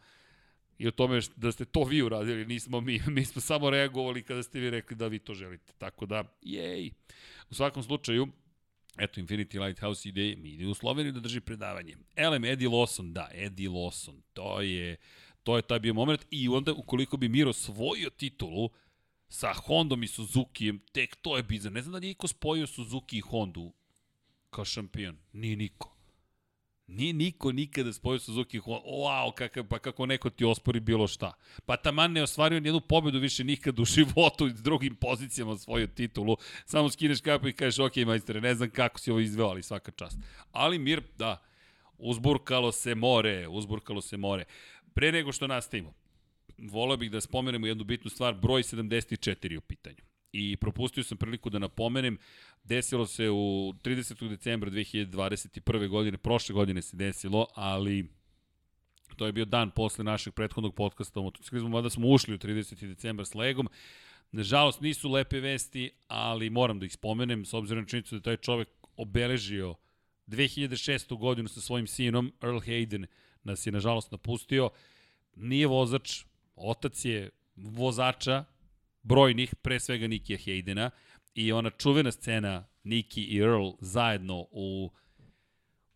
[0.77, 3.02] I o tome da ste to vi uradili, nismo mi.
[3.15, 5.73] Mi smo samo reagovali kada ste vi rekli da vi to želite.
[5.77, 6.91] Tako da, jej.
[7.49, 8.27] U svakom slučaju,
[8.98, 11.98] Eto, Infinity Lighthouse ide, mi ide u Sloveniju da drži predavanje.
[12.15, 14.95] Elem, Eddie Lawson, da, Eddie Lawson, to je,
[15.44, 16.26] to je taj bio moment.
[16.31, 18.69] I onda, ukoliko bi Miro svojio titulu
[19.30, 21.72] sa Hondom i Suzukijem, tek to je bizar.
[21.72, 23.73] Ne znam da nije iko spojio Suzuki i Hondu
[24.49, 25.18] kao šampion?
[25.34, 25.98] Nije niko.
[26.88, 31.34] Nije niko nikada spojio Suzuki wow, kakav, pa kako neko ti ospori bilo šta.
[31.65, 35.88] Pa taman ne ostvario nijednu pobedu više nikad u životu i s drugim pozicijama svoju
[35.88, 36.38] titulu.
[36.65, 39.91] Samo skineš kapu i kažeš, ok, majstore, ne znam kako si ovo izveo, ali svaka
[39.91, 40.18] čast.
[40.52, 41.44] Ali Mir, da,
[41.98, 44.45] uzburkalo se more, uzburkalo se more.
[44.94, 45.94] Pre nego što nastavimo,
[46.57, 50.07] volao bih da spomenemo jednu bitnu stvar, broj 74 u pitanju.
[50.40, 52.18] I propustio sam priliku da napomenem,
[52.64, 54.30] Desilo se u 30.
[54.30, 55.88] decembra 2021.
[55.88, 58.10] godine, prošle godine se desilo, ali
[59.16, 62.88] to je bio dan posle našeg prethodnog podcasta o motociklizmu, mada smo ušli u 30.
[62.88, 63.68] decembar s legom.
[64.32, 68.38] Nažalost, nisu lepe vesti, ali moram da ih spomenem, s obzirom na činjenicu da taj
[68.38, 69.76] čovek obeležio
[70.28, 71.18] 2006.
[71.18, 73.06] godinu sa svojim sinom, Earl Hayden,
[73.44, 74.70] nas je nažalost napustio.
[75.36, 76.24] Nije vozač,
[76.56, 78.46] otac je vozača
[79.08, 80.90] brojnih, pre svega Nikija Haydena,
[81.36, 84.90] i ona čuvena scena Nikki i Earl zajedno u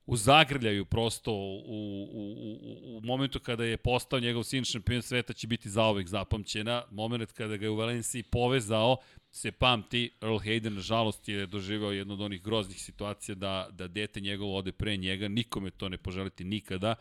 [0.05, 5.33] u zagrljaju prosto u, u, u, u momentu kada je postao njegov sin šampion sveta
[5.33, 6.83] će biti zaovek zapamćena.
[6.91, 8.97] Moment kada ga je u Valenciji povezao
[9.31, 10.11] se pamti.
[10.21, 14.71] Earl Hayden, nažalost, je doživao jednu od onih groznih situacija da, da dete njegovo ode
[14.71, 15.27] pre njega.
[15.27, 16.95] Nikome to ne poželiti nikada.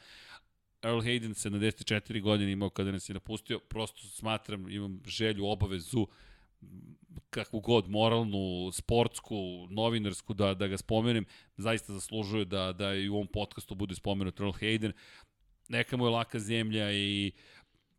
[0.83, 3.59] Earl Hayden, 74 godine imao kada nas je napustio.
[3.59, 6.07] Prosto smatram, imam želju, obavezu
[7.31, 11.25] kakvu god moralnu, sportsku, novinarsku da, da ga spomenem,
[11.57, 14.93] zaista zaslužuje da, da i u ovom podcastu bude spomenut Earl Hayden.
[15.69, 17.33] Neka mu je laka zemlja i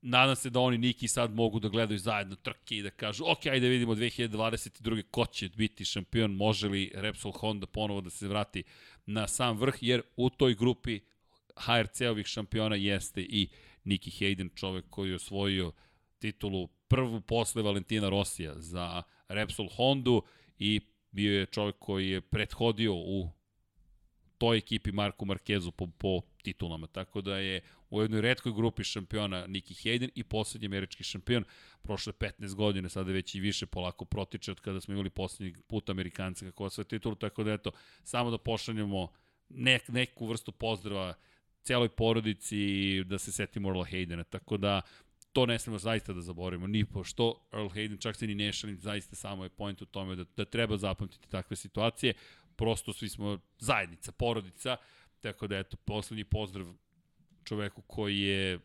[0.01, 3.45] nadam se da oni Niki sad mogu da gledaju zajedno trke i da kažu ok,
[3.45, 5.03] ajde vidimo 2022.
[5.11, 8.63] ko će biti šampion, može li Repsol Honda ponovo da se vrati
[9.05, 10.99] na sam vrh, jer u toj grupi
[11.55, 13.49] HRC-ovih šampiona jeste i
[13.83, 15.71] Niki Hayden, čovek koji je osvojio
[16.19, 20.21] titulu prvu posle Valentina Rosija za Repsol Hondu
[20.59, 23.29] i bio je čovjek koji je prethodio u
[24.37, 29.47] toj ekipi Marku Markezu po, po titulama, tako da je u jednoj redkoj grupi šampiona
[29.47, 31.43] Niki Hayden i poslednji američki šampion,
[31.81, 35.89] prošle 15 godine, sada već i više polako protiče od kada smo imali poslednji put
[35.89, 37.71] Amerikanca kako sve titulu, tako da eto,
[38.03, 39.07] samo da pošaljemo
[39.49, 41.13] nek, neku vrstu pozdrava
[41.63, 44.81] celoj porodici da se setimo Orla Haydena, tako da
[45.33, 48.79] to ne smemo zaista da zaboravimo, ni pošto Earl Hayden, čak se ni ne šalim,
[48.79, 52.13] zaista samo je point u tome da, da treba zapamtiti takve situacije,
[52.55, 54.77] prosto svi smo zajednica, porodica,
[55.21, 56.67] tako da eto, poslednji pozdrav
[57.43, 58.59] čoveku koji je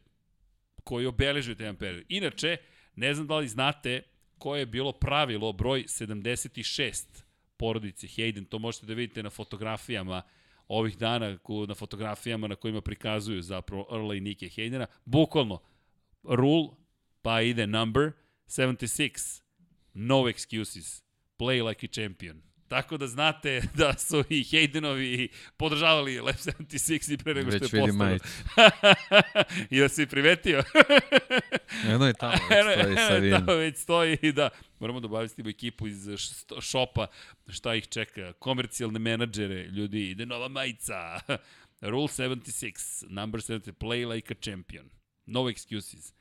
[0.85, 2.05] koji je obeležio taj period.
[2.09, 2.56] Inače,
[2.97, 4.02] ne znam da li znate
[4.39, 7.05] koje je bilo pravilo broj 76
[7.56, 10.23] porodice Hayden, to možete da vidite na fotografijama
[10.68, 11.38] ovih dana,
[11.68, 15.59] na fotografijama na kojima prikazuju zapravo Earla i Nike Haydena, bukvalno,
[16.22, 16.68] rule,
[17.22, 18.12] pa ide number,
[18.47, 19.43] 76,
[19.94, 21.02] no excuses,
[21.38, 22.43] play like a champion.
[22.68, 27.86] Tako da znate da su i Haydenovi podržavali Lab 76 i pre nego što je
[27.86, 28.18] postao.
[29.70, 30.62] I da si primetio.
[31.94, 33.30] Eno je tamo, već stoji sa vin.
[33.30, 34.48] Da, već stoji i da.
[34.78, 36.09] Moramo da obavestimo ekipu iz
[36.60, 37.06] šopa
[37.48, 38.32] šta ih čeka.
[38.32, 41.20] Komercijalne menadžere, ljudi, ide nova majica.
[41.80, 44.90] Rule 76, number 70, play like a champion.
[45.26, 46.15] No excuses.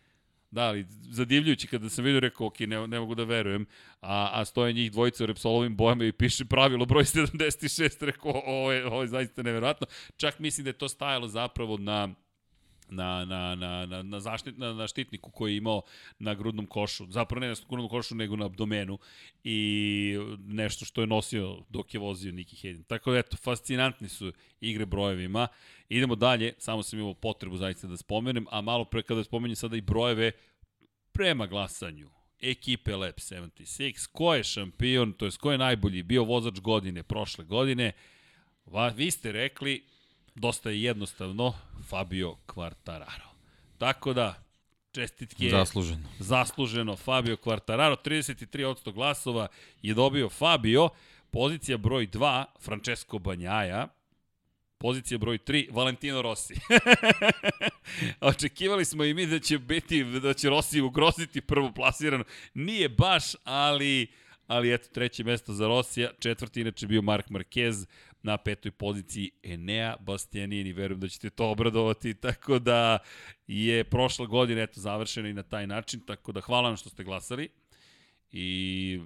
[0.55, 3.65] Da, ali zadivljujući kada sam vidio, rekao, ok, ne, ne mogu da verujem,
[4.01, 8.71] a, a stoje njih dvojica u Repsolovim bojama i piše pravilo broj 76, rekao, ovo
[8.71, 9.87] je, ovo je zaista neverovatno.
[10.17, 12.09] Čak mislim da je to stajalo zapravo na
[12.89, 15.81] na, na, na, na, na, zaštit, na, na štitniku koji je imao
[16.19, 18.97] na grudnom košu, zapravo ne na grudnom košu, nego na abdomenu
[19.43, 20.17] i
[20.47, 22.83] nešto što je nosio dok je vozio Niki Hayden.
[22.87, 25.47] Tako da, eto, fascinantni su igre brojevima.
[25.89, 29.77] Idemo dalje, samo sam imao potrebu zaista da spomenem, a malo pre kada spomenjem sada
[29.77, 30.31] i brojeve
[31.11, 32.09] prema glasanju
[32.41, 37.45] ekipe Lab 76, ko je šampion, to je ko je najbolji bio vozač godine prošle
[37.45, 37.91] godine,
[38.65, 39.83] Va, vi ste rekli
[40.35, 41.53] dosta je jednostavno,
[41.89, 43.29] Fabio Quartararo.
[43.77, 44.43] Tako da,
[44.91, 45.49] čestitke.
[45.49, 46.09] Zasluženo.
[46.19, 49.47] Zasluženo, Fabio Quartararo, 33% glasova
[49.81, 50.89] je dobio Fabio,
[51.31, 53.87] pozicija broj 2, Francesco Banjaja,
[54.77, 56.53] Pozicija broj 3, Valentino Rossi.
[58.21, 62.23] Očekivali smo i mi da će biti, da će Rossi ugroziti prvo plasirano.
[62.53, 64.07] Nije baš, ali,
[64.47, 67.85] ali eto, treće mesto za Rossija, četvrti inače bio Mark Marquez,
[68.25, 70.73] na petoj poziciji Enea Bastianini.
[70.73, 72.97] Verujem da ćete to obradovati, tako da
[73.47, 77.03] je prošla godina eto završena i na taj način, tako da hvala vam što ste
[77.03, 77.49] glasali.
[78.31, 78.99] I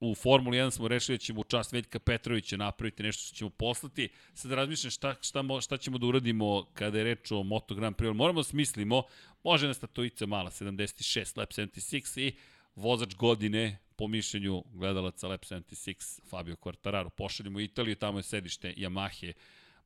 [0.00, 3.50] u Formuli 1 smo rešili da ćemo u čast Veljka Petrovića napraviti nešto što ćemo
[3.50, 4.08] poslati.
[4.34, 8.12] Sad razmišljam šta, šta, šta ćemo da uradimo kada je reč o Moto Grand Prix.
[8.12, 9.02] Moramo da smislimo,
[9.44, 12.32] može na statojica mala, 76, lap 76 i
[12.74, 17.10] vozač godine po mišljenju gledalaca Lab 76 Fabio Quartararo.
[17.10, 19.32] Pošaljemo u Italiju, tamo je sedište Yamahe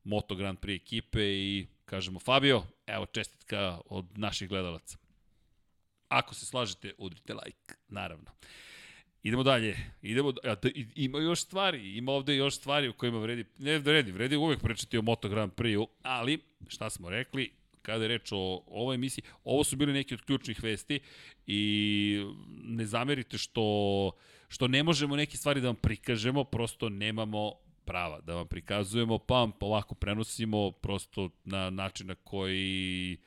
[0.05, 4.99] Moto Grand Prix ekipe i kažemo Fabio, evo čestitka od naših gledalaca.
[6.09, 8.31] Ako se slažete, udrite like, naravno.
[9.23, 9.77] Idemo dalje.
[10.03, 14.13] Idemo, a, da, ima još stvari, ima ovde još stvari u kojima vredi, ne vredi,
[14.13, 17.51] vredi uvek pričati o Moto Grand Prix-u, ali šta smo rekli,
[17.87, 19.25] kada je reč o ovoj emisiji.
[19.45, 21.01] Ovo su bili neki od ključnih vesti
[21.47, 24.11] i ne zamerite što,
[24.49, 27.53] što ne možemo neke stvari da vam prikažemo, prosto nemamo
[27.85, 33.19] prava da vam prikazujemo, pa vam polako prenosimo prosto na način na koji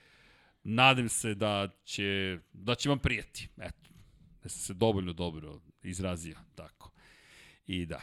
[0.63, 3.47] nadam se da će, da će vam prijeti.
[3.57, 3.89] Eto,
[4.43, 6.91] da sam se dovoljno dobro izrazio, tako.
[7.67, 8.01] I da,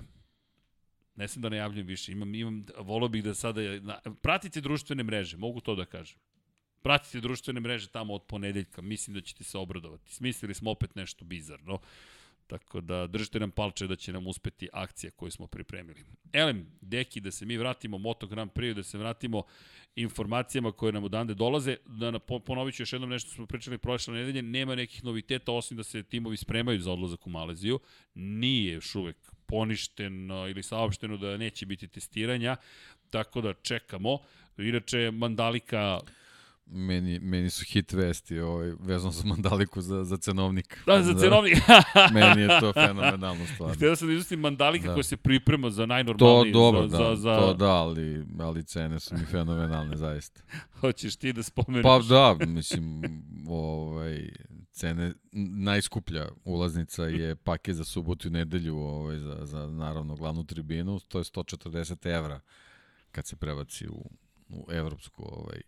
[1.16, 5.36] ne sam da najavljujem više, imam, imam, volio bih da sada, na, pratite društvene mreže,
[5.36, 6.18] mogu to da kažem.
[6.86, 10.14] Pratite društvene mreže tamo od ponedeljka, mislim da ćete se obradovati.
[10.14, 11.78] Smislili smo opet nešto bizarno.
[12.46, 16.04] Tako da držite nam palče da će nam uspeti akcija koju smo pripremili.
[16.32, 19.42] Elem, deki, da se mi vratimo Moto Grand Prix, da se vratimo
[19.96, 21.76] informacijama koje nam odande dolaze.
[21.86, 25.76] Da na, ponovit ću još jednom nešto smo pričali prošle nedelje, nema nekih noviteta osim
[25.76, 27.80] da se timovi spremaju za odlazak u Maleziju.
[28.14, 32.56] Nije još uvek poništeno ili saopšteno da neće biti testiranja,
[33.10, 34.18] tako da čekamo.
[34.58, 36.00] Inače, Mandalika
[36.68, 40.78] Meni, meni su hit vesti ovaj, vezano za Mandaliku za, za cenovnik.
[40.86, 41.58] Da, za cenovnik.
[42.14, 43.74] meni je to fenomenalno stvar.
[43.74, 44.94] Htio sam da izustim Mandalika da.
[44.94, 46.52] koja se priprema za najnormalniji.
[46.52, 47.40] To dobro, za, da, za, za...
[47.40, 50.40] to da, ali, ali cene su mi fenomenalne, zaista.
[50.80, 51.82] Hoćeš ti da spomeneš?
[51.82, 53.02] Pa da, mislim,
[53.48, 54.28] ovaj,
[54.72, 61.00] cene, najskuplja ulaznica je paket za subotu i nedelju ovaj, za, za naravno glavnu tribinu,
[61.00, 62.40] to je 140 evra
[63.12, 64.10] kad se prebaci u,
[64.48, 65.60] u evropsku ovaj,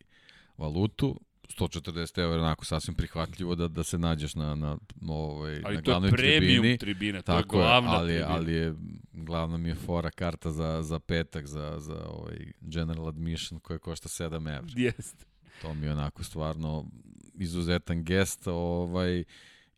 [0.59, 4.79] valutu, 140 evra onako sasvim prihvatljivo da da se nađeš na na
[5.09, 6.37] ovaj ali na glavnoj tribini.
[6.37, 8.35] Ali to je premium tribina, to je glavna ali, tribina.
[8.35, 8.75] Ali je
[9.13, 14.09] glavna mi je fora karta za za petak za za ovaj general admission koja košta
[14.09, 14.73] 7 evra.
[14.77, 15.25] Jeste.
[15.63, 16.87] To mi je onako stvarno
[17.35, 19.25] izuzetan gest, ovaj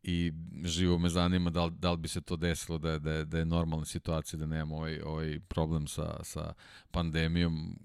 [0.03, 0.33] i
[0.65, 3.25] živo me zanima da li, da li bi se to desilo da je, da je,
[3.25, 6.55] da je normalna situacija, da nemamo ovaj, ovaj problem sa, sa
[6.91, 7.79] pandemijom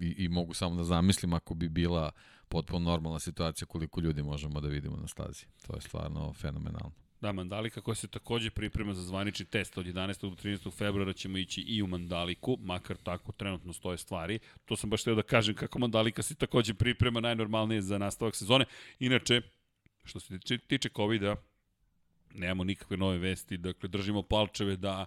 [0.00, 2.10] i, i mogu samo da zamislim ako bi bila
[2.52, 5.44] potpuno normalna situacija koliko ljudi možemo da vidimo na stazi.
[5.66, 6.92] To je stvarno fenomenalno.
[7.20, 10.20] Da, Mandalika koja se takođe priprema za zvanični test od 11.
[10.20, 10.72] do 13.
[10.72, 14.38] februara ćemo ići i u Mandaliku, makar tako trenutno stoje stvari.
[14.64, 18.64] To sam baš teo da kažem kako Mandalika se takođe priprema najnormalnije za nastavak sezone.
[18.98, 19.40] Inače,
[20.04, 21.36] što se tiče, tiče COVID-a,
[22.34, 25.06] nemamo nikakve nove vesti, dakle držimo palčeve da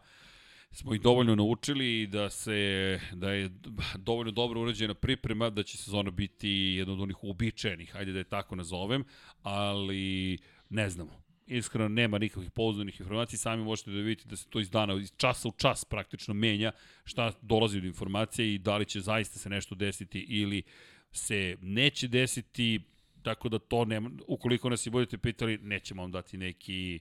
[0.76, 3.50] smo i dovoljno naučili i da se da je
[3.98, 8.24] dovoljno dobro urađena priprema da će sezona biti jedna od onih uobičajenih, hajde da je
[8.24, 9.04] tako nazovem,
[9.44, 10.38] ali
[10.70, 11.26] ne znamo.
[11.48, 15.14] Iskreno nema nikakvih pouzdanih informacija, sami možete da vidite da se to iz dana, iz
[15.18, 16.72] časa u čas praktično menja
[17.04, 20.64] šta dolazi od informacije i da li će zaista se nešto desiti ili
[21.12, 22.80] se neće desiti,
[23.22, 27.00] tako da to nema, ukoliko nas i budete pitali, nećemo vam dati neki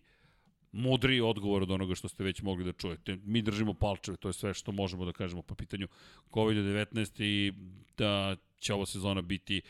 [0.75, 3.17] mudri odgovor od onoga što ste već mogli da čujete.
[3.25, 5.89] Mi držimo palčeve, to je sve što možemo da kažemo po pitanju
[6.31, 7.53] COVID-19 i
[7.99, 9.63] da će ova sezona biti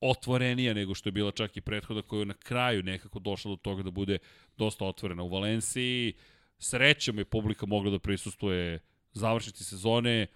[0.00, 3.56] otvorenija nego što je bila čak i prethoda koja je na kraju nekako došla do
[3.56, 4.18] toga da bude
[4.56, 5.22] dosta otvorena.
[5.22, 6.12] U Valenciji
[6.58, 8.78] srećom je publika mogla da prisustuje
[9.12, 10.26] završiti sezone,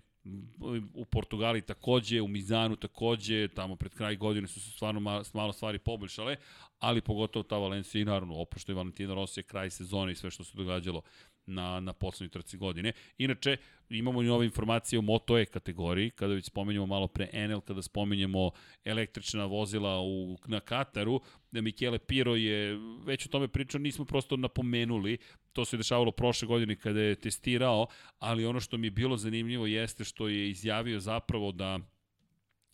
[0.95, 5.53] u Portugali takođe, u Mizanu takođe, tamo pred kraj godine su se stvarno malo, malo
[5.53, 6.37] stvari poboljšale,
[6.79, 10.45] ali pogotovo ta Valencija i naravno oprošto je Valentina Rosija kraj sezone i sve što
[10.45, 11.03] se događalo
[11.47, 12.93] na, na poslednjoj trci godine.
[13.19, 13.57] Inače,
[13.89, 17.83] imamo i nove informacije u Moto E kategoriji, kada već spomenjamo malo pre Enel, kada
[17.83, 18.51] spomenjamo
[18.85, 24.37] električna vozila u, na Kataru, da Michele Piro je već o tome pričao, nismo prosto
[24.37, 25.19] napomenuli,
[25.53, 27.87] to se dešavalo prošle godine kada je testirao,
[28.19, 31.79] ali ono što mi je bilo zanimljivo jeste što je izjavio zapravo da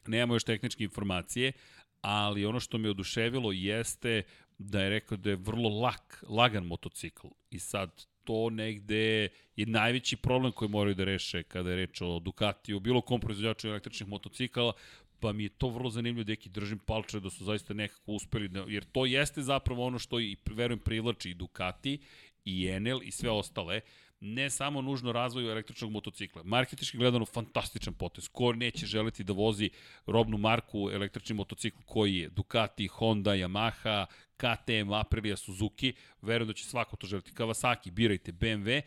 [0.07, 1.53] nemamo još tehničke informacije,
[2.01, 4.23] ali ono što me oduševilo jeste
[4.59, 7.27] da je rekao da je vrlo lak, lagan motocikl.
[7.51, 12.19] I sad to negde je najveći problem koji moraju da reše kada je reč o
[12.19, 14.73] Ducatiju, bilo kom proizvođaču električnih motocikala,
[15.21, 18.49] pa mi je to vrlo zanimljivo da neki držim palče da su zaista nekako uspeli,
[18.49, 21.99] da, jer to jeste zapravo ono što i verujem privlači i Ducati
[22.45, 23.81] i Enel i sve ostale,
[24.21, 26.43] ne samo nužno razvoju električnog motocikla.
[26.45, 28.29] Marketički gledano fantastičan potez.
[28.29, 29.71] Ko neće želeti da vozi
[30.07, 34.07] robnu marku električni motocikl koji je Ducati, Honda, Yamaha,
[34.41, 35.93] KTM, Aprilia, Suzuki,
[36.23, 37.33] verujem da će svako to želiti.
[37.33, 38.83] Kawasaki, birajte BMW,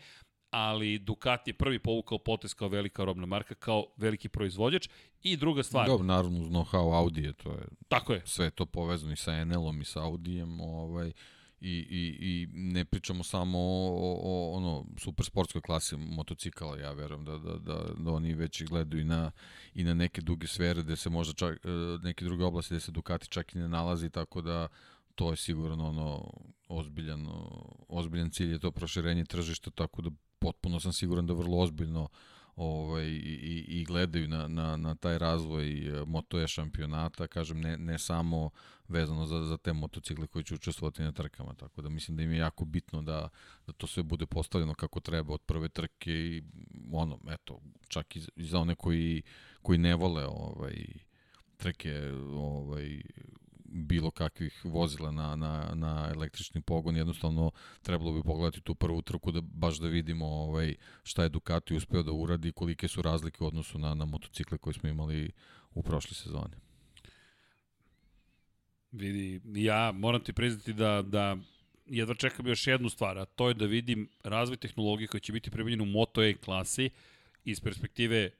[0.50, 4.88] ali Ducati je prvi povukao potez kao velika robna marka, kao veliki proizvođač.
[5.22, 5.86] I druga stvar...
[5.86, 7.66] Dobro, naravno uz know-how Audi to je...
[7.88, 8.22] Tako je.
[8.24, 11.12] Sve to povezano i sa NL-om i sa Audijem, ovaj,
[11.60, 16.92] i, i, i ne pričamo samo o, o, o ono super sportskoj klasi motocikala, ja
[16.92, 19.30] verujem da, da, da, da oni već gledaju i na,
[19.74, 21.68] i na neke druge sfere gde se možda čak, e,
[22.02, 24.68] neke druge oblasti gde se Ducati čak i ne nalazi, tako da
[25.14, 26.30] to je sigurno ono
[26.68, 27.26] ozbiljan,
[27.88, 32.08] ozbiljan cilj je to proširenje tržišta, tako da potpuno sam siguran da vrlo ozbiljno
[32.56, 37.98] ovaj, i, i gledaju na, na, na taj razvoj e, motoja šampionata, kažem, ne, ne
[37.98, 38.50] samo
[38.88, 42.32] vezano za, za te motocikle koji će učestvovati na trkama, tako da mislim da im
[42.32, 43.28] je jako bitno da,
[43.66, 46.42] da to sve bude postavljeno kako treba od prve trke i
[46.92, 49.22] ono, eto, čak i, i za one koji,
[49.62, 50.86] koji ne vole ovaj,
[51.56, 53.02] trke ovaj,
[53.74, 57.50] bilo kakvih vozila na, na, na električni pogon, jednostavno
[57.82, 62.02] trebalo bi pogledati tu prvu trku da baš da vidimo ovaj, šta je Ducati uspeo
[62.02, 65.30] da uradi kolike su razlike u odnosu na, na motocikle koje smo imali
[65.74, 66.56] u prošle sezone.
[68.92, 71.36] Vidi, ja moram ti priznati da, da
[71.86, 75.50] jedva čekam još jednu stvar, a to je da vidim razvoj tehnologije koja će biti
[75.50, 76.90] primenjena u Moto E klasi
[77.44, 78.30] iz perspektive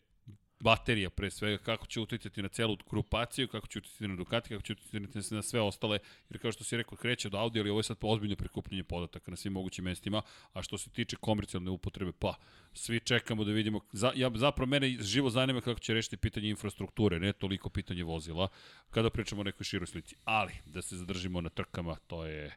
[0.65, 4.63] baterija pre svega, kako će uticati na celu grupaciju, kako će uticati na Ducati, kako
[4.63, 5.99] će uticati na sve ostale,
[6.31, 9.31] jer kao što si rekao, kreće od Audi, ali ovo je sad ozbiljno prikupljanje podataka
[9.31, 10.23] na svim mogućim mestima,
[10.53, 12.35] a što se tiče komercijalne upotrebe, pa,
[12.73, 17.21] svi čekamo da vidimo, za, ja, zapravo mene živo zanima kako će rešiti pitanje infrastrukture,
[17.21, 18.49] ne toliko pitanje vozila,
[18.91, 22.57] kada pričamo o nekoj široj slici, ali da se zadržimo na trkama, to je...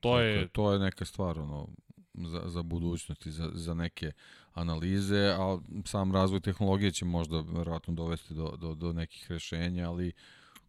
[0.00, 1.68] To je, to je neka stvar, ono,
[2.16, 4.12] za, za budućnost i za, za neke
[4.54, 10.12] analize, a sam razvoj tehnologije će možda verovatno dovesti do, do, do nekih rešenja, ali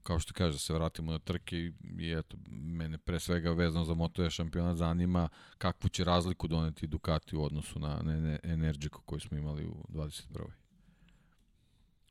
[0.03, 1.55] kao što kaže, se vratimo na trke
[1.99, 7.35] i eto, mene pre svega vezano za Moto šampionat zanima kakvu će razliku doneti Ducati
[7.35, 10.45] u odnosu na, na Energiku koju smo imali u 21.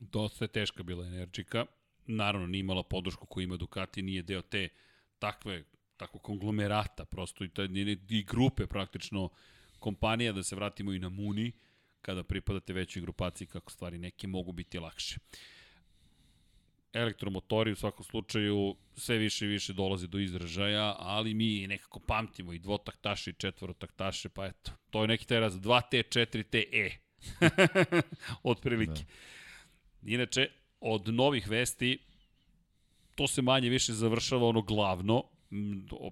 [0.00, 1.66] Dosta je teška bila Energika,
[2.06, 4.68] naravno nije imala podršku koju ima Ducati, nije deo te
[5.18, 5.64] takve
[5.96, 7.68] tako konglomerata, prosto i, taj,
[8.08, 9.28] i grupe praktično
[9.78, 11.52] kompanija, da se vratimo i na Muni,
[12.00, 15.16] kada pripadate većoj grupaciji, kako stvari neke mogu biti lakše.
[16.92, 22.52] Elektromotori u svakom slučaju sve više i više dolaze do izražaja, ali mi nekako pamtimo
[22.52, 26.90] i dvotaktaše i četvorotaktaše, pa eto, to je neki taj raz 2T, 4T, E.
[28.50, 29.02] Od prilike.
[30.00, 30.12] Da.
[30.12, 30.48] Inače,
[30.80, 31.98] od novih vesti,
[33.14, 35.22] to se manje više završava ono glavno,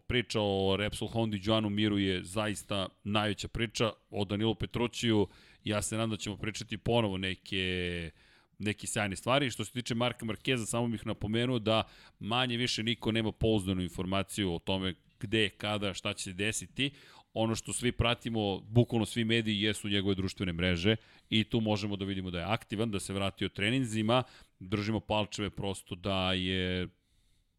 [0.06, 3.92] priča o Repsol Hondi Joanu Miru je zaista najveća priča.
[4.10, 5.28] O Danilu Petrućiju
[5.64, 8.10] ja se nadam da ćemo pričati ponovo neke
[8.58, 9.50] neke sjajne stvari.
[9.50, 11.82] Što se tiče Marka Markeza, samo bih napomenuo da
[12.18, 16.90] manje više niko nema pouzdanu informaciju o tome gde, kada, šta će se desiti.
[17.36, 20.96] ono što svi pratimo, bukvalno svi mediji jesu njegove društvene mreže
[21.30, 24.22] i tu možemo da vidimo da je aktivan, da se vratio treninzima,
[24.60, 26.88] držimo palčeve prosto da je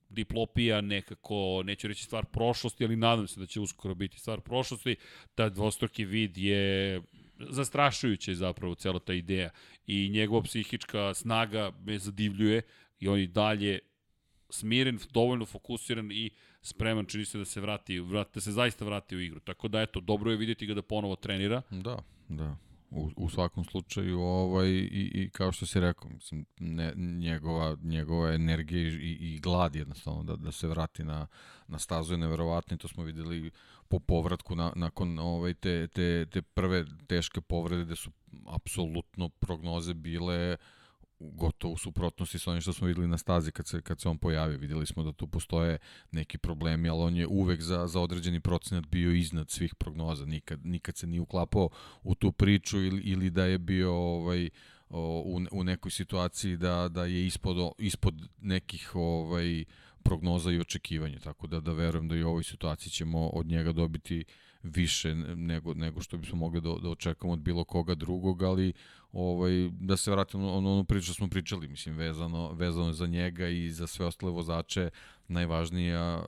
[0.09, 4.95] diplopija nekako, neću reći stvar prošlosti, ali nadam se da će uskoro biti stvar prošlosti.
[5.37, 7.01] Da dvostruki vid je
[7.39, 9.49] zastrašujuće zapravo cela ta ideja
[9.87, 12.61] i njegova psihička snaga me zadivljuje
[12.99, 13.79] i on i dalje
[14.49, 19.15] smiren, dovoljno fokusiran i spreman čini se da se vrati, vrati da se zaista vrati
[19.15, 19.39] u igru.
[19.39, 21.61] Tako da eto, dobro je vidjeti ga da ponovo trenira.
[21.69, 21.99] Da,
[22.29, 22.57] da.
[22.95, 28.33] U, u svakom slučaju ovaj i, i kao što si rekao mislim ne, njegova njegova
[28.33, 31.27] energija i, i glad jednostavno da da se vrati na
[31.67, 33.51] na stazu je neverovatno to smo videli
[33.87, 38.11] po povratku na, nakon ovaj te te te prve teške povrede gde su
[38.45, 40.59] apsolutno prognoze bile uh,
[41.19, 44.17] gotovo u suprotnosti sa onim što smo videli na stazi kad se, kad se on
[44.17, 44.57] pojavio.
[44.57, 45.77] Videli smo da tu postoje
[46.11, 50.25] neki problemi, ali on je uvek za, za određeni procenat bio iznad svih prognoza.
[50.25, 51.69] Nikad, nikad se nije uklapao
[52.03, 54.49] u tu priču ili, ili da je bio ovaj,
[54.89, 59.65] u, u nekoj situaciji da, da je ispod, ispod nekih ovaj,
[60.03, 61.19] prognoza i očekivanja.
[61.19, 64.25] Tako da, da verujem da i u ovoj situaciji ćemo od njega dobiti
[64.65, 68.73] više nego, nego što bismo mogli da, da očekamo od bilo koga drugog, ali
[69.11, 73.71] ovaj, da se vratimo na onu priču smo pričali, mislim, vezano, vezano za njega i
[73.71, 74.89] za sve ostale vozače,
[75.27, 76.25] najvažnija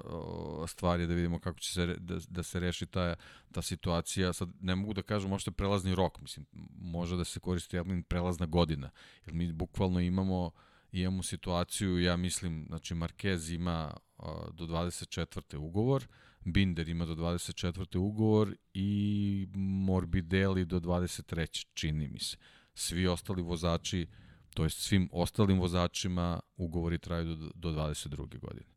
[0.68, 3.16] stvar je da vidimo kako će se, da, da se reši ta,
[3.52, 4.34] ta situacija.
[4.34, 6.46] Sad, ne mogu da kažem možete prelazni rok, mislim,
[6.82, 8.90] može da se koristi jedan prelazna godina,
[9.26, 10.52] jer mi bukvalno imamo
[10.92, 13.94] imamo situaciju, ja mislim, znači Marquez ima
[14.52, 15.58] do 24.
[15.58, 16.08] ugovor,
[16.48, 17.98] Binder ima do 24.
[17.98, 21.66] ugovor i Morbidelli do 23.
[21.74, 22.38] čini mi se
[22.74, 24.08] svi ostali vozači,
[24.54, 28.40] to jest svim ostalim vozačima ugovori traju do, do 22.
[28.40, 28.72] godine.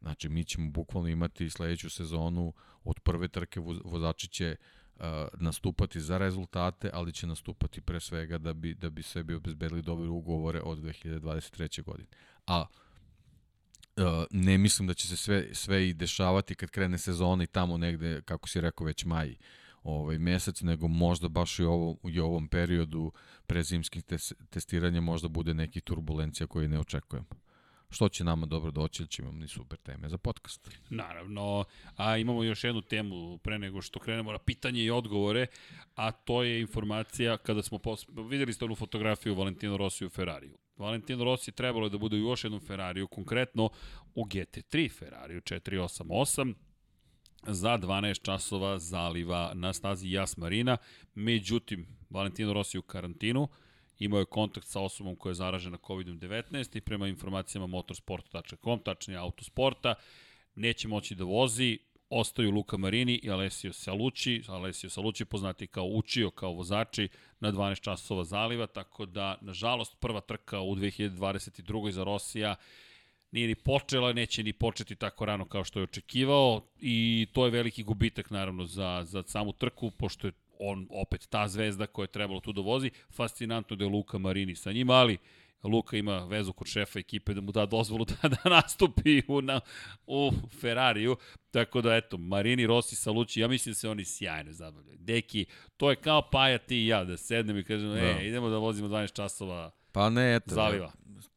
[0.00, 2.52] Znači, mi ćemo bukvalno imati sledeću sezonu
[2.84, 5.02] od prve trke vozači će uh,
[5.34, 10.08] nastupati za rezultate, ali će nastupati pre svega da bi, da bi sebi obezbedili dobre
[10.08, 11.82] ugovore od 2023.
[11.82, 12.08] godine.
[12.46, 12.66] A
[14.30, 18.22] ne mislim da će se sve, sve i dešavati kad krene sezona i tamo negde,
[18.22, 19.30] kako si rekao, već maj.
[19.30, 19.36] Uh,
[19.84, 23.12] ovaj mesec, nego možda baš i, ovo, i ovom periodu
[23.46, 27.44] prezimskih tes, testiranja možda bude neki turbulencija koje ne očekujemo
[27.90, 30.70] što će nama dobro doći, ili će imamo ni super teme za podcast.
[30.90, 31.64] Naravno,
[31.96, 35.46] a imamo još jednu temu pre nego što krenemo na pitanje i odgovore,
[35.94, 38.06] a to je informacija kada smo pos...
[38.30, 40.58] videli ste onu fotografiju Valentino Rossi u Ferrariju.
[40.76, 43.70] Valentino Rossi trebalo je da bude u još jednom Ferrariju, konkretno
[44.14, 46.54] u GT3 Ferrariju 488,
[47.46, 50.76] za 12 časova zaliva na stazi Jas Marina.
[51.14, 53.48] Međutim, Valentino Rossi u karantinu,
[53.98, 59.94] imao je kontakt sa osobom koja je zaražena COVID-19 i prema informacijama motorsport.com, tačnije autosporta,
[60.54, 61.78] neće moći da vozi,
[62.14, 64.42] ostaju Luka Marini i Alessio Salucci.
[64.48, 67.08] Alessio Salucci poznati kao učio, kao vozači
[67.40, 71.90] na 12 časova zaliva, tako da, nažalost, prva trka u 2022.
[71.90, 72.56] za Rosija
[73.30, 77.50] nije ni počela, neće ni početi tako rano kao što je očekivao i to je
[77.50, 82.12] veliki gubitak naravno za, za samu trku, pošto je on opet ta zvezda koja je
[82.12, 82.90] trebalo tu da vozi.
[83.10, 85.18] Fascinantno da je Luka Marini sa njima, ali
[85.68, 89.60] Luka ima vezu kod šefa ekipe da mu da dozvolu da, da nastupi u, na,
[90.06, 91.16] u Ferrariju.
[91.50, 94.98] Tako da, eto, Marini, Rossi, Salucci, ja mislim da se oni sjajno zabavljaju.
[94.98, 95.46] Deki,
[95.76, 97.98] to je kao Paja ti i ja, da sednem i kažem, da.
[97.98, 100.92] e, idemo da vozimo 12 časova Pa ne, eto, zaliva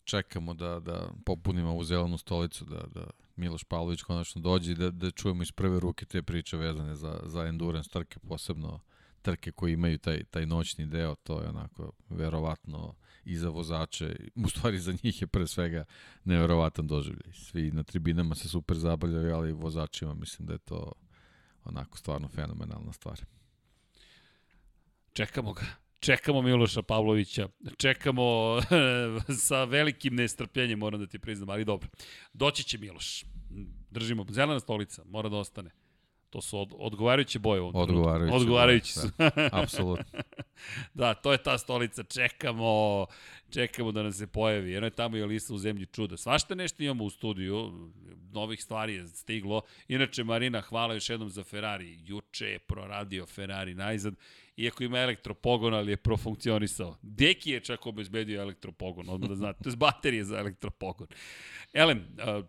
[0.07, 4.91] čekamo da, da popunimo ovu zelenu stolicu, da, da Miloš Pavlović konačno dođe i da,
[4.91, 8.79] da čujemo iz prve ruke te priče vezane za, za endurance trke, posebno
[9.21, 12.95] trke koji imaju taj, taj noćni deo, to je onako verovatno
[13.27, 15.85] i za vozače, u stvari za njih je pre svega
[16.23, 17.33] neverovatan doživljaj.
[17.33, 20.91] Svi na tribinama se super zabavljaju, ali vozačima mislim da je to
[21.63, 23.21] onako stvarno fenomenalna stvar.
[25.13, 25.65] Čekamo ga.
[25.99, 27.47] Čekamo Miloša Pavlovića,
[27.77, 28.23] čekamo
[29.47, 31.89] sa velikim nestrpljenjem, moram da ti priznam, ali dobro.
[32.33, 33.25] Doći će Miloš.
[33.91, 35.71] Držimo, zelena stolica, mora da ostane.
[36.29, 38.35] To su od, odgovarajuće boje ovom Odgovarajuće.
[38.35, 39.07] Odgovarajući su.
[39.17, 40.19] Da, apsolutno.
[40.93, 42.03] da, to je ta stolica.
[42.03, 43.05] Čekamo,
[43.49, 44.71] čekamo da nam se pojavi.
[44.71, 46.17] Jedno je tamo i Alisa u zemlji čuda.
[46.17, 47.71] Svašta nešto imamo u studiju.
[48.31, 49.61] Novih stvari je stiglo.
[49.87, 51.99] Inače, Marina, hvala još jednom za Ferrari.
[52.05, 54.13] Juče je proradio Ferrari najzad
[54.57, 56.97] iako ima elektropogon, ali je profunkcionisao.
[57.01, 61.07] Deki je čak obezbedio elektropogon, odmah da znate, to je baterije za elektropogon.
[61.73, 62.45] Elem, uh,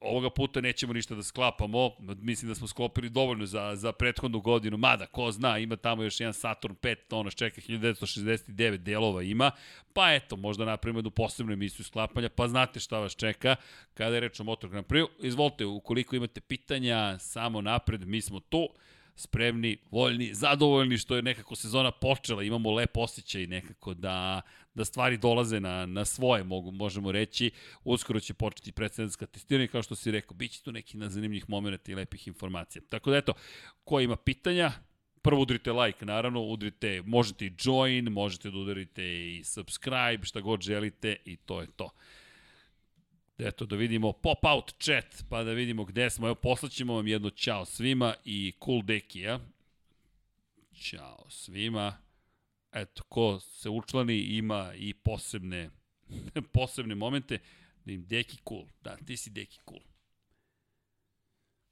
[0.00, 4.76] ovoga puta nećemo ništa da sklapamo, mislim da smo sklopili dovoljno za, za prethodnu godinu,
[4.76, 9.50] mada, ko zna, ima tamo još jedan Saturn 5, to nas čeka 1969 delova ima,
[9.92, 13.56] pa eto, možda napravimo jednu posebnu emisiju sklapanja, pa znate šta vas čeka
[13.94, 15.06] kada je reč o Motor Grand Prix.
[15.22, 18.68] Izvolite, ukoliko imate pitanja, samo napred, mi smo tu.
[19.14, 24.42] Spremni, voljni, zadovoljni što je nekako sezona počela, imamo lep osjećaj nekako da,
[24.74, 27.50] da stvari dolaze na, na svoje, mogu, možemo reći.
[27.84, 31.50] Uskoro će početi predsednička testiranja, kao što si rekao, bit će tu neki na zanimljivih
[31.50, 32.82] momenta i lepih informacija.
[32.88, 33.32] Tako da eto,
[33.84, 34.72] ko ima pitanja,
[35.22, 40.60] prvo udrite like, naravno, udrite, možete i join, možete da udarite i subscribe, šta god
[40.60, 41.90] želite i to je to.
[43.38, 46.26] Eto, da vidimo pop-out chat, pa da vidimo gde smo.
[46.26, 49.40] Evo, poslaćemo vam jedno čao svima i cool dekija.
[50.74, 52.09] Ćao svima.
[52.72, 55.70] Eto, ko se učlani ima i posebne,
[56.54, 57.38] posebne momente.
[57.84, 58.66] Da im deki cool.
[58.82, 59.80] Da, ti si deki cool.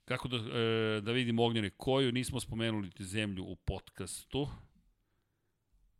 [0.04, 4.48] Kako da, e, da vidimo ognjene koju, nismo spomenuli zemlju u podcastu.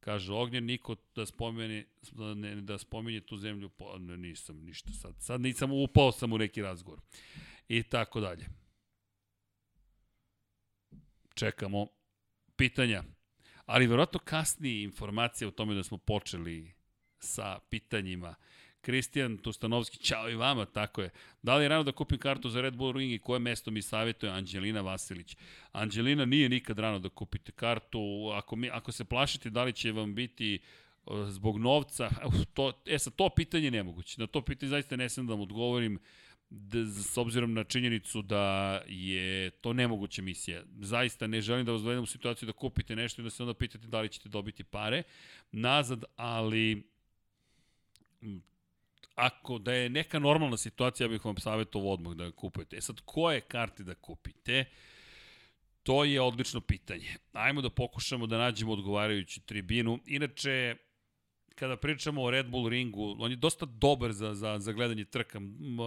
[0.00, 4.92] Kaže Ognjen, niko da spomene, da, ne, da spominje tu zemlju, po, ne, nisam ništa
[4.92, 5.14] sad.
[5.18, 7.00] Sad nisam upao sam u neki razgovor.
[7.68, 8.46] I tako dalje.
[11.34, 11.86] Čekamo
[12.56, 13.04] pitanja.
[13.68, 16.72] Ali verovatno kasnije informacije o tome da smo počeli
[17.18, 18.34] sa pitanjima.
[18.80, 21.10] Kristijan Tustanovski, čao i vama, tako je.
[21.42, 23.82] Da li je rano da kupim kartu za Red Bull Ring i koje mesto mi
[23.82, 25.36] savjetuje Anđelina Vasilić?
[25.72, 28.30] Anđelina nije nikad rano da kupite kartu.
[28.34, 30.58] Ako, mi, ako se plašite da li će vam biti
[31.26, 32.10] zbog novca,
[32.54, 34.20] to, e sad to pitanje je nemoguće.
[34.20, 35.98] Na to pitanje zaista ne sam da vam odgovorim
[36.50, 40.62] da, s obzirom na činjenicu da je to nemoguća misija.
[40.80, 43.54] Zaista ne želim da vas dovedem u situaciju da kupite nešto i da se onda
[43.54, 45.02] pitate da li ćete dobiti pare
[45.52, 46.82] nazad, ali
[49.14, 52.76] ako da je neka normalna situacija, ja bih vam savjetovao odmah da kupujete.
[52.76, 54.64] E sad, koje karte da kupite?
[55.82, 57.16] To je odlično pitanje.
[57.32, 59.98] Ajmo da pokušamo da nađemo odgovarajuću tribinu.
[60.06, 60.76] Inače,
[61.58, 65.40] kada pričamo o Red Bull ringu, on je dosta dobar za, za, za gledanje trka.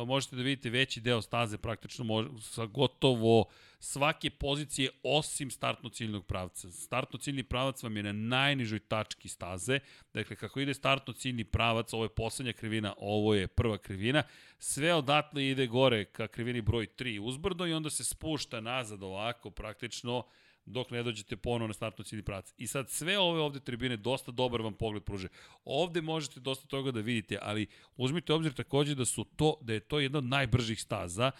[0.08, 3.46] Možete da vidite veći deo staze praktično može, sa gotovo
[3.80, 6.72] svake pozicije osim startno-ciljnog pravca.
[6.72, 9.80] Startno-ciljni pravac vam je na najnižoj tački staze.
[10.14, 14.24] Dakle, kako ide startno-ciljni pravac, ovo je poslednja krivina, ovo je prva krivina,
[14.58, 19.50] sve odatle ide gore ka krivini broj 3 uzbrdo i onda se spušta nazad ovako
[19.50, 20.24] praktično
[20.72, 22.54] dok ne dođete ponovo na startno ciljni pravac.
[22.58, 25.28] I sad sve ove ovde tribine dosta dobar vam pogled pruže.
[25.66, 29.80] Ovde možete dosta toga da vidite, ali uzmite obzir takođe da su to da je
[29.80, 31.32] to jedna od najbržih staza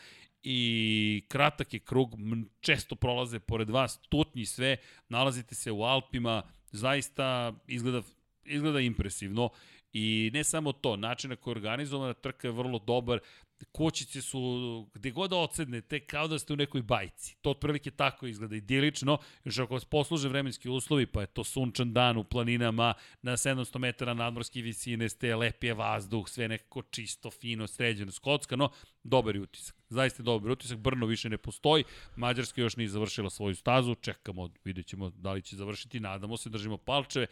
[0.44, 2.16] i kratak je krug,
[2.60, 4.78] često prolaze pored vas, tutnji sve,
[5.10, 8.02] nalazite se u Alpima, zaista izgleda,
[8.46, 9.50] izgleda impresivno
[9.94, 13.20] I ne samo to, način na koji je organizovana trka je vrlo dobar,
[13.66, 17.36] kućice su gde god da odsednete kao da ste u nekoj bajci.
[17.42, 21.94] To otprilike tako izgleda idilično, još ako vas posluže vremenski uslovi, pa je to sunčan
[21.94, 27.32] dan u planinama, na 700 metara nadmorske visine ste, lep je vazduh, sve nekako čisto,
[27.32, 28.70] fino, sređeno, skockano,
[29.04, 29.76] dobar utisak.
[29.90, 31.84] Zaista dobar utisak, Brno više ne postoji,
[32.16, 36.50] Mađarska još nije završila svoju stazu, čekamo, vidjet ćemo da li će završiti, nadamo se,
[36.50, 37.28] držimo palčeve,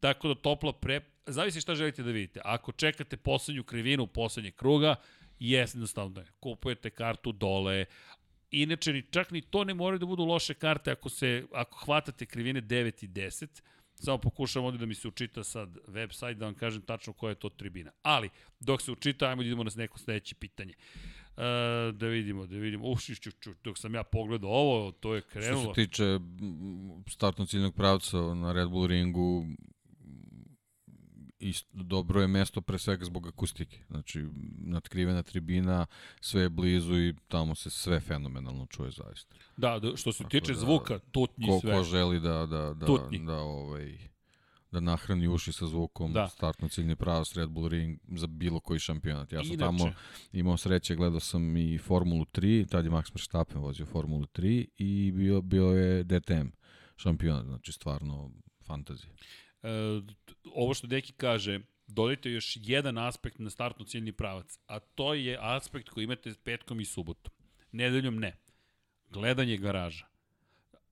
[0.00, 1.00] tako da topla pre...
[1.26, 2.40] Zavisi šta želite da vidite.
[2.44, 4.94] Ako čekate poslednju krivinu poslednjeg kruga,
[5.50, 6.26] jednostavno je.
[6.40, 7.84] Kupujete kartu dole,
[8.52, 12.26] Inače, ni, čak ni to ne moraju da budu loše karte ako, se, ako hvatate
[12.26, 13.62] krivine 9 i 10.
[13.94, 17.34] Samo pokušam ovde da mi se učita sad website da vam kažem tačno koja je
[17.34, 17.90] to tribina.
[18.02, 18.28] Ali,
[18.60, 20.74] dok se učita, ajmo da idemo na neko sledeće pitanje.
[21.36, 21.42] Uh,
[21.94, 22.90] da vidimo, da vidimo.
[22.90, 23.30] Ušišću,
[23.64, 25.62] dok sam ja pogledao ovo, to je krenulo.
[25.62, 26.18] Što se tiče
[27.08, 29.46] startno ciljnog pravca na Red Bull ringu,
[31.42, 33.78] i dobro je mesto pre svega zbog akustike.
[33.90, 34.26] Znači,
[34.58, 35.86] natkrivena tribina,
[36.20, 39.36] sve je blizu i tamo se sve fenomenalno čuje zaista.
[39.56, 41.72] Da, da što se tiče da, zvuka, tutnji ko, sve.
[41.72, 43.18] Ko želi da, da, da, tutnji.
[43.18, 43.98] da, ovaj,
[44.72, 46.28] da nahrani uši sa zvukom, da.
[46.28, 49.32] startno ciljni pravac Red Bull Ring za bilo koji šampionat.
[49.32, 49.60] Ja sam Inače.
[49.60, 49.92] tamo
[50.32, 55.12] imao sreće, gledao sam i Formulu 3, tad je Max Verstappen vozio Formulu 3 i
[55.12, 56.48] bio, bio je DTM
[56.96, 58.30] šampionat, znači stvarno
[58.66, 59.12] fantazija.
[60.54, 65.38] Ovo što Deki kaže, dodajte još jedan aspekt na startno ciljni pravac, a to je
[65.40, 67.32] aspekt koji imate petkom i subotom.
[67.72, 68.36] Nedeljom ne.
[69.10, 70.06] Gledanje garaža.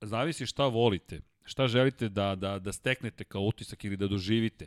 [0.01, 4.67] Zavisi šta volite, šta želite da, da, da steknete kao utisak ili da doživite.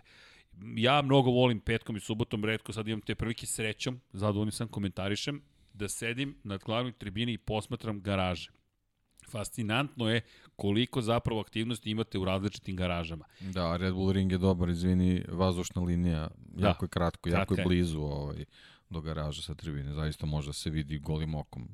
[0.76, 5.42] Ja mnogo volim petkom i subotom, redko sad imam te prilike srećom, zadovoljni sam, komentarišem,
[5.74, 8.52] da sedim na glavnoj tribini i posmatram garaže
[9.34, 10.22] fascinantno je
[10.56, 13.26] koliko zapravo aktivnosti imate u različitim garažama.
[13.40, 16.68] Da, Red Bull Ring je dobar, izvini, vazdušna linija, da.
[16.68, 18.46] jako je kratko, jako je blizu ovaj,
[18.90, 21.68] do garaža sa tribine, zaista može da se vidi golim okom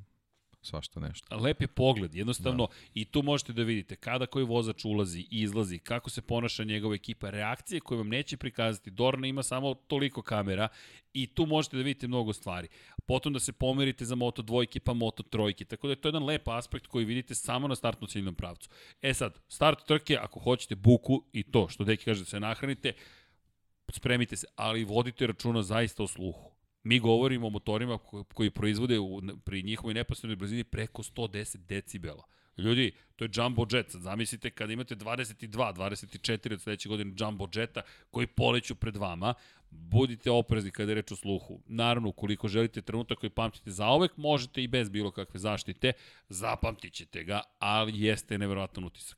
[0.62, 1.38] svašta nešto.
[1.38, 2.74] Lep je pogled, jednostavno, da.
[2.94, 6.96] i tu možete da vidite kada koji vozač ulazi i izlazi, kako se ponaša njegova
[6.96, 8.92] ekipa, reakcije koje vam neće prikazati.
[8.92, 10.68] Dorna ima samo toliko kamera
[11.14, 12.68] i tu možete da vidite mnogo stvari.
[13.06, 16.24] Potom da se pomerite za moto dvojke pa moto trojke, tako da je to jedan
[16.24, 18.70] lep aspekt koji vidite samo na startno ciljnom pravcu.
[19.02, 22.94] E sad, start trke, ako hoćete buku i to što deki kaže da se nahranite,
[23.92, 26.59] spremite se, ali vodite računa zaista o sluhu.
[26.84, 27.98] Mi govorimo o motorima
[28.34, 32.24] koji proizvode u, pri njihovoj neposrednoj blizini preko 110 decibela.
[32.60, 33.92] Ljudi, to je jumbo jet.
[33.92, 37.82] Sad zamislite kada imate 22, 24 od sledeće godine jumbo jeta
[38.12, 39.34] koji poleću pred vama,
[39.70, 41.62] budite oprezni kada je reč o sluhu.
[41.68, 45.94] Naravno, ukoliko želite trenutak koji pamtite za ovek, možete i bez bilo kakve zaštite,
[46.30, 49.18] zapamtit ćete ga, ali jeste neverovatan utisak.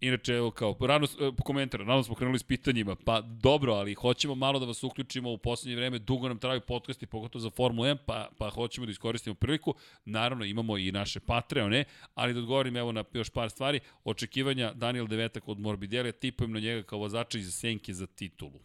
[0.00, 4.34] Inače, evo kao, rano, e, komentar, rano smo krenuli s pitanjima, pa dobro, ali hoćemo
[4.34, 7.96] malo da vas uključimo u poslednje vreme, dugo nam traju podcasti, pogotovo za Formula 1,
[8.06, 9.74] pa, pa hoćemo da iskoristimo priliku.
[10.04, 13.80] Naravno, imamo i naše Patreone, ali da odgovorim evo na još par stvari.
[14.04, 18.60] Očekivanja Daniel Devetak od Morbidelija, tipujem na njega kao vozača iz senke za titulu.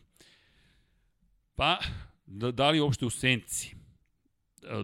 [1.55, 1.79] Pa,
[2.25, 3.75] da, da li uopšte u senci?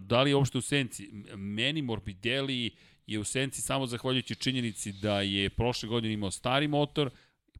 [0.02, 1.10] Da li uopšte u senci?
[1.36, 2.70] Meni Morbidelli
[3.08, 7.10] je u senci samo zahvaljujući činjenici da je prošle godine imao stari motor,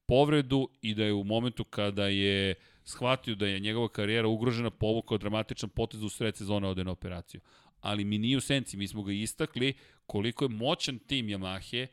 [0.07, 2.55] povredu i da je u momentu kada je
[2.85, 7.41] shvatio da je njegova karijera ugrožena povukao dramatičan potez u sred sezone ode na operaciju.
[7.81, 9.75] Ali mi nije u senci, mi smo ga istakli
[10.07, 11.87] koliko je moćan tim Yamahe,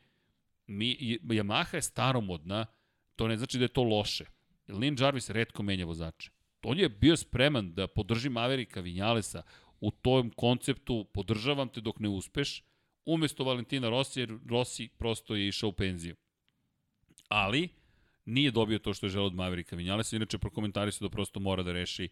[0.66, 2.66] mi, Yamaha je staromodna,
[3.16, 4.24] to ne znači da je to loše.
[4.68, 6.30] Lin Jarvis redko menja vozače.
[6.62, 9.42] On je bio spreman da podrži Maverika Vinjalesa
[9.80, 12.62] u tom konceptu, podržavam te dok ne uspeš,
[13.06, 16.16] umesto Valentina Rossi, jer Rossi prosto je išao u penziju.
[17.28, 17.68] Ali,
[18.24, 21.62] nije dobio to što je želeo od Maverika Vinjalesa, inače prokomentari su da prosto mora
[21.62, 22.08] da reši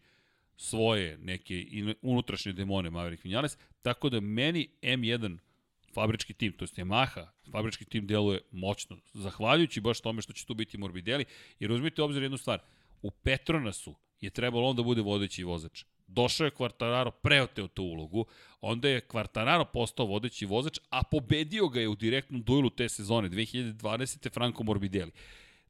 [0.56, 1.66] svoje neke
[2.02, 5.38] unutrašnje demone Maverick Vinales, tako da meni M1
[5.94, 10.54] fabrički tim, to je Yamaha, fabrički tim deluje moćno, zahvaljujući baš tome što će tu
[10.54, 11.24] biti Morbidelli,
[11.60, 12.60] jer uzmite obzir jednu stvar,
[13.02, 15.84] u Petronasu je trebalo on da bude vodeći vozač.
[16.06, 18.26] Došao je Quartararo, preoteo tu ulogu,
[18.60, 23.28] onda je Quartararo postao vodeći vozač, a pobedio ga je u direktnom duelu te sezone,
[23.28, 24.32] 2020.
[24.32, 25.12] Franco Morbidelli.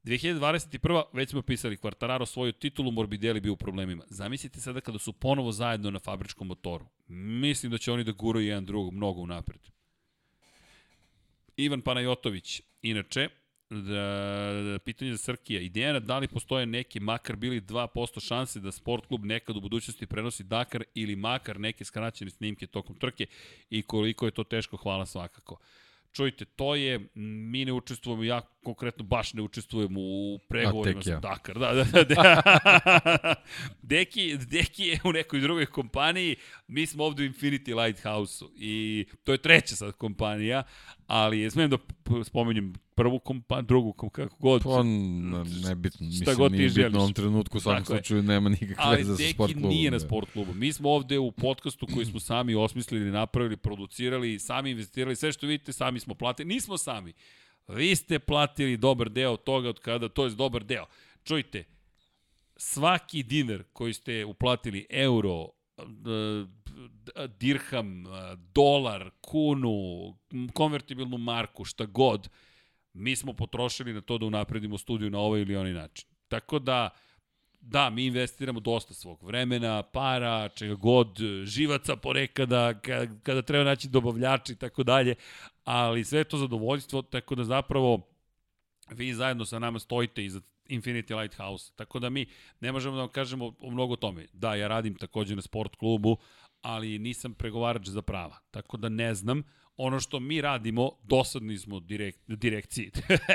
[0.04, 1.02] 2021.
[1.12, 4.04] već smo pisali, Quartararo svoju titulu, Morbidelli bio u problemima.
[4.08, 6.86] Zamislite sada kada su ponovo zajedno na fabričkom motoru.
[7.08, 9.60] Mislim da će oni da guraju jedan drugog mnogo unapred.
[11.56, 13.28] Ivan Panajotović, inače,
[13.82, 15.60] da, da, pitanje za Srkija.
[15.60, 20.06] Ideja da li postoje neki, makar bili 2% šanse da sport klub nekad u budućnosti
[20.06, 23.26] prenosi Dakar ili makar neke skraćene snimke tokom trke
[23.70, 25.58] i koliko je to teško, hvala svakako.
[26.14, 31.58] Čujte, to je, mi ne učestvujemo, ja konkretno baš ne učestvujem u pregovorima sa Dakar.
[31.58, 33.34] Da, da, da, da.
[33.82, 39.32] Deki, Deki je u nekoj drugoj kompaniji, mi smo ovde u Infinity Lighthouse-u i to
[39.32, 40.62] je treća sad kompanija,
[41.06, 41.78] ali smijem da
[42.24, 44.62] spomenjem prvu kompaniju, drugu kako god.
[44.62, 44.82] Pa,
[45.68, 49.16] ne bitno, mislim, god nije bitno u ovom trenutku, u svakom slučaju nema nikakve veze
[49.16, 49.64] sa sport klubom.
[49.64, 50.54] Ali nije na sport klubu.
[50.54, 55.46] Mi smo ovde u podcastu koji smo sami osmislili, napravili, producirali, sami investirali, sve što
[55.46, 56.48] vidite sami smo platili.
[56.48, 57.12] Nismo sami.
[57.68, 60.86] Vi ste platili dobar deo toga od kada, to je dobar deo.
[61.24, 61.64] Čujte,
[62.56, 65.48] svaki dinar koji ste uplatili, euro,
[67.38, 68.04] dirham,
[68.54, 70.14] dolar, kunu,
[70.52, 72.28] konvertibilnu marku, šta god,
[72.92, 76.08] mi smo potrošili na to da unapredimo studiju na ovaj ili onaj način.
[76.28, 76.90] Tako da,
[77.60, 83.88] da, mi investiramo dosta svog vremena, para, čega god, živaca porekada, kada, kada treba naći
[83.88, 85.14] dobavljači i tako dalje,
[85.64, 88.08] ali sve to zadovoljstvo, tako da zapravo
[88.90, 92.26] vi zajedno sa nama stojite iza Infinity Lighthouse, tako da mi
[92.60, 94.26] ne možemo da vam kažemo o mnogo tome.
[94.32, 96.16] Da, ja radim takođe na sport klubu,
[96.62, 99.42] ali nisam pregovarač za prava, tako da ne znam,
[99.76, 102.90] ono što mi radimo, dosadni smo direkt, direkciji,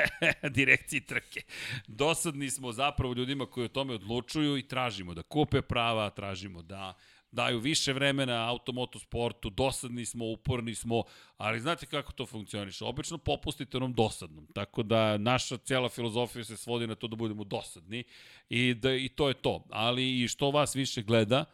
[0.58, 1.42] direkciji trke.
[1.86, 6.94] Dosadni smo zapravo ljudima koji o tome odlučuju i tražimo da kupe prava, tražimo da
[7.32, 11.02] daju više vremena automoto sportu, dosadni smo, uporni smo,
[11.36, 12.84] ali znate kako to funkcioniše?
[12.84, 17.44] Obično popustite onom dosadnom, tako da naša cijela filozofija se svodi na to da budemo
[17.44, 18.04] dosadni
[18.48, 19.64] i, da, i to je to.
[19.70, 21.44] Ali i što vas više gleda,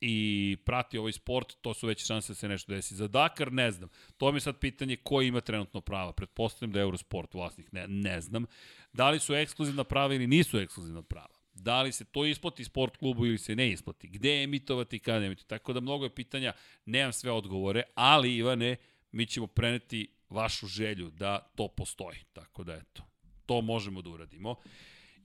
[0.00, 2.94] i prati ovaj sport, to su već šanse da se nešto desi.
[2.94, 3.88] Za Dakar ne znam.
[4.16, 6.12] To mi je sad pitanje ko ima trenutno prava.
[6.12, 8.46] Pretpostavljam da je Eurosport vlasnik, ne, ne znam.
[8.92, 11.37] Da li su ekskluzivna prava ili nisu ekskluzivna prava.
[11.60, 14.08] Da li se to isplati sport klubu ili se ne isplati.
[14.08, 15.48] Gde emitovati i kada emitovati.
[15.48, 16.52] Tako da mnogo je pitanja,
[16.86, 18.76] nemam sve odgovore, ali Ivane,
[19.12, 22.18] mi ćemo preneti vašu želju da to postoji.
[22.32, 23.02] Tako da eto,
[23.46, 24.54] to možemo da uradimo.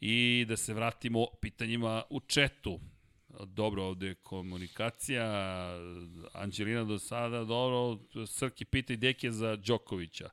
[0.02, 2.80] I da se vratimo pitanjima u četu.
[3.46, 5.26] Dobro, ovde je komunikacija,
[6.34, 10.30] Anđelina do sada, dobro, Srki pita i Deke za Đokovića.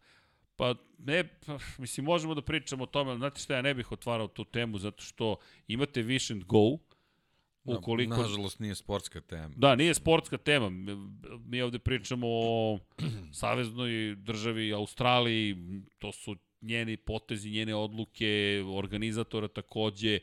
[0.61, 3.93] Pa ne, pa, mislim, možemo da pričamo o tome, ali znate šta, ja ne bih
[3.93, 5.37] otvarao tu temu, zato što
[5.69, 6.79] imate Wish and Go,
[7.65, 8.17] ukoliko...
[8.17, 9.55] Na, nažalost nije sportska tema.
[9.57, 10.71] Da, nije sportska tema.
[11.45, 12.79] Mi ovde pričamo o
[13.33, 15.57] saveznoj državi Australiji,
[15.99, 20.19] to su njeni potezi, njene odluke, organizatora takođe,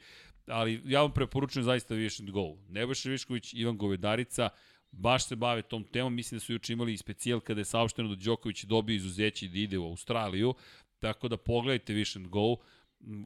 [0.48, 2.58] ali ja vam preporučujem zaista and Go.
[2.70, 4.50] Nebojša Višković, Ivan Govedarica,
[4.92, 6.16] baš se bave tom temom.
[6.16, 9.50] Mislim da su juče imali i specijal kada je saopšteno da Đoković dobio izuzeće i
[9.50, 10.54] da ide u Australiju.
[11.00, 12.56] Tako da pogledajte and Go.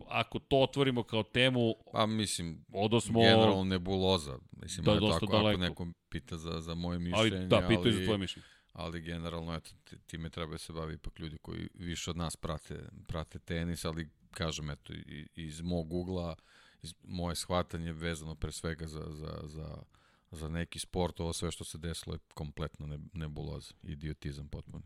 [0.08, 1.76] Ako to otvorimo kao temu...
[1.92, 3.20] Pa mislim, odosmo...
[3.22, 4.38] generalno nebuloza.
[4.52, 5.50] Mislim, da, dosta tako, daleko.
[5.50, 7.38] ako neko pita za, za moje mišljenje.
[7.38, 8.48] Ali, da, pitaju za tvoje mišljenje.
[8.74, 9.72] Ali generalno, eto,
[10.06, 14.70] time treba se bavi ipak ljudi koji više od nas prate, prate tenis, ali kažem,
[14.70, 14.94] eto,
[15.36, 16.36] iz mog ugla,
[16.82, 19.84] iz moje shvatanje vezano pre svega za, za, za
[20.32, 24.84] za neki sport, ovo sve što se desilo je kompletno nebuloza, idiotizam potpuno.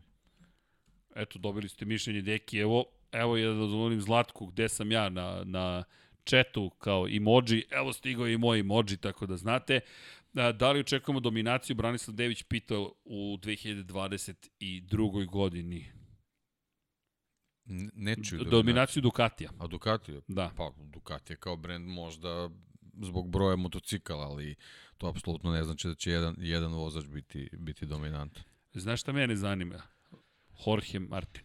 [1.14, 5.42] Eto, dobili ste mišljenje deki, evo, evo ja da dozvolim Zlatku gde sam ja na,
[5.44, 5.84] na
[6.24, 9.80] četu kao emoji, evo stigao i moj emoji, tako da znate.
[10.32, 15.26] Da li očekujemo dominaciju, Branislav Dević pitao u 2022.
[15.26, 15.86] godini.
[17.94, 19.50] Ne čuju dominaciju Ducatija.
[19.58, 20.20] A Ducatija?
[20.28, 20.50] Da.
[20.56, 22.50] Pa Ducati kao brend možda
[23.02, 24.54] zbog broja motocikala, ali
[24.98, 28.40] to apsolutno ne znači da će jedan, jedan vozač biti, biti dominant.
[28.74, 29.82] Znaš šta mene zanima?
[30.66, 31.42] Jorge Martin.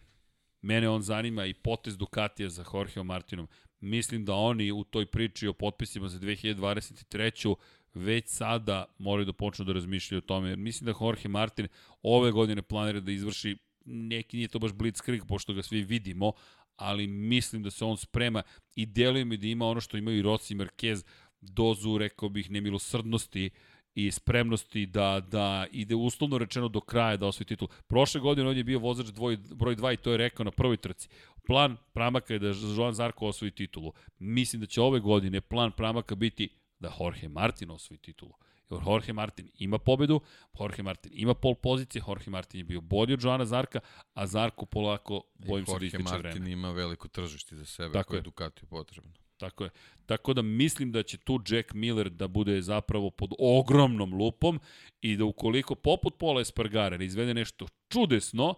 [0.62, 3.48] Mene on zanima i potez Ducatija za Jorge Martinom.
[3.80, 7.54] Mislim da oni u toj priči o potpisima za 2023
[7.94, 10.48] već sada moraju da počnu da razmišljaju o tome.
[10.48, 11.68] Jer mislim da Jorge Martin
[12.02, 16.32] ove godine planira da izvrši neki, nije to baš blitzkrieg, pošto ga svi vidimo,
[16.76, 18.42] ali mislim da se on sprema
[18.76, 21.04] i deluje mi da ima ono što imaju i Rossi i Marquez,
[21.42, 23.50] dozu, rekao bih, nemilosrdnosti
[23.94, 27.68] i spremnosti da, da ide uslovno rečeno do kraja da osvoji titul.
[27.86, 30.76] Prošle godine on je bio vozač dvoj, broj 2 i to je rekao na prvoj
[30.76, 31.08] trci.
[31.46, 33.92] Plan Pramaka je da Joan Zarko osvoji titulu.
[34.18, 36.48] Mislim da će ove godine plan Pramaka biti
[36.78, 38.32] da Jorge Martin osvoji titulu.
[38.70, 40.20] Jer Jorge Martin ima pobedu,
[40.60, 43.80] Jorge Martin ima pol pozicije, Jorge Martin je bio bolji od Joana Zarka,
[44.14, 46.16] a Zarko polako bojim se da ističe vreme.
[46.16, 49.12] Jorge Martin ima veliko tržište za sebe Tako koje je Ducatiju potrebno.
[49.42, 49.70] Tako je.
[50.06, 54.60] Tako da mislim da će tu Jack Miller da bude zapravo pod ogromnom lupom
[55.00, 58.54] i da ukoliko poput Pola Espargara ne izvede nešto čudesno,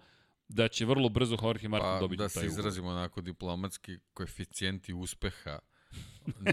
[0.49, 3.99] da će vrlo brzo Jorge Martin pa, dobiti da taj Da se izrazimo onako diplomatski,
[4.15, 5.59] koeficijenti uspeha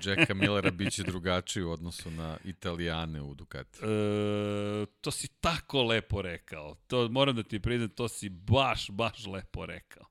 [0.06, 3.80] Jacka Millera biće drugačiji u odnosu na Italijane u Ducati.
[3.82, 6.76] E, to si tako lepo rekao.
[6.88, 10.06] To moram da ti priznam, to si baš, baš lepo rekao.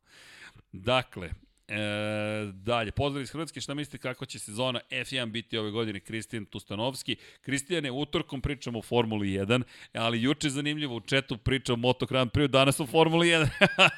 [0.73, 1.31] Dakle,
[1.71, 6.47] E, dalje, pozdrav iz Hrvatske, šta mislite kako će sezona F1 biti ove godine Kristijan
[6.47, 7.17] Tustanovski?
[7.41, 12.31] Kristijane, utorkom pričamo o Formuli 1, ali juče zanimljivo u četu pričamo o Moto Grand
[12.31, 13.49] Prix, danas o Formuli 1.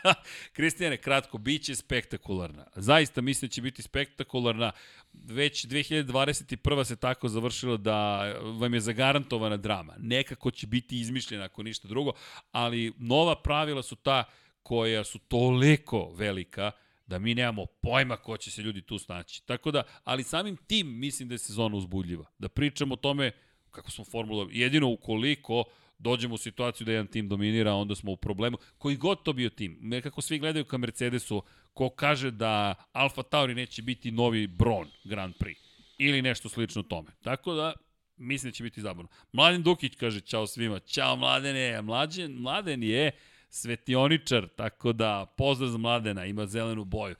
[0.56, 2.66] Kristijane, kratko, bit će spektakularna.
[2.74, 4.72] Zaista mislim da će biti spektakularna.
[5.12, 6.84] Već 2021.
[6.84, 9.94] se tako završilo da vam je zagarantovana drama.
[9.98, 12.12] Nekako će biti izmišljena ako ništa drugo,
[12.50, 14.24] ali nova pravila su ta
[14.62, 16.72] koja su toliko velika
[17.12, 19.46] da mi nemamo pojma ko će se ljudi tu snaći.
[19.46, 22.24] Tako da, ali samim tim mislim da je sezona uzbudljiva.
[22.38, 23.30] Da pričamo o tome
[23.70, 25.64] kako smo formula, jedino ukoliko
[25.98, 28.58] dođemo u situaciju da jedan tim dominira, onda smo u problemu.
[28.78, 33.54] Koji god to bio tim, nekako svi gledaju ka Mercedesu, ko kaže da Alfa Tauri
[33.54, 35.56] neće biti novi Bron Grand Prix
[35.98, 37.10] ili nešto slično tome.
[37.22, 37.72] Tako da,
[38.16, 39.10] mislim da će biti zabavno.
[39.32, 43.10] Mladen Dukić kaže, čao svima, čao mladene, mlađen, mladen je
[43.52, 47.14] svetioničar, tako da pozdrav za mladena, ima zelenu boju.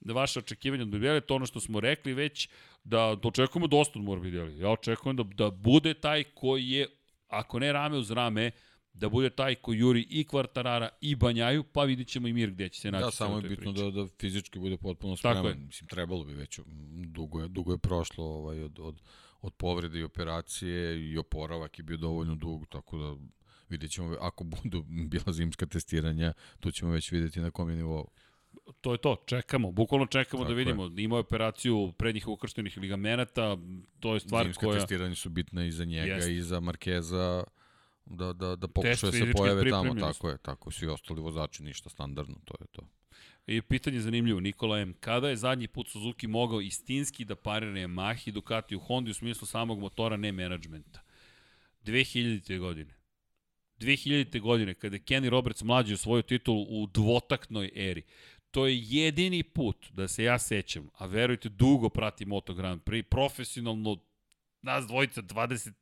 [0.00, 2.48] Da vaše očekivanje od Bibijeli, to ono što smo rekli već,
[2.84, 4.58] da, da očekujemo dosta od Morbidelli.
[4.58, 6.86] Ja očekujem da, da bude taj koji je,
[7.28, 8.50] ako ne rame uz rame,
[8.92, 12.68] da bude taj koji juri i Kvartarara i Banjaju, pa vidit ćemo i mir gde
[12.68, 13.04] će se naći.
[13.04, 15.36] Da, samo je bitno da, da fizički bude potpuno spreman.
[15.36, 15.54] Tako je.
[15.54, 16.60] Mislim, trebalo bi već,
[17.06, 19.00] dugo je, dugo je prošlo ovaj, od, od,
[19.40, 23.16] od povrede i operacije i oporavak je bio dovoljno dug, tako da
[23.68, 28.08] vidjet ćemo, ako budu bila zimska testiranja, tu ćemo već videti na kom je nivou.
[28.80, 30.84] To je to, čekamo, bukvalno čekamo da Tako da vidimo.
[30.84, 31.04] Je.
[31.04, 33.56] Ima operaciju prednjih ukrštenih ligamenata,
[34.00, 34.72] to je stvar Zimska koja...
[34.72, 36.28] Zimska testiranja su bitne i za njega Jest.
[36.28, 37.44] i za Markeza
[38.06, 41.88] da, da, da pokušaju da se pojave tamo, tako je, tako svi ostali vozači ništa
[41.88, 42.82] standardno, to je to.
[43.46, 44.94] I pitanje zanimljivo, Nikola M.
[45.00, 49.14] Kada je zadnji put Suzuki mogao istinski da parira Yamaha i Ducati u Honda u
[49.14, 51.00] smislu samog motora, ne menadžmenta?
[51.84, 52.58] 2000.
[52.58, 52.95] godine.
[53.78, 54.40] 2000.
[54.40, 58.02] godine, kada je Kenny Roberts mlađi u svoju titulu u dvotaknoj eri.
[58.50, 63.02] To je jedini put da se ja sećam, a verujte, dugo pratim Moto Grand Prix,
[63.02, 63.96] profesionalno
[64.62, 65.72] nas dvojica 26,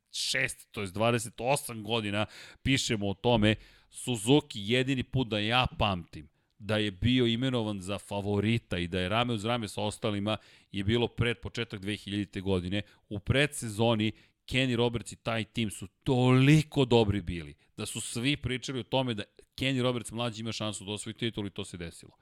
[0.71, 2.27] to je 28 godina,
[2.63, 3.55] pišemo o tome,
[3.91, 9.09] Suzuki jedini put da ja pamtim da je bio imenovan za favorita i da je
[9.09, 10.37] rame uz rame sa ostalima
[10.73, 12.41] je bilo pred početak 2000.
[12.41, 12.83] godine.
[13.09, 14.13] U predsezoni
[14.47, 19.15] Kenny Roberts i taj tim su toliko dobri bili da su svi pričali o tome
[19.15, 19.23] da
[19.57, 22.13] Kenny Roberts mlađi ima šansu da osvoji titul i to se desilo.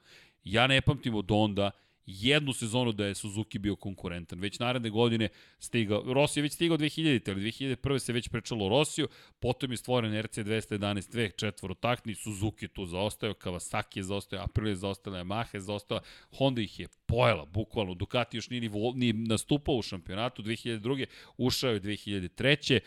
[0.43, 1.71] Ja ne pamtim od onda
[2.05, 4.39] jednu sezonu da je Suzuki bio konkurentan.
[4.39, 7.31] Već naredne godine stigao, Rossi je već stigao 2000.
[7.31, 7.99] ali 2001.
[7.99, 9.07] se već prečalo Rossiju,
[9.39, 14.75] potom je stvoren RC 211 dve četvorotakni, Suzuki tu zaostao, Kawasaki je zaostao, Aprilia je
[14.75, 15.99] zaostao, Yamaha je zaostao,
[16.37, 21.05] Honda ih je pojela, bukvalno, Ducati još nije ni, ni nastupao u šampionatu, 2002.
[21.37, 22.79] ušao je 2003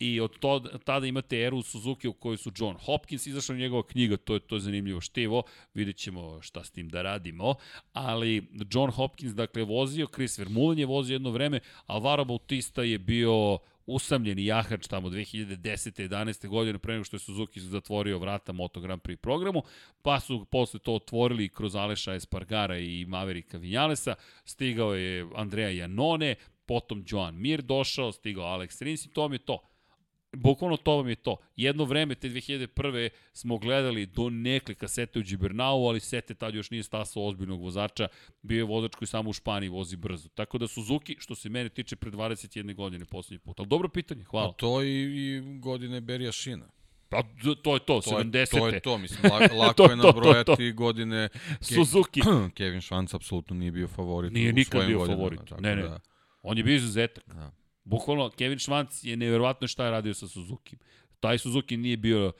[0.00, 4.16] i od to, tada imate eru Suzuki u kojoj su John Hopkins, izašla njegova knjiga,
[4.16, 5.42] to je to je zanimljivo štivo,
[5.74, 7.54] vidjet ćemo šta s tim da radimo,
[7.92, 13.58] ali John Hopkins dakle vozio, Chris Vermeulen je vozio jedno vreme, Alvaro Bautista je bio
[13.86, 16.08] usamljeni jahač tamo 2010.
[16.08, 16.48] 11.
[16.48, 19.62] godine pre nego što je Suzuki zatvorio vrata Moto Grand Prix programu,
[20.02, 24.14] pa su posle to otvorili kroz Aleša Espargara i Maverika Vinjalesa,
[24.44, 26.34] stigao je Andrea Janone,
[26.66, 29.69] potom Joan Mir došao, stigao Alex Rins i to mi je to.
[30.32, 31.36] Bukvalno to vam je to.
[31.56, 33.08] Jedno vreme, te 2001.
[33.32, 38.08] smo gledali do nekle kasete u Džibernau, ali sete tad još nije stasao ozbiljnog vozača.
[38.42, 40.28] Bio je vozač koji samo u Španiji vozi brzo.
[40.28, 43.60] Tako da Suzuki, što se mene tiče, pre 21 godine poslednji put.
[43.60, 44.48] Ali dobro pitanje, hvala.
[44.48, 46.66] A to i, i godine Berija Šina.
[47.08, 47.22] Pa
[47.62, 48.38] to je to, to 70.
[48.38, 50.74] Je, to je to, mislim, lako, lako to, je nabrojati to, to, to.
[50.74, 51.28] godine.
[51.60, 52.20] Suzuki.
[52.56, 54.32] Kevin Švanc apsolutno nije bio favorit.
[54.32, 55.60] Nije nikad bio godinama, favorit.
[55.60, 55.82] Ne, ne.
[55.82, 56.00] Da.
[56.42, 57.24] On je bio izuzetak.
[57.26, 57.50] Da.
[57.90, 60.76] Bukvalno, Kevin Schwantz je nevjerovatno šta je radio sa Suzuki.
[61.20, 62.32] Taj Suzuki nije bio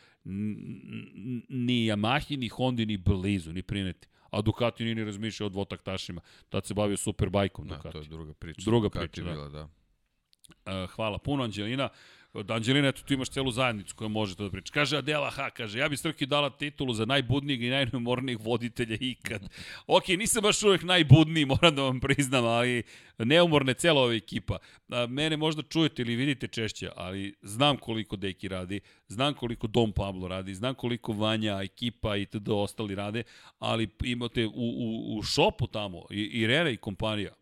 [1.48, 4.09] ni Yamahi, ni Honda, ni blizu, ni prineti.
[4.31, 6.20] A Ducati nije ni razmišljao o dvotaktašima.
[6.48, 7.89] Tad se bavio superbajkom Ducati.
[7.89, 8.62] Da, to je druga priča.
[8.64, 9.31] Druga Ducati priča, da.
[9.31, 9.62] Bila, da.
[9.62, 11.89] Uh, hvala puno, Anđelina.
[12.32, 14.73] Od Anđelina, eto, tu imaš celu zajednicu koja može to da priča.
[14.73, 19.43] Kaže Adela Ha, kaže, ja bi Srki dala titulu za najbudnijeg i najneumornijeg voditelja ikad.
[19.86, 22.82] ok, nisam baš uvek najbudniji, moram da vam priznam, ali
[23.19, 24.59] neumorne cela ova ekipa.
[25.09, 30.28] Mene možda čujete ili vidite češće, ali znam koliko Deki radi, znam koliko Dom Pablo
[30.28, 32.48] radi, znam koliko Vanja, ekipa i td.
[32.48, 33.23] ostali rade,
[33.59, 37.32] ali imate u, u, u šopu tamo, i, i Rera i kompanija,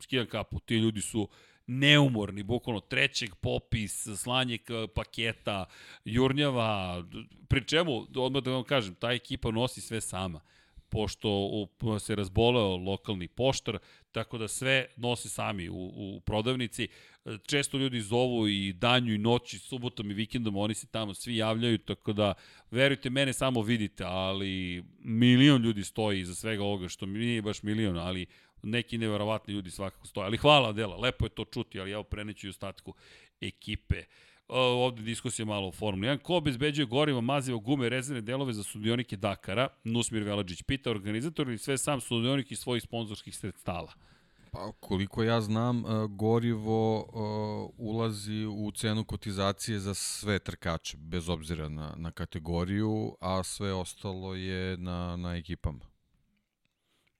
[0.00, 1.28] skijam kapu, ti ljudi su
[1.68, 4.58] neumorni, bukvalno trećeg popis, slanje
[4.94, 5.64] paketa,
[6.04, 7.04] jurnjava,
[7.48, 10.40] pri čemu, odmah da vam kažem, ta ekipa nosi sve sama
[10.88, 11.66] pošto
[11.98, 13.78] se razboleo lokalni poštar,
[14.12, 16.88] tako da sve nosi sami u, u prodavnici.
[17.46, 21.78] Često ljudi zovu i danju i noći, subotom i vikendom, oni se tamo svi javljaju,
[21.78, 22.34] tako da
[22.70, 27.98] verujte, mene samo vidite, ali milion ljudi stoji iza svega ovoga, što nije baš milion,
[27.98, 28.26] ali
[28.62, 30.24] neki neverovatni ljudi svakako stoje.
[30.24, 32.94] Ali hvala Dela, lepo je to čuti, ali evo preneću i ostatku
[33.40, 34.02] ekipe.
[34.48, 36.18] ovde diskusija malo o Formuli 1.
[36.18, 39.68] Ko obezbeđuje gorivo, mazivo, gume, rezervne delove za sudionike Dakara?
[39.84, 43.92] Nusmir Velađić pita organizator ili sve sam sudionik iz svojih sponzorskih sredstava?
[44.50, 51.28] Pa koliko ja znam, e, gorivo uh, ulazi u cenu kotizacije za sve trkače, bez
[51.28, 55.97] obzira na, na kategoriju, a sve ostalo je na, na ekipama.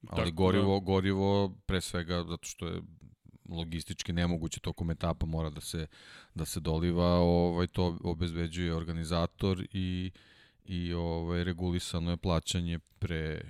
[0.07, 0.85] Ali Tako gorivo, da...
[0.85, 2.83] gorivo pre svega zato što je
[3.49, 5.87] logistički nemoguće tokom etapa mora da se
[6.35, 10.11] da se doliva, ovaj to obezbeđuje organizator i
[10.65, 13.41] i ovaj regulisano je plaćanje pre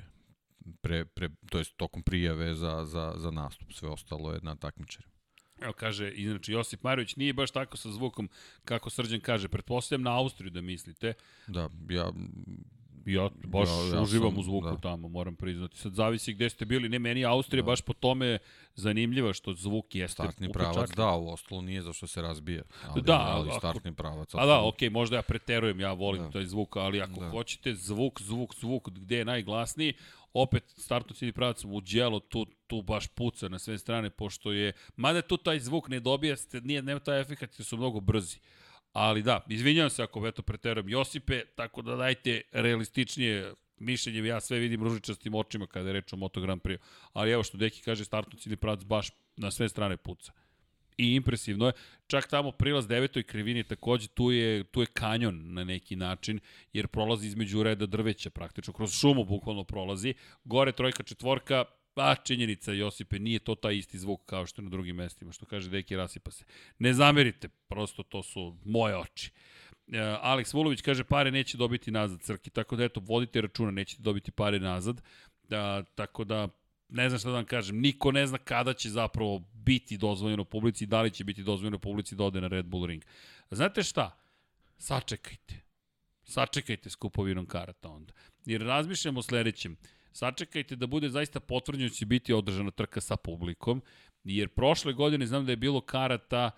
[0.80, 5.12] pre, pre to jest tokom prijave za, za, za nastup, sve ostalo je na takmičarima.
[5.60, 8.28] Evo kaže, inače Josip Marović nije baš tako sa zvukom
[8.64, 11.14] kako Srđan kaže, pretpostavljam na Austriju da mislite.
[11.46, 12.12] Da, ja
[13.08, 14.76] Ja baš ja, ja uživam sam, u zvuku da.
[14.76, 15.78] tamo, moram priznati.
[15.78, 16.88] Sad zavisi gde ste bili.
[16.88, 17.66] Ne, meni Austrija da.
[17.66, 18.38] baš po tome
[18.74, 22.62] zanimljiva što zvuk jeste Startni pravac, da, u ostalo nije zašto se razbije.
[22.88, 24.34] Ali, da, ali startni pravac.
[24.34, 26.30] A da, okej, okay, možda ja preterujem, ja volim da.
[26.30, 27.30] taj zvuk, ali ako da.
[27.30, 29.94] hoćete zvuk, zvuk, zvuk, gde je najglasniji,
[30.32, 34.72] opet startno cilj pravac u djelo, tu, tu baš puca na sve strane, pošto je,
[34.96, 38.38] mada tu taj zvuk ne dobija, nije, nema taj efekt, su mnogo brzi.
[38.98, 44.58] Ali da, izvinjavam se ako eto preteram Josipe, tako da dajte realističnije mišljenje, ja sve
[44.58, 46.78] vidim ružičastim očima kada je reč o Moto Grand Prix.
[47.12, 50.32] Ali evo što Deki kaže, startno cilj prac baš na sve strane puca.
[50.96, 51.72] I impresivno je.
[52.06, 56.40] Čak tamo prilaz devetoj krivini takođe tu je, tu je kanjon na neki način,
[56.72, 58.72] jer prolazi između reda drveća praktično.
[58.72, 60.14] Kroz šumu bukvalno prolazi.
[60.44, 61.64] Gore trojka, četvorka,
[61.98, 65.46] Pa, činjenica, Josipe, nije to taj isti zvuk kao što je na drugim mestima, što
[65.46, 66.44] kaže Deki rasipa se.
[66.78, 69.30] Ne zamerite, prosto to su moje oči.
[69.92, 74.30] E, Vulović kaže pare neće dobiti nazad crki, tako da eto, vodite računa, nećete dobiti
[74.30, 75.02] pare nazad.
[75.48, 76.48] Da, tako da
[76.88, 80.86] ne znam šta da vam kažem, niko ne zna kada će zapravo biti dozvoljeno publici,
[80.86, 83.02] da li će biti dozvoljeno publici da ode na Red Bull ring.
[83.50, 84.18] Znate šta?
[84.76, 85.60] Sačekajte.
[86.24, 88.12] Sačekajte s kupovinom karata onda.
[88.46, 89.76] Jer razmišljamo o sledećem.
[90.18, 93.82] Sačekajte da bude zaista potvrđeno da će biti održana trka sa publikom,
[94.24, 96.50] jer prošle godine znam da je bilo karata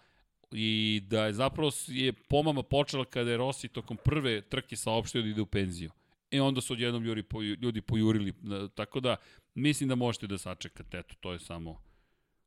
[0.52, 5.28] i da je zapravo je pomama počela kada je Rossi tokom prve trke saopštio da
[5.28, 5.90] ide u penziju.
[6.30, 7.24] I onda su odjednom ljudi,
[7.60, 8.32] ljudi pojurili.
[8.74, 9.16] Tako da,
[9.54, 10.98] mislim da možete da sačekate.
[10.98, 11.82] Eto, to je samo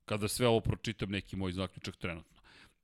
[0.06, 2.33] kada sve ovo pročitam neki moj zaključak trenutno.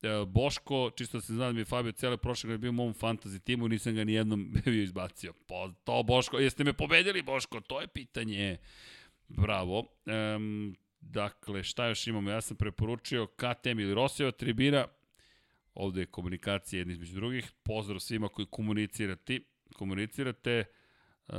[0.01, 2.73] E, Boško, čisto da se znam da mi je Fabio cele prošle godine bio u
[2.73, 5.33] mom fantasy timu i nisam ga ni jednom bio izbacio.
[5.33, 7.61] Po, to Boško, jeste me pobedili Boško?
[7.61, 8.57] To je pitanje.
[9.27, 9.85] Bravo.
[10.35, 12.29] Um, dakle, šta još imamo?
[12.31, 14.87] Ja sam preporučio KTM ili Rosijeva tribina.
[15.73, 17.51] Ovde je komunikacija jedni između drugih.
[17.63, 19.39] Pozdrav svima koji komunicirate.
[19.73, 20.63] Komunicirate.
[21.27, 21.35] Uh,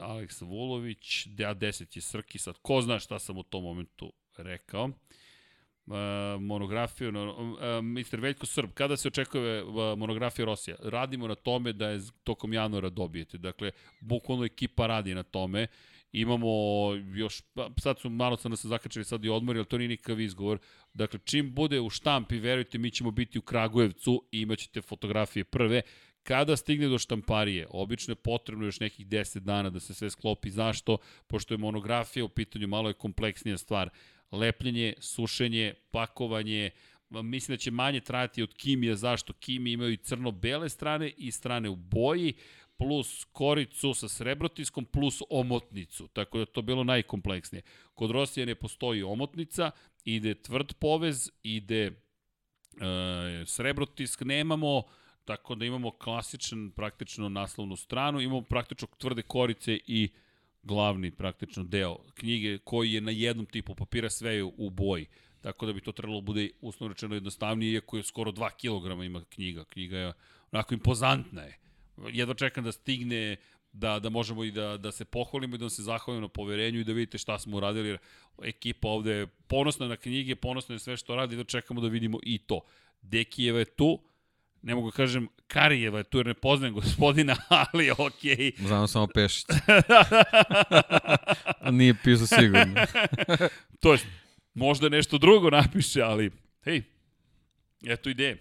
[0.00, 4.90] Aleks Vulović, D10 je Srki, sad ko zna šta sam u tom momentu rekao.
[5.86, 5.94] Uh,
[6.40, 7.14] monografiju, uh,
[7.82, 8.20] Mr.
[8.20, 10.76] Veljko Srb, kada se očekuje uh, monografija Rosija?
[10.82, 13.38] Radimo na tome da je tokom januara dobijete.
[13.38, 15.66] Dakle, bukvalno ekipa radi na tome.
[16.12, 16.48] Imamo
[17.14, 20.20] još, pa, sad su malo sam se zakačili sad i odmori, ali to nije nikav
[20.20, 20.58] izgovor.
[20.94, 25.82] Dakle, čim bude u štampi, verujte, mi ćemo biti u Kragujevcu i imaćete fotografije prve.
[26.22, 30.50] Kada stigne do štamparije, obično je potrebno još nekih 10 dana da se sve sklopi.
[30.50, 30.98] Zašto?
[31.26, 33.90] Pošto je monografija u pitanju malo je kompleksnija stvar.
[34.32, 36.70] Lepljenje, sušenje, pakovanje,
[37.10, 38.96] mislim da će manje trajati od kimija.
[38.96, 39.32] Zašto?
[39.32, 42.34] Kimi imaju i crno-bele strane i strane u boji,
[42.76, 46.08] plus koricu sa srebrotiskom, plus omotnicu.
[46.08, 47.62] Tako da to bilo najkompleksnije.
[47.94, 49.70] Kod Rosija ne postoji omotnica,
[50.04, 51.92] ide tvrd povez, ide e,
[53.46, 54.82] srebrotisk, nemamo
[55.26, 60.08] Tako da imamo klasičan praktično naslovnu stranu, imamo praktično tvrde korice i
[60.66, 65.06] glavni praktično deo knjige koji je na jednom tipu papira, sve je u boji.
[65.40, 69.24] Tako da bi to trebalo bude uslovno rečeno jednostavnije, iako je skoro 2 kg ima
[69.24, 69.64] knjiga.
[69.64, 70.12] Knjiga je
[70.52, 71.58] onako impozantna je.
[72.12, 73.36] Jedva čekam da stigne
[73.72, 76.84] da, da možemo i da, da se pohvalimo i da se zahvalimo na poverenju i
[76.84, 77.98] da vidite šta smo uradili,
[78.42, 82.18] ekipa ovde je ponosna na knjige, ponosna na sve što radi, da čekamo da vidimo
[82.22, 82.60] i to.
[83.02, 84.00] Dekijeva je tu,
[84.66, 87.36] ne mogu da kažem Karijeva je tu jer ne poznajem gospodina,
[87.72, 88.36] ali okej.
[88.36, 88.66] Okay.
[88.66, 89.44] Znam samo Pešić.
[91.78, 92.74] Nije pisao sigurno.
[93.82, 93.98] to je,
[94.54, 96.30] možda nešto drugo napiše, ali
[96.64, 96.82] hej,
[97.84, 98.38] eto ideje.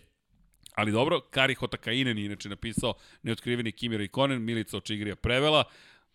[0.75, 2.93] Ali dobro, Kari Hotakainen je inače napisao
[3.23, 5.63] Neotkriveni Kimira i Konen, Milica Očigrija prevela,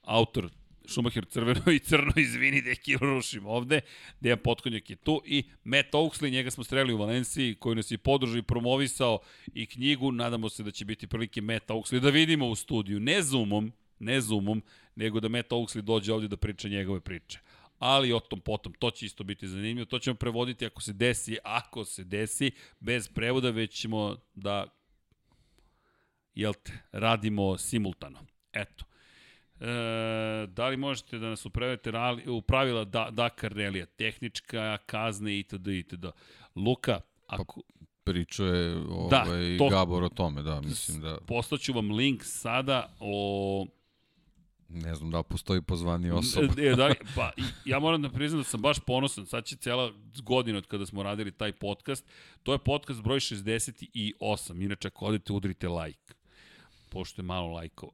[0.03, 0.49] autor
[0.91, 3.81] Schumacher crveno i crno, izvini, deki, rušim ovde.
[4.21, 7.99] Dejan Potkonjak je tu i Matt Oaksley, njega smo streli u Valenciji, koji nas je
[7.99, 9.19] podržao i promovisao
[9.55, 10.13] i knjigu.
[10.13, 14.21] Nadamo se da će biti prilike Matt Oaksley da vidimo u studiju, ne Zoomom, ne
[14.21, 14.63] Zoomom,
[14.95, 17.39] nego da Matt Oaksley dođe ovde da priča njegove priče.
[17.79, 19.85] Ali o tom potom, to će isto biti zanimljivo.
[19.85, 22.51] To ćemo prevoditi ako se desi, ako se desi,
[22.81, 24.67] bez prevoda, već ćemo da
[26.35, 28.27] jel te, radimo simultano.
[28.53, 28.90] Eto.
[29.61, 31.93] E, da li možete da nas upravite
[32.29, 35.67] u pravila da, Dakar relija, tehnička, kazne itd.
[35.67, 36.05] itd.
[36.57, 37.61] Luka, ako...
[37.61, 38.75] Pa, pričao je
[39.11, 41.19] da, ovaj, da, to, Gabor o tome, da, mislim da...
[41.27, 43.67] Poslaću vam link sada o
[44.69, 46.55] Ne znam da postoji pozvani osoba.
[46.59, 47.33] E, da pa,
[47.65, 49.27] ja moram da priznam da sam baš ponosan.
[49.27, 49.93] Sad će cijela
[50.23, 52.07] godina od kada smo radili taj podcast.
[52.43, 54.65] To je podcast broj 68.
[54.65, 56.15] Inače, ako odete, udrite like
[56.91, 57.93] pošto je malo lajkova.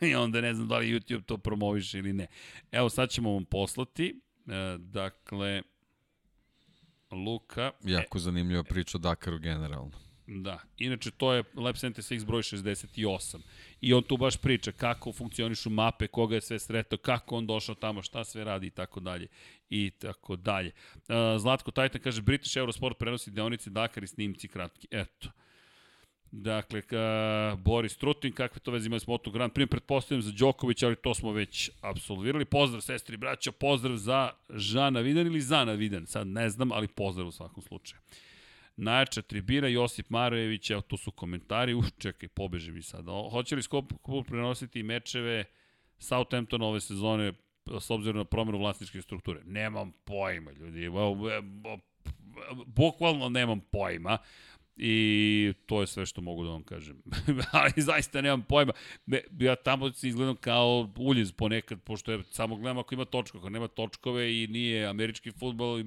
[0.10, 2.26] I onda ne znam da li YouTube to promoviše ili ne.
[2.72, 4.20] Evo, sad ćemo vam poslati.
[4.46, 5.62] E, dakle,
[7.10, 7.70] Luka...
[7.84, 10.06] Jako e, zanimljiva priča o Dakaru generalno.
[10.26, 13.38] Da, inače to je Lab 76 broj 68.
[13.80, 17.74] I on tu baš priča kako funkcionišu mape, koga je sve sretao, kako on došao
[17.74, 19.26] tamo, šta sve radi i tako dalje.
[19.70, 20.72] I tako dalje.
[20.94, 24.88] Uh, Zlatko Tajtan kaže, British Eurosport prenosi deonice Dakar i snimci kratki.
[24.90, 25.28] Eto.
[26.38, 30.82] Dakle, ka, Boris Trutin, kakve to veze imaju s Moto Grand Prix, pretpostavljam za Đoković,
[30.82, 32.44] ali to smo već absolvirali.
[32.44, 37.26] Pozdrav, sestri braća, pozdrav za Žana Vidan ili Zana Vidan, sad ne znam, ali pozdrav
[37.26, 38.00] u svakom slučaju.
[38.76, 43.06] Najjača tribina, Josip Marojević, evo tu su komentari, uf, čekaj, pobeže mi sad.
[43.30, 43.92] Hoće li Skop
[44.26, 45.44] prenositi mečeve
[45.98, 47.32] Southampton ove sezone
[47.80, 49.40] s obzirom na promenu vlasničke strukture?
[49.44, 50.90] Nemam pojma, ljudi.
[52.66, 54.18] Bukvalno nemam pojma.
[54.76, 57.02] I to je sve što mogu da vam kažem.
[57.52, 58.72] Ali zaista nemam pojma.
[59.38, 63.40] Ja tamo se izgledam kao uljiz ponekad, pošto je samo gledam ako ima točkove.
[63.40, 65.82] Ako nema točkove i nije američki futbol,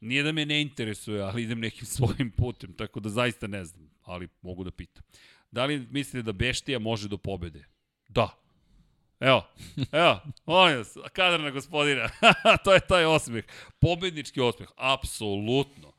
[0.00, 3.90] nije da me ne interesuje, ali idem nekim svojim putem, tako da zaista ne znam,
[4.02, 5.02] ali mogu da pitam.
[5.50, 7.64] Da li mislite da Beštija može do pobede?
[8.08, 8.28] Da.
[9.20, 9.46] Evo,
[9.92, 12.08] evo, molim vas, kadarna gospodina,
[12.64, 13.44] to je taj osmeh.
[13.80, 15.92] Pobednički osmeh, apsolutno,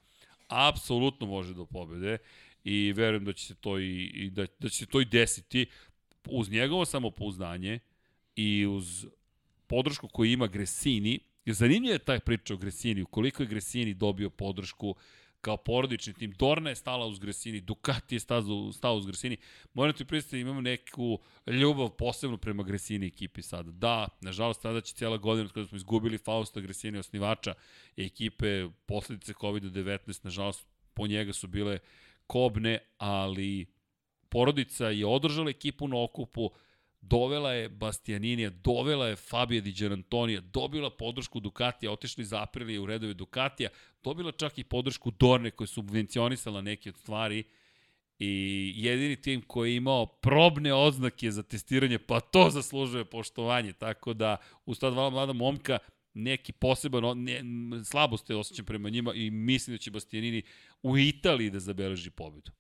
[0.48, 2.18] apsolutno može do pobede
[2.64, 5.66] i verujem da će se to i, i da, da će se to i desiti
[6.30, 7.80] uz njegovo samopouzdanje
[8.36, 9.06] i uz
[9.68, 11.20] podršku koju ima Gresini.
[11.46, 14.96] Zanimljiva je taj priča o Gresini, ukoliko je Gresini dobio podršku
[15.46, 16.32] kao porodični tim.
[16.32, 19.38] Dorna je stala uz Gresini, Ducati je stao, uz Gresini.
[19.74, 23.72] Moram ti pristati, imamo neku ljubav posebno prema Gresini ekipi sada.
[23.72, 27.54] Da, nažalost, tada će cijela godina kada smo izgubili Fausta Gresini, osnivača
[27.98, 31.80] ekipe, posledice COVID-19, nažalost, po njega su bile
[32.28, 33.66] kobne, ali
[34.30, 36.50] porodica je održala ekipu na okupu,
[37.10, 42.86] dovela je Bastianinija, dovela je Fabio Di Gianantonija, dobila podršku Ducatija, otišli za Aprilije u
[42.86, 43.70] redove Ducatija,
[44.04, 47.44] dobila čak i podršku Dorne koja je subvencionisala neke od stvari
[48.20, 54.14] i jedini tim koji je imao probne oznake za testiranje, pa to zaslužuje poštovanje, tako
[54.14, 55.78] da uz ta dva mlada momka
[56.14, 57.42] neki poseban, ne,
[57.84, 60.42] slabost je osjećam prema njima i mislim da će Bastianini
[60.84, 62.52] u Italiji da zabeleži pobedu.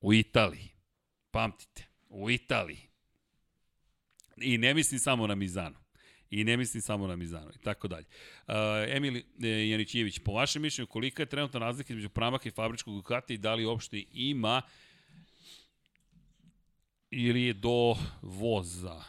[0.00, 0.68] U Italiji.
[1.30, 2.87] Pamtite, u Italiji.
[4.40, 5.76] I ne mislim samo na Mizanu.
[6.30, 8.06] I ne mislim samo na Mizanu i tako dalje.
[8.46, 8.54] Uh,
[8.88, 9.22] Emil e,
[9.68, 13.54] Janićijević, po vašem mišljenju, kolika je trenutna razlika između Pramaka i fabričkog Ducati i da
[13.54, 14.62] li uopšte ima
[17.10, 19.02] ili je do voza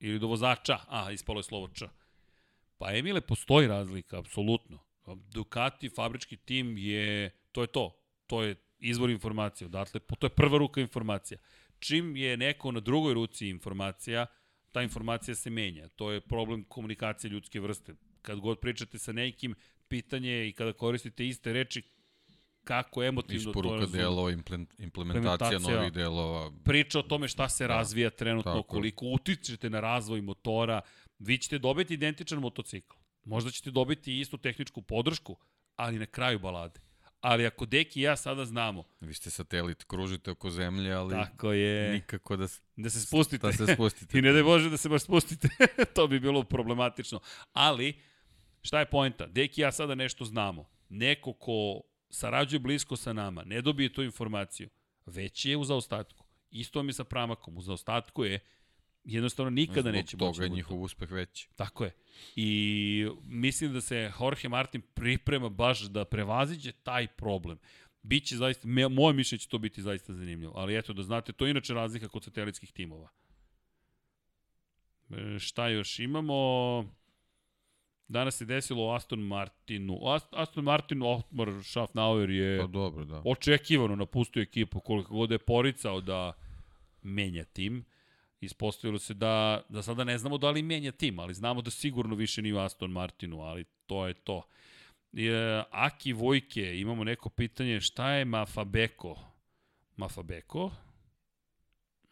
[0.00, 1.88] ili do vozača, a, ispalo je slovo Č.
[2.78, 4.78] Pa Emile, postoji razlika, apsolutno.
[5.32, 8.00] Ducati, fabrički tim je, to je to.
[8.26, 11.38] To je izvor informacije, odatle, to je prva ruka informacija.
[11.78, 14.26] Čim je neko na drugoj ruci informacija,
[14.74, 15.88] ta informacija se menja.
[15.88, 17.94] To je problem komunikacije ljudske vrste.
[18.22, 19.54] Kad god pričate sa nekim,
[19.88, 21.82] pitanje je i kada koristite iste reči,
[22.64, 24.02] kako emotivno Isporuka to razumije.
[24.02, 26.50] delova, implementacija, implementacija novih delova.
[26.64, 28.68] Priča o tome šta se da, razvija trenutno, tako.
[28.68, 30.80] koliko utičete na razvoj motora,
[31.18, 32.96] vi ćete dobiti identičan motocikl.
[33.24, 35.36] Možda ćete dobiti istu tehničku podršku,
[35.76, 36.80] ali na kraju balade.
[37.24, 38.84] Ali ako Deki i ja sada znamo...
[39.00, 42.46] Vi ste satelit, kružite oko zemlje, ali tako je, nikako da,
[42.76, 43.46] da se spustite.
[43.46, 44.12] Da se spustite.
[44.18, 45.48] I ne daj Bože da se baš spustite.
[45.94, 47.20] to bi bilo problematično.
[47.52, 48.00] Ali,
[48.62, 49.26] šta je poenta?
[49.26, 50.68] Deki i ja sada nešto znamo.
[50.88, 51.80] Neko ko
[52.10, 54.68] sarađuje blisko sa nama, ne dobije tu informaciju,
[55.06, 56.24] već je u zaostatku.
[56.50, 57.58] Isto mi sa Pramakom.
[57.58, 58.40] U zaostatku je
[59.04, 60.42] jednostavno nikada Zbog neće toga moći.
[60.42, 61.48] je da njihov uspeh veći.
[61.56, 61.94] Tako je.
[62.36, 67.58] I mislim da se Jorge Martin priprema baš da prevaziđe taj problem.
[68.02, 70.52] Biće zaista, moje mišljenje će to biti zaista zanimljivo.
[70.56, 73.08] Ali eto, da znate, to je inače razlika kod satelitskih timova.
[75.10, 76.34] E, šta još imamo?
[78.08, 79.98] Danas se desilo o Aston Martinu.
[80.08, 83.22] Ast, Aston Martin, Otmar Schaffnauer je Pa dobro, da.
[83.24, 86.32] očekivano napustio ekipu koliko god je poricao da
[87.02, 87.84] menja tim.
[88.44, 92.14] Ispostavilo se da, da sada ne znamo da li menja tim, ali znamo da sigurno
[92.14, 94.42] više nije u Aston Martinu, ali to je to.
[95.12, 99.18] E, Aki Vojke, imamo neko pitanje, šta je Mafabeko?
[99.96, 100.70] Mafabeko?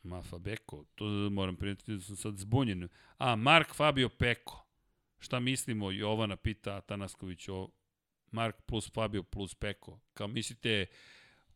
[0.03, 2.89] Mafabeko, to moram primetiti da sam sad zbunjen.
[3.19, 4.67] A, Mark Fabio Peko.
[5.19, 7.69] Šta mislimo, Jovana pita Atanasković o
[8.31, 10.01] Mark plus Fabio plus Peko.
[10.15, 10.87] Kao mislite,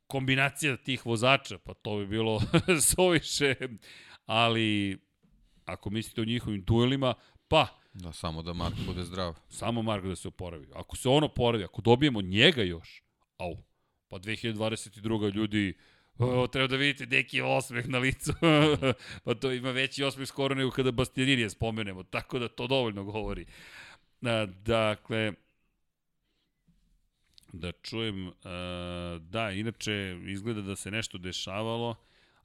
[0.06, 2.42] kombinacija tih vozača, pa to bi bilo
[2.94, 3.54] soviše,
[4.26, 4.98] ali
[5.64, 7.14] ako mislite o njihovim duelima,
[7.48, 7.66] pa
[8.02, 9.34] Da, samo da Mark bude zdrav.
[9.48, 10.66] samo Mark da se oporavi.
[10.74, 13.02] Ako se on oporavi, ako dobijemo njega još,
[13.38, 13.56] au,
[14.08, 15.34] pa 2022.
[15.34, 15.74] ljudi,
[16.18, 18.32] o, treba da vidite neki osmeh na licu,
[19.24, 23.46] pa to ima veći osmeh skoro nego kada Bastianini spomenemo, tako da to dovoljno govori.
[24.22, 25.32] A, dakle,
[27.52, 31.94] da čujem, a, da, inače izgleda da se nešto dešavalo,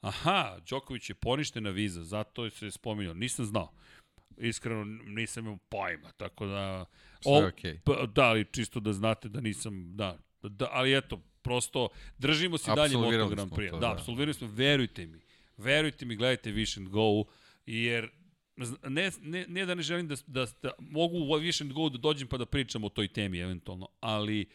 [0.02, 3.14] Aha, Đoković je poništena viza, zato se spominjao.
[3.14, 3.72] Nisam znao.
[4.38, 6.86] Iskreno nisam imao pojma, tako da...
[7.22, 7.80] Sve je okej.
[7.86, 12.72] Pa, da, ali čisto da znate da nisam, da, da ali eto, prosto držimo se
[12.76, 13.72] dalje Moto Grand Prix.
[13.72, 13.92] Da, da.
[13.92, 15.22] apsolvirali smo, verujte mi.
[15.58, 17.24] Verujte mi, gledajte Wish and Go,
[17.66, 18.10] jer
[18.88, 21.98] ne, ne, ne da ne želim da, da, da mogu u Wish and Go da
[21.98, 24.50] dođem pa da pričam o toj temi eventualno, ali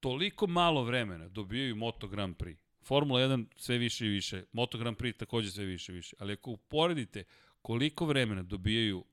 [0.00, 2.65] toliko malo vremena dobijaju Moto Grand Prix.
[2.86, 6.32] Formula 1 sve više i više, Moto Grand Prix takođe sve više i više, ali
[6.32, 7.24] ako uporedite
[7.62, 9.04] koliko vremena dobijaju,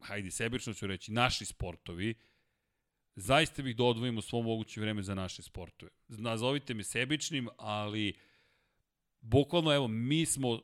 [0.00, 2.14] hajde, sebično ću reći, naši sportovi,
[3.16, 5.90] zaista bih da odvojimo svo moguće vreme za naše sportove.
[6.08, 8.14] Nazovite me sebičnim, ali
[9.20, 10.60] bukvalno, evo, mi smo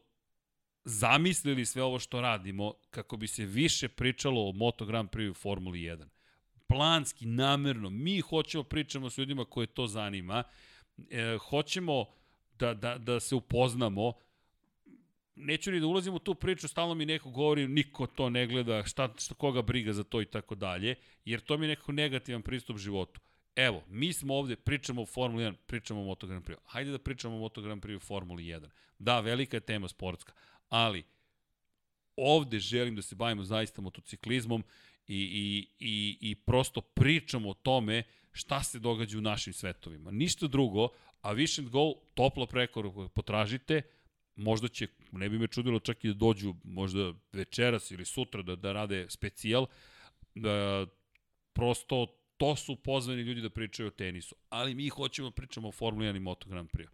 [0.84, 5.34] zamislili sve ovo što radimo kako bi se više pričalo o Moto Grand Prix u
[5.34, 6.06] Formuli 1.
[6.66, 10.42] Planski, namerno, mi hoćemo pričamo s ljudima koje to zanima,
[11.10, 12.15] e, hoćemo
[12.58, 14.12] da, da, da se upoznamo,
[15.34, 18.84] neću ni da ulazim u tu priču, stalno mi neko govori, niko to ne gleda,
[18.86, 22.42] šta, šta koga briga za to i tako dalje, jer to mi je nekako negativan
[22.42, 23.20] pristup životu.
[23.56, 26.56] Evo, mi smo ovde, pričamo o Formuli 1, pričamo o Moto Grand Prix.
[26.64, 28.68] Hajde da pričamo o Moto Grand Prix u Formuli 1.
[28.98, 30.32] Da, velika je tema sportska,
[30.68, 31.04] ali
[32.16, 34.64] ovde želim da se bavimo zaista motociklizmom
[35.06, 38.02] i, i, i, i prosto pričamo o tome
[38.32, 40.10] šta se događa u našim svetovima.
[40.10, 40.88] Ništa drugo,
[41.26, 43.82] a Vision Go, toplo prekoru potražite,
[44.36, 48.56] možda će, ne bi me čudilo čak i da dođu možda večeras ili sutra da,
[48.56, 49.66] da rade specijal,
[50.34, 50.86] da
[51.52, 56.06] prosto to su pozvani ljudi da pričaju o tenisu, ali mi hoćemo pričamo o Formuli
[56.06, 56.88] 1 i Moto Grand Prix.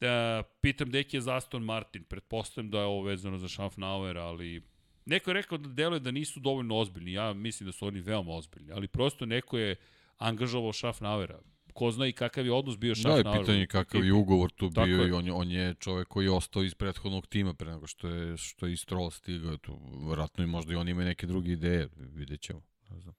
[0.00, 4.62] Da, pitam deki je za Aston Martin, pretpostavljam da je ovo vezano za Schaffnauer, ali
[5.06, 8.32] neko je rekao da deluje da nisu dovoljno ozbiljni, ja mislim da su oni veoma
[8.32, 9.76] ozbiljni, ali prosto neko je
[10.18, 11.38] angažovao Schaffnauera,
[11.72, 13.24] ko zna i kakav je odnos bio Schaffnauer.
[13.24, 15.08] Da, je pitanje kakav je ugovor tu Tako bio je.
[15.08, 18.36] i on, on je čovek koji je ostao iz prethodnog tima pre nego što je,
[18.36, 19.56] što je i Stroll stigao.
[19.56, 19.78] Tu,
[20.08, 22.62] vratno i možda i on ima neke druge ideje, vidjet ćemo.
[22.90, 23.14] Ne znam.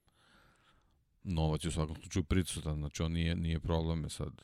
[1.23, 4.41] Novac je u svakom slučaju prisutan, znači on nije, nije problem sad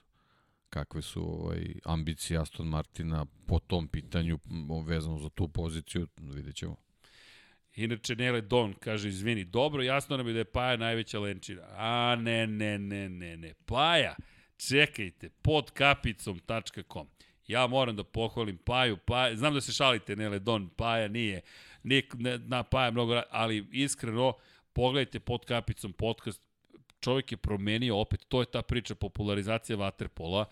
[0.70, 4.40] kakve su ovaj, ambicije Aston Martina po tom pitanju
[4.86, 6.76] vezano za tu poziciju, vidjet ćemo.
[7.84, 11.62] Inače, Nele Don kaže, izvini, dobro, jasno nam je da je Paja najveća lenčina.
[11.72, 13.54] A, ne, ne, ne, ne, ne.
[13.66, 14.16] Paja,
[14.58, 17.08] čekajte, pod kapicom.com.
[17.48, 21.42] Ja moram da pohvalim Paju, Paja, znam da se šalite, Nele Don, Paja nije,
[21.84, 24.34] nik, ne, na Paja mnogo, ali iskreno,
[24.74, 26.42] pogledajte pod kapicom podcast,
[27.00, 30.46] čovjek je promenio opet, to je ta priča popularizacija Waterpola,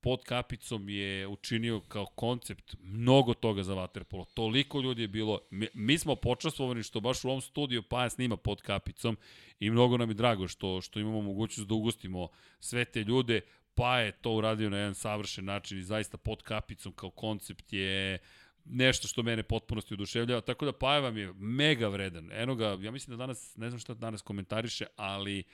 [0.00, 4.24] pod kapicom je učinio kao koncept mnogo toga za Waterpolo.
[4.34, 8.36] Toliko ljudi je bilo, mi, mi smo počastvovani što baš u ovom studiju Paja snima
[8.36, 9.16] pod kapicom
[9.60, 12.28] i mnogo nam je drago što, što imamo mogućnost da ugustimo
[12.60, 13.40] sve te ljude.
[13.74, 18.18] Pa je to uradio na jedan savršen način i zaista pod kapicom kao koncept je
[18.64, 22.32] nešto što mene potpunosti oduševljava, tako da Paja vam je mega vredan.
[22.32, 25.44] Eno ga, ja mislim da danas, ne znam šta danas komentariše, ali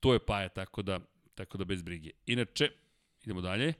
[0.00, 1.00] to je Paja, tako da,
[1.34, 2.10] tako da bez brige.
[2.26, 2.70] Inače,
[3.26, 3.72] Idemo dalje.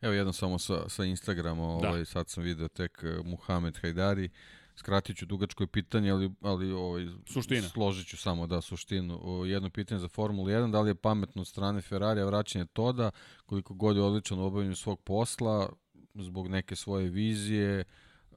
[0.00, 1.88] Evo jedno samo sa, sa Instagrama, da.
[1.88, 4.28] ovaj, sad sam video tek uh, Muhamed Hajdari,
[4.76, 7.68] skratit ću dugačko pitanje, ali, ali ovaj, Suština.
[7.68, 9.20] složit ću samo da suštinu.
[9.22, 13.10] O, jedno pitanje za Formulu 1, da li je pametno od strane Ferrarija vraćanje Toda,
[13.46, 15.68] koliko god je odličan u obavljanju svog posla,
[16.14, 17.84] zbog neke svoje vizije,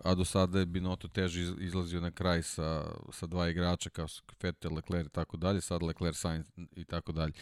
[0.03, 4.07] a do sada je Binotto teže izlazio na kraj sa, sa dva igrača kao
[4.41, 6.45] Vettel, Leclerc i tako dalje, sad Leclerc, Sainz
[6.75, 7.33] i tako dalje.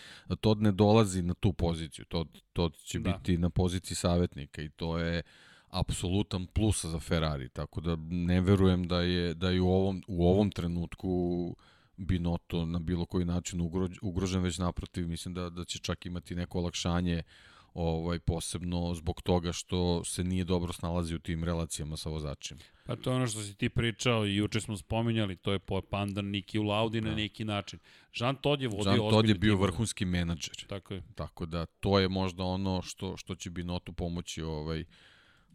[0.42, 3.12] To ne dolazi na tu poziciju, to, to će da.
[3.12, 5.22] biti na poziciji savjetnika i to je
[5.70, 10.28] apsolutan plus za Ferrari, tako da ne verujem da je, da je u, ovom, u
[10.28, 11.56] ovom trenutku
[11.98, 13.62] Binotto na bilo koji način
[14.02, 19.22] ugrožen, već naprotiv, mislim da, da će čak imati neko olakšanje uh, ovaj posebno zbog
[19.22, 22.62] toga što se nije dobro snalazi u tim relacijama sa vozačima.
[22.86, 25.82] Pa to je ono što si ti pričao i juče smo spominjali, to je po
[25.82, 27.10] pandan Niki u Laudi da.
[27.10, 27.80] na neki način.
[28.16, 29.68] Jean Todt je vodio Jean Todt je bio timove.
[29.68, 30.66] vrhunski menadžer.
[30.68, 31.04] Tako je.
[31.16, 34.86] Tako da to je možda ono što što će Binotu pomoći ovaj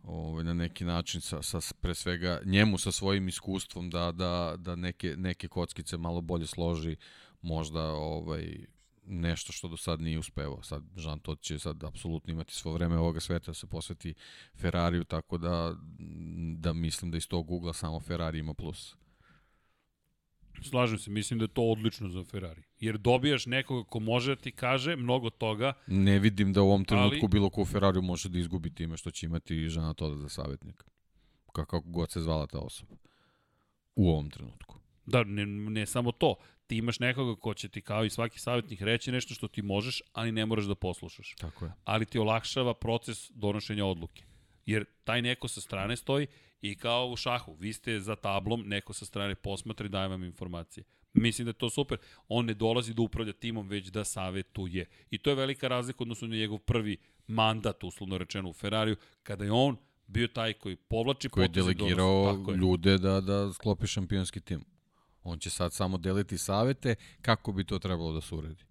[0.03, 4.77] ovaj na neki način sa, sa pre svega njemu sa svojim iskustvom da da da
[4.77, 6.97] neke neke kockice malo bolje složi
[7.41, 8.67] možda ovaj
[9.09, 10.63] nešto što do sad nije uspevao.
[10.63, 14.15] Sad Jean Todt će sad apsolutno imati svo vreme ovoga sveta da se posveti
[14.55, 15.75] Ferrariju, tako da,
[16.57, 18.97] da mislim da iz tog ugla samo Ferrari ima plus.
[20.63, 22.63] Slažem se, mislim da je to odlično za Ferrari.
[22.81, 25.73] Jer dobijaš nekoga ko može da ti kaže mnogo toga.
[25.87, 27.29] Ne vidim da u ovom trenutku ali...
[27.29, 30.85] bilo ko u Ferrariju može da izgubi time što će imati Jean Todt za savjetnika.
[31.53, 32.97] Kako god se zvala ta osoba.
[33.97, 34.79] U ovom trenutku.
[35.07, 36.35] Da, ne, ne samo to
[36.69, 40.03] ti imaš nekoga ko će ti kao i svaki savjetnik reći nešto što ti možeš,
[40.13, 41.35] ali ne moraš da poslušaš.
[41.39, 41.73] Tako je.
[41.85, 44.25] Ali ti olakšava proces donošenja odluke.
[44.67, 46.27] Jer taj neko sa strane stoji
[46.61, 50.25] i kao u šahu, vi ste za tablom, neko sa strane posmatra i daje vam
[50.25, 50.85] informacije.
[51.13, 51.99] Mislim da je to super.
[52.29, 54.87] On ne dolazi da upravlja timom, već da savetuje.
[55.11, 56.97] I to je velika razlika odnosno na njegov prvi
[57.27, 59.77] mandat, uslovno rečeno u Ferrariju, kada je on
[60.07, 64.65] bio taj koji povlači koji je delegirao ljude da, da sklopi šampionski tim.
[65.23, 68.65] On će sad samo deliti savete kako bi to trebalo da se uredi.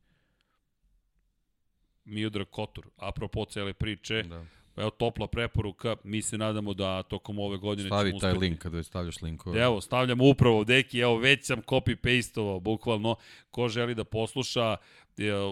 [2.06, 4.46] Miodra Kotor, apropo cele priče, da.
[4.78, 8.20] Evo topla preporuka, mi se nadamo da tokom ove godine Stavi ćemo uspeti.
[8.20, 9.62] Stavi taj link kada stavljaš linkove.
[9.62, 13.16] Evo, stavljamo upravo, deki, evo već sam copy-pastovao, bukvalno,
[13.52, 14.78] ko želi da posluša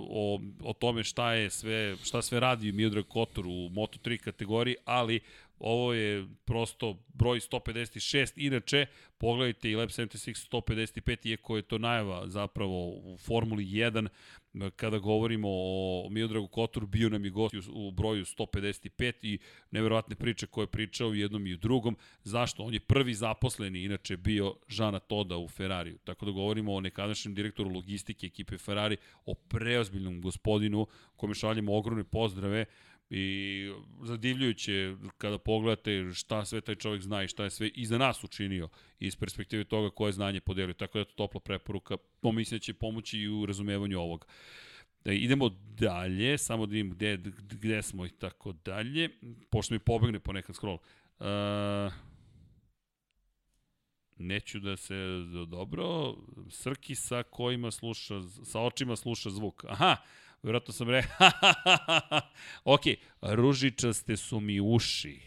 [0.09, 5.19] o, o tome šta je sve, šta sve radi Miodrag Kotor u Moto3 kategoriji, ali
[5.59, 8.33] Ovo je prosto broj 156.
[8.35, 8.85] Inače,
[9.17, 14.07] pogledajte i Lab 76 155, iako je to najava zapravo u Formuli 1,
[14.75, 19.39] kada govorimo o Miodragu Kotoru, bio nam je gost u broju 155 i
[19.71, 21.97] neverovatne priče koje je pričao u jednom i u drugom.
[22.23, 22.63] Zašto?
[22.63, 25.97] On je prvi zaposleni, inače bio Žana Toda u Ferrariju.
[26.03, 32.03] Tako da govorimo o nekadašnjem direktoru logistike ekipe Ferrari, o preozbiljnom gospodinu kome šaljemo ogromne
[32.03, 32.65] pozdrave
[33.09, 33.71] i
[34.03, 38.23] zadivljujuće kada pogledate šta sve taj čovjek zna i šta je sve i za nas
[38.23, 38.69] učinio
[38.99, 40.73] iz perspektive toga koje znanje podelio.
[40.73, 44.25] Tako da je to topla preporuka, pomislim da će pomoći i u razumevanju ovoga.
[45.03, 49.09] Da idemo dalje, samo da vidim gde, gde smo i tako dalje,
[49.49, 50.77] pošto mi pobegne ponekad scroll.
[51.19, 51.25] Uh,
[54.17, 54.95] neću da se
[55.47, 56.15] dobro,
[56.49, 59.65] Srki sa kojima sluša, sa očima sluša zvuk.
[59.65, 59.97] Aha,
[60.45, 61.03] Vjerojatno sam re...
[62.63, 62.81] ok,
[63.21, 65.19] ružičaste su mi uši.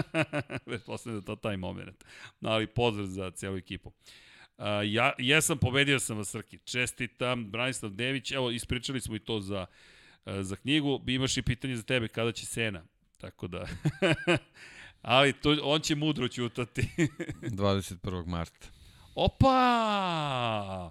[0.66, 2.04] Pretpostavljam da to taj moment.
[2.40, 3.88] No, ali pozdrav za cijelu ekipu.
[4.58, 6.58] Uh, ja, ja sam pobedio sam vas, Srki.
[6.58, 8.32] Čestitam, Branislav Dević.
[8.32, 9.66] Evo, ispričali smo i to za,
[10.26, 11.00] uh, za knjigu.
[11.06, 12.84] Imaš i pitanje za tebe, kada će Sena?
[13.20, 13.66] Tako da...
[15.02, 16.88] ali to, on će mudro ćutati.
[17.42, 18.26] 21.
[18.26, 18.66] marta.
[19.14, 20.90] Opa!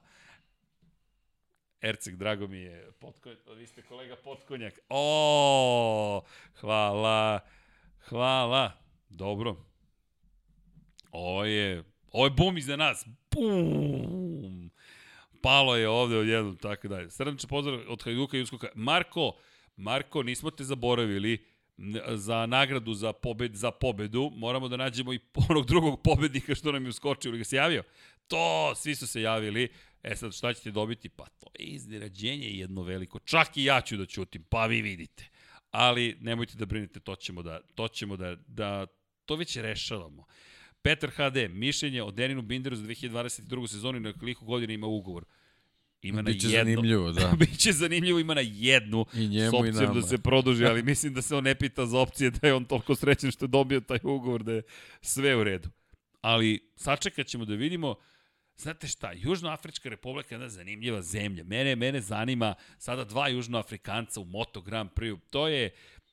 [1.83, 2.91] Erceg, drago mi je.
[2.99, 4.79] Potkonjak, vi ste kolega Potkonjak.
[4.89, 6.21] O,
[6.61, 7.39] hvala.
[8.07, 8.71] Hvala.
[9.09, 9.55] Dobro.
[11.11, 13.05] Ovo je, ovo je bum iza nas.
[13.31, 14.71] Bum.
[15.41, 17.09] Palo je ovde odjednom, tako dalje.
[17.09, 18.67] Srdačan pozdrav od Hajduka i Uskoka.
[18.75, 19.31] Marko,
[19.75, 21.45] Marko, nismo te zaboravili
[22.07, 24.31] za nagradu za, pobed, za pobedu.
[24.35, 25.19] Moramo da nađemo i
[25.49, 27.83] onog drugog pobednika što nam je uskočio ili ga se javio.
[28.27, 29.69] To, svi su se javili.
[30.03, 31.09] E sad, šta ćete dobiti?
[31.09, 33.19] Pa to je iznenađenje jedno veliko.
[33.19, 35.29] Čak i ja ću da ćutim, pa vi vidite.
[35.71, 38.85] Ali nemojte da brinete, to ćemo da, to ćemo da, da
[39.25, 40.25] to već rešavamo.
[40.81, 43.67] Petar HD, mišljenje o Deninu Binderu za 2022.
[43.67, 45.25] sezonu i na koliko godina ima ugovor.
[46.01, 46.59] Ima na Biće jedno.
[46.59, 47.33] zanimljivo, da.
[47.39, 49.05] Biće zanimljivo, ima na jednu.
[49.13, 49.93] I njemu s opcijom i nama.
[49.93, 52.65] da se produži, ali mislim da se on ne pita za opcije da je on
[52.65, 54.61] toliko srećen što je dobio taj ugovor, da je
[55.01, 55.69] sve u redu.
[56.21, 57.95] Ali sačekat ćemo da vidimo.
[58.57, 61.43] Znate šta, Južnoafrička republika je jedna zanimljiva zemlja.
[61.43, 65.19] Mene, mene zanima sada dva Južnoafrikanca u Moto Grand Prix.
[65.29, 65.69] To je,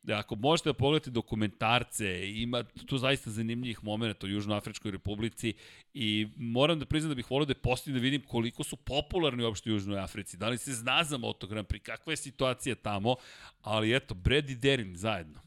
[0.09, 5.55] ako možete da pogledate dokumentarce, ima tu zaista zanimljivih momenta u Južnoafričkoj republici
[5.95, 9.45] i moram da priznam da bih volio da je postavim da vidim koliko su popularni
[9.45, 10.37] uopšte u Južnoj Africi.
[10.37, 13.17] Da li se zna za Moto Grand Prix, kakva je situacija tamo,
[13.63, 15.41] ali eto, Brad i Derin zajedno.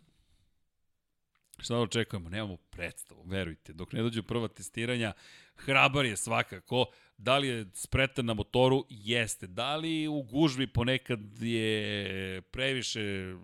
[1.60, 2.30] Šta da očekujemo?
[2.30, 3.74] Nemamo predstavu, verujte.
[3.74, 5.14] Dok ne dođu prva testiranja,
[5.56, 6.86] hrabar je svakako.
[7.18, 8.86] Da li je spretan na motoru?
[8.90, 9.48] Jeste.
[9.48, 13.36] Da li u gužvi ponekad je previše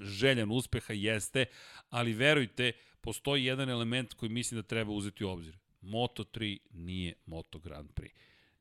[0.00, 0.92] željan uspeha?
[0.92, 1.44] Jeste.
[1.90, 5.58] Ali verujte, postoji jedan element koji mislim da treba uzeti u obzir.
[5.82, 8.12] Moto3 nije Moto Grand Prix.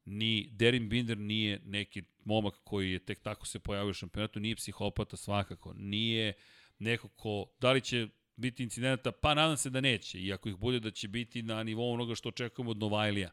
[0.06, 4.56] Ni Derin Binder nije neki momak koji je tek tako se pojavio u šampionatu, nije
[4.56, 6.34] psihopata svakako, nije
[6.80, 8.08] neko ko, da li će
[8.40, 11.94] biti incidenta, pa nadam se da neće, iako ih bude da će biti na nivou
[11.94, 13.30] onoga što očekujemo od Novajlija.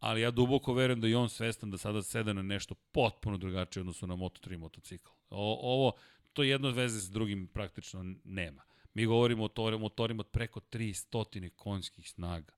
[0.00, 3.80] Ali ja duboko verujem da je on svestan da sada seda na nešto potpuno drugačije
[3.80, 5.10] odnosu na Moto3 motocikl.
[5.30, 5.92] O, ovo,
[6.32, 8.62] to jedno veze s drugim praktično nema.
[8.94, 12.52] Mi govorimo o to, motorima od preko 300 konjskih snaga.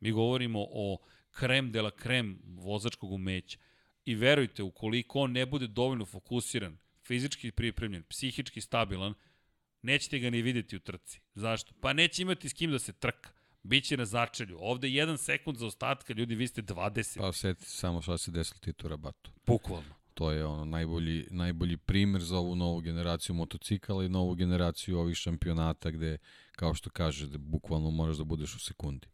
[0.00, 0.98] Mi govorimo o
[1.30, 3.58] krem de la krem vozačkog umeća.
[4.04, 9.14] I verujte, ukoliko on ne bude dovoljno fokusiran, fizički pripremljen, psihički stabilan,
[9.86, 11.20] nećete ga ni videti u trci.
[11.34, 11.74] Zašto?
[11.80, 13.30] Pa neće imati s kim da se trka.
[13.62, 14.58] Biće na začelju.
[14.60, 17.18] Ovde jedan sekund za ostatka, ljudi, vi ste 20.
[17.18, 19.30] Pa seti samo šta se desilo Titu Rabatu.
[19.46, 19.94] Bukvalno.
[20.14, 25.16] To je ono najbolji, najbolji primer za ovu novu generaciju motocikala i novu generaciju ovih
[25.16, 26.18] šampionata gde,
[26.52, 29.06] kao što kaže, da bukvalno moraš da budeš u sekundi.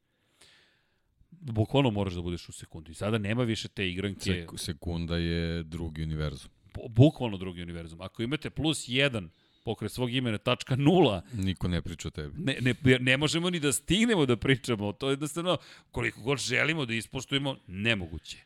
[1.31, 2.94] Bukvalno moraš da budeš u sekundi.
[2.94, 4.20] Sada nema više te igranke.
[4.20, 6.51] Sek, sekunda je drugi univerzum.
[6.89, 8.01] Bukvalno drugi univerzum.
[8.01, 9.31] Ako imate plus jedan
[9.64, 11.22] pokraj svog imena tačka nula.
[11.32, 12.34] Niko ne priča o tebi.
[12.39, 14.93] Ne, ne, ne možemo ni da stignemo da pričamo.
[14.93, 15.56] To je jednostavno,
[15.90, 18.39] koliko god želimo da ispoštujemo, nemoguće.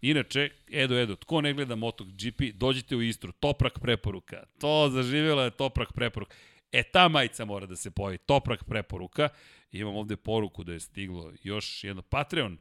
[0.00, 4.42] Inače, Edo, Edo, tko ne gleda MotoGP, dođite u Istru, Toprak preporuka.
[4.60, 6.34] To zaživjela je Toprak preporuka.
[6.72, 9.28] E, ta majica mora da se pojavi, Toprak preporuka.
[9.72, 12.58] Imam ovde poruku da je stiglo još jedno Patreon.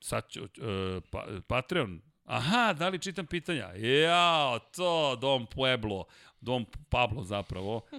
[0.00, 0.48] Sad ću, uh,
[1.10, 3.72] pa, Patreon, Aha, da li čitam pitanja?
[3.74, 6.04] Jao, to, Dom Pueblo,
[6.40, 7.80] Dom Pablo zapravo.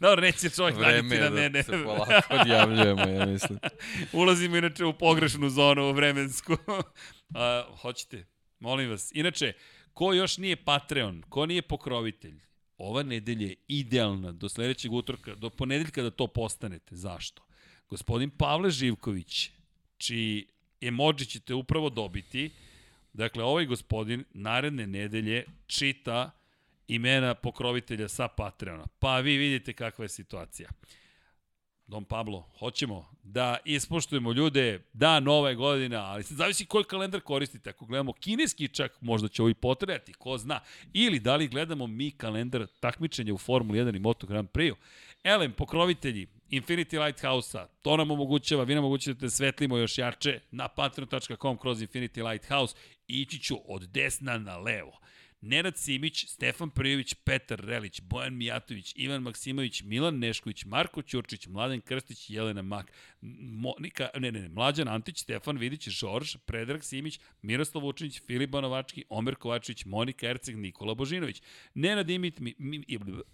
[0.00, 1.62] Dobro, neće čovjek Vreme na da mene.
[1.62, 3.58] se polako odjavljujemo, ja mislim.
[4.12, 6.56] Ulazimo inače u pogrešnu zonu vremensku.
[7.34, 8.26] A, hoćete,
[8.58, 9.10] molim vas.
[9.14, 9.52] Inače,
[9.92, 12.40] ko još nije Patreon, ko nije pokrovitelj,
[12.78, 16.96] ova nedelja je idealna do sledećeg utorka, do ponedeljka da to postanete.
[16.96, 17.42] Zašto?
[17.88, 19.50] Gospodin Pavle Živković,
[19.96, 20.46] čiji
[20.86, 22.50] emoji ćete upravo dobiti,
[23.14, 26.30] Dakle, ovaj gospodin naredne nedelje čita
[26.88, 28.86] imena pokrovitelja sa Patreona.
[28.98, 30.68] Pa vi vidite kakva je situacija.
[31.86, 37.20] Don Pablo, hoćemo da ispoštujemo ljude, da, nova je godina, ali se zavisi koji kalendar
[37.20, 37.70] koristite.
[37.70, 40.60] Ako gledamo kineski čak, možda će ovo i potrebati, ko zna.
[40.92, 44.76] Ili da li gledamo mi kalendar takmičenja u Formuli 1 i Moto Grand Prix-u.
[45.24, 50.68] Elem, pokrovitelji, Infinity Lighthouse-a, to nam omogućava, vi nam omogućavate da svetlimo još jače na
[50.68, 52.76] patreon.com kroz Infinity Lighthouse.
[53.06, 54.98] Ići ću od desna na levo.
[55.44, 61.80] Nenad Simić, Stefan Prijović, Petar Relić, Bojan Mijatović, Ivan Maksimović, Milan Nešković, Marko Ćurčić, Mladen
[61.80, 67.84] Krstić, Jelena Mak, Monika, ne, ne, ne, Mlađan Antić, Stefan Vidić, Žorž, Predrag Simić, Miroslav
[67.84, 71.42] Vučinić, Filip Banovački, Omer Kovačević, Monika Erceg, Nikola Božinović,
[71.74, 72.84] Nenad Imit, mi, mi,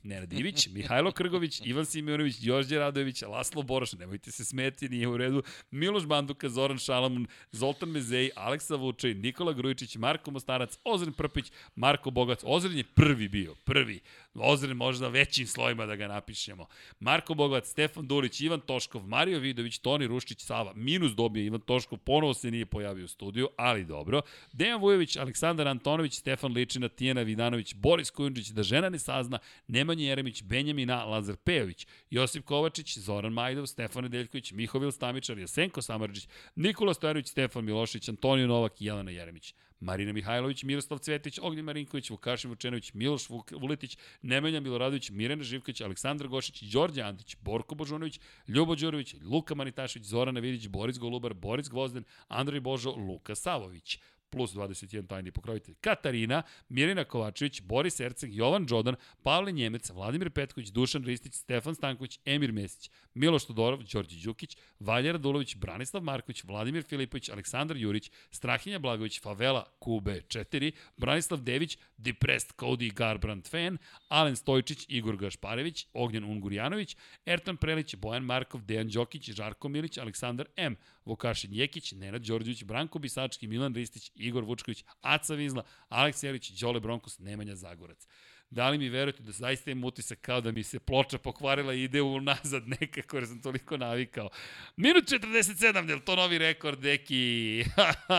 [0.02, 5.16] Nenad Ivić, Mihajlo Krgović, Ivan Simeurović, Đorđe Radojević, Laslo Boroš, nemojte se smeti, nije u
[5.16, 11.52] redu, Miloš Banduka, Zoran Šalamun, Zoltan Mezej, Aleksa Vučaj, Nikola Grujičić, Marko Mostarac, Ozren Prpić,
[11.74, 12.40] Marko Marko Bogac.
[12.44, 14.00] Ozren je prvi bio, prvi.
[14.34, 16.66] Ozren možda većim slojima da ga napišemo.
[17.00, 20.72] Marko Bogac, Stefan Dulić, Ivan Toškov, Mario Vidović, Toni Ruščić, Sava.
[20.74, 24.22] Minus dobije Ivan Toškov, ponovo se nije pojavio u studiju, ali dobro.
[24.52, 30.04] Dejan Vujović, Aleksandar Antonović, Stefan Ličina, Tijena Vidanović, Boris Kujundžić, da žena ne sazna, Nemanja
[30.04, 36.94] Jeremić, Benjamina, Lazar Pejović, Josip Kovačić, Zoran Majdov, Stefan Nedeljković, Mihovil Stamičar, Jasenko Samarđić, Nikola
[36.94, 39.54] Stojanović, Stefan Milošić, Antonio Novak i Jelena Jeremić.
[39.80, 46.28] Marina Mihajlović, Miroslav Cvetić, Ognjen Marinković, Vukašin Vučenović, Miloš Vuletić, Nemanja Miloradović, Mirena Živković, Aleksandar
[46.28, 52.04] Gošić, Đorđe Antić, Borko Božunović, Ljubo Đurović, Luka Manitašević, Zorana Vidić, Boris Golubar, Boris Gvozden,
[52.28, 53.98] Andrej Božo, Luka Savović
[54.30, 55.74] plus 21 tajni pokrovitelj.
[55.80, 62.18] Katarina, Mirina Kovačević, Boris Erceg, Jovan Đodan, Pavle Njemec, Vladimir Petković, Dušan Ristić, Stefan Stanković,
[62.24, 68.78] Emir Mesić, Miloš Todorov, Đorđe Đukić, Valjer Radulović, Branislav Marković, Vladimir Filipović, Aleksandar Jurić, Strahinja
[68.78, 73.78] Blagović, Favela, Kube 4, Branislav Dević, Depressed Cody Garbrand fan,
[74.08, 76.96] Alen Stojčić, Igor Gašparević, Ognjen Ungurjanović,
[77.26, 82.98] Ertan Prelić, Bojan Markov, Dejan Đokić, Žarko Milić, Aleksandar M, Vukašin Jekić, Nenad Đorđević, Branko
[82.98, 88.06] Bisački, Milan Ristić, Igor Vučković, Aca Vizla, Aleks Jelić, Đole Bronkos, Nemanja Zagorac.
[88.50, 91.82] Da li mi verujete da zaista imam utisak kao da mi se ploča pokvarila i
[91.82, 94.28] ide unazad nekako jer sam toliko navikao.
[94.76, 97.64] Minut 47, je to novi rekord, Deki?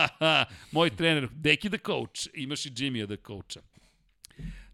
[0.72, 3.60] Moj trener, Deki the coach, imaš i Jimmy the coacha.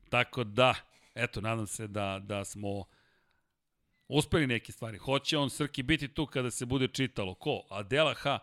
[0.09, 0.75] Tako da,
[1.15, 2.85] eto, nadam se da, da smo
[4.09, 4.99] uspeli neke stvari.
[4.99, 7.35] Hoće on Srki biti tu kada se bude čitalo.
[7.35, 7.67] Ko?
[7.71, 8.39] Adela H.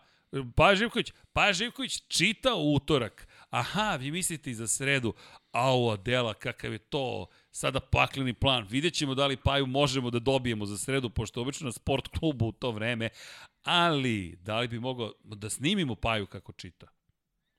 [0.56, 3.28] Paja Živković, Paja Živković čita utorak.
[3.50, 5.14] Aha, vi mislite i za sredu.
[5.52, 8.66] Au, Adela, kakav je to sada pakleni plan.
[8.70, 12.46] Vidjet ćemo da li Paju možemo da dobijemo za sredu, pošto obično na sport klubu
[12.46, 13.08] u to vreme.
[13.62, 16.86] Ali, da li bi mogao da snimimo Paju kako čita?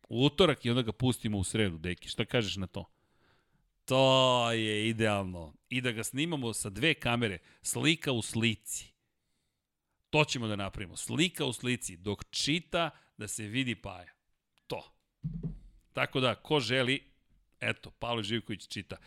[0.09, 2.09] U utorak i onda ga pustimo u sredu, deki.
[2.09, 2.85] Šta kažeš na to?
[3.85, 5.53] To je idealno.
[5.69, 8.96] I da ga snimamo sa dve kamere, slika u slici.
[10.09, 10.95] To ćemo da napravimo.
[10.95, 14.13] Slika u slici, dok čita da se vidi Paja.
[14.67, 14.91] To.
[15.93, 17.03] Tako da, ko želi,
[17.59, 18.97] eto, Pavle Živković čita.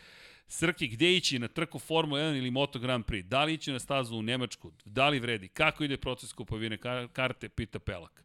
[0.47, 3.21] Srki, gde ići na trku Formula 1 ili Moto Grand Prix?
[3.23, 4.71] Da li ići na stazu u Nemačku?
[4.85, 5.47] Da li vredi?
[5.47, 6.77] Kako ide proces kupovine
[7.13, 7.49] karte?
[7.49, 8.23] Pita Pelak.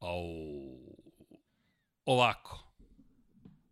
[0.00, 0.78] Au,
[2.04, 2.64] ovako.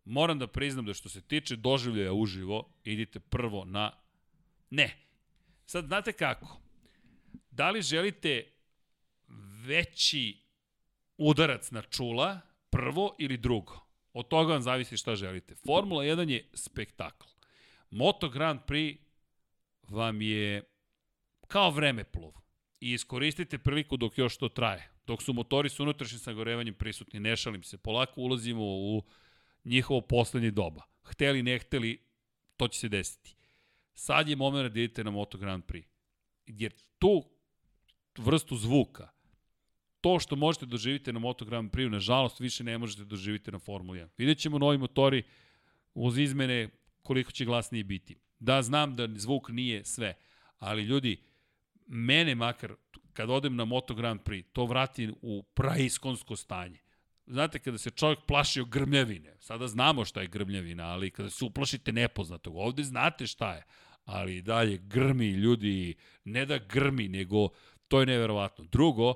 [0.04, 3.92] Moram da priznam da što se tiče doživljaja uživo, idite prvo na...
[4.70, 4.96] Ne.
[5.66, 6.65] Sad, znate kako?
[7.56, 8.44] Da li želite
[9.66, 10.38] veći
[11.16, 13.80] udarac na čula, prvo ili drugo?
[14.12, 15.54] Od toga vam zavisi šta želite.
[15.54, 17.26] Formula 1 je spektakl.
[17.90, 18.98] Moto Grand Prix
[19.82, 20.62] vam je
[21.46, 22.32] kao vreme plov.
[22.80, 24.90] I iskoristite priliku dok još to traje.
[25.06, 29.02] Dok su motori s unutrašnjim sagorevanjem prisutni, ne šalim se, polako ulazimo u
[29.64, 30.82] njihovo poslednje doba.
[31.04, 32.02] Hteli, ne hteli,
[32.56, 33.36] to će se desiti.
[33.94, 35.84] Sad je moment da idete na Moto Grand Prix.
[36.46, 37.35] Jer tu
[38.18, 39.08] vrstu zvuka,
[40.00, 43.98] to što možete doživite na Moto Grand Prix, nažalost, više ne možete doživite na Formuli
[43.98, 44.08] 1.
[44.18, 45.22] Vidjet ćemo novi motori
[45.94, 46.68] uz izmene
[47.02, 48.16] koliko će glasniji biti.
[48.38, 50.14] Da, znam da zvuk nije sve,
[50.58, 51.16] ali ljudi,
[51.86, 52.74] mene makar,
[53.12, 56.78] kad odem na Moto Grand Prix, to vrati u praiskonsko stanje.
[57.26, 61.92] Znate, kada se čovjek plašio grmljavine, sada znamo šta je grmljavina, ali kada se uplašite
[61.92, 63.62] nepoznatog, ovde znate šta je,
[64.04, 65.94] ali dalje grmi ljudi,
[66.24, 67.48] ne da grmi, nego
[67.88, 68.64] to je neverovatno.
[68.64, 69.14] Drugo,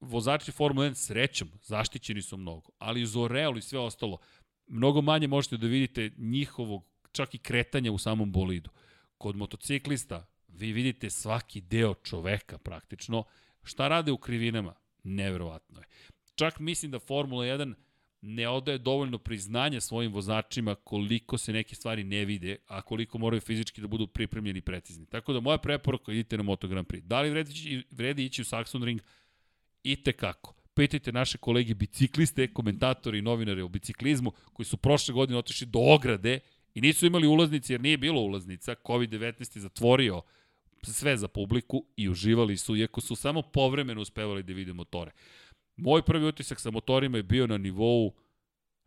[0.00, 4.18] vozači Formula 1 srećom, zaštićeni su mnogo, ali uz Oreal i sve ostalo,
[4.66, 8.70] mnogo manje možete da vidite njihovog čak i kretanja u samom bolidu.
[9.18, 13.24] Kod motociklista vi vidite svaki deo čoveka praktično.
[13.62, 14.74] Šta rade u krivinama?
[15.02, 15.86] Neverovatno je.
[16.34, 17.74] Čak mislim da Formula 1
[18.26, 23.40] ne odaje dovoljno priznanja svojim vozačima koliko se neke stvari ne vide, a koliko moraju
[23.40, 25.06] fizički da budu pripremljeni i precizni.
[25.06, 27.00] Tako da moja preporuka idite na Moto Grand Prix.
[27.00, 29.00] Da li vredi, vredi ići u Saxon Ring?
[29.82, 30.54] I kako.
[30.74, 35.78] Pitajte naše kolege bicikliste, komentatori i novinare o biciklizmu koji su prošle godine otišli do
[35.78, 36.40] ograde
[36.74, 38.74] i nisu imali ulaznice jer nije bilo ulaznica.
[38.84, 40.22] COVID-19 je zatvorio
[40.82, 45.12] sve za publiku i uživali su, iako su samo povremeno uspevali da vide motore.
[45.76, 48.14] Moj prvi utisak sa motorima je bio na nivou,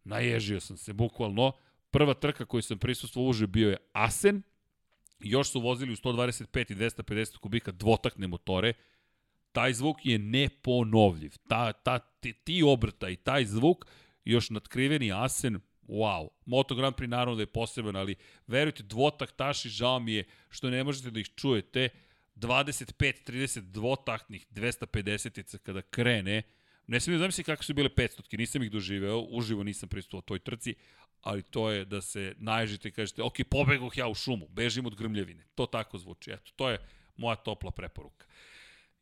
[0.04, 1.52] naježio sam se, bukvalno.
[1.92, 4.42] Prva trka koju sam prisustvo uže bio je Asen,
[5.20, 8.74] još su vozili u 125 i 250 kubika dvotakne motore,
[9.52, 11.34] taj zvuk je neponovljiv.
[11.48, 13.86] Ta, ta, ti, ti obrta i taj zvuk,
[14.26, 16.28] još nadkriveni Asen, wow.
[16.46, 18.16] Moto Grand Prix naravno da je poseban, ali
[18.48, 21.90] verujte, dvotaktaši, žao mi je što ne možete da ih čujete.
[22.36, 26.44] 25-30 dvotaktnih 250-ica kada krene,
[26.88, 30.40] ne smijem da zamisli kako su bile 500 nisam ih doživeo, uživo nisam pristupao toj
[30.40, 30.76] trci,
[31.22, 34.96] ali to je da se naježite i kažete, ok, pobegoh ja u šumu, bežim od
[34.96, 35.48] grmljevine.
[35.56, 36.32] To tako zvuči.
[36.32, 36.80] Eto, to je
[37.18, 38.26] moja topla preporuka.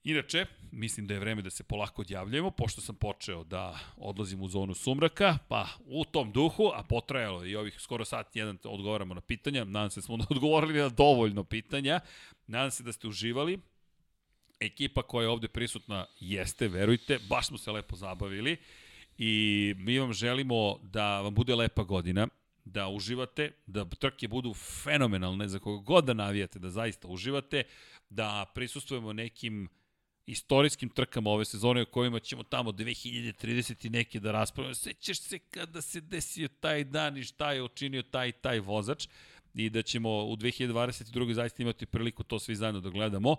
[0.03, 4.47] Inače, mislim da je vreme da se polako odjavljujemo, pošto sam počeo da odlazim u
[4.47, 9.13] zonu sumraka, pa u tom duhu, a potrajalo je i ovih skoro sat jedan odgovaramo
[9.13, 11.99] na pitanja, nadam se da smo odgovorili na dovoljno pitanja,
[12.47, 13.59] nadam se da ste uživali,
[14.59, 18.57] ekipa koja je ovde prisutna jeste, verujte, baš smo se lepo zabavili
[19.17, 22.27] i mi vam želimo da vam bude lepa godina,
[22.65, 27.63] da uživate, da trke budu fenomenalne za koga god da navijate, da zaista uživate,
[28.09, 29.69] da prisustujemo nekim
[30.25, 34.75] istorijskim trkama ove sezone o kojima ćemo tamo 2030 i neke da raspravljamo.
[34.75, 39.07] Sećaš se kada se desio taj dan i šta je učinio taj taj vozač
[39.53, 41.33] i da ćemo u 2022.
[41.33, 43.35] zaista imati priliku to svi zajedno da gledamo.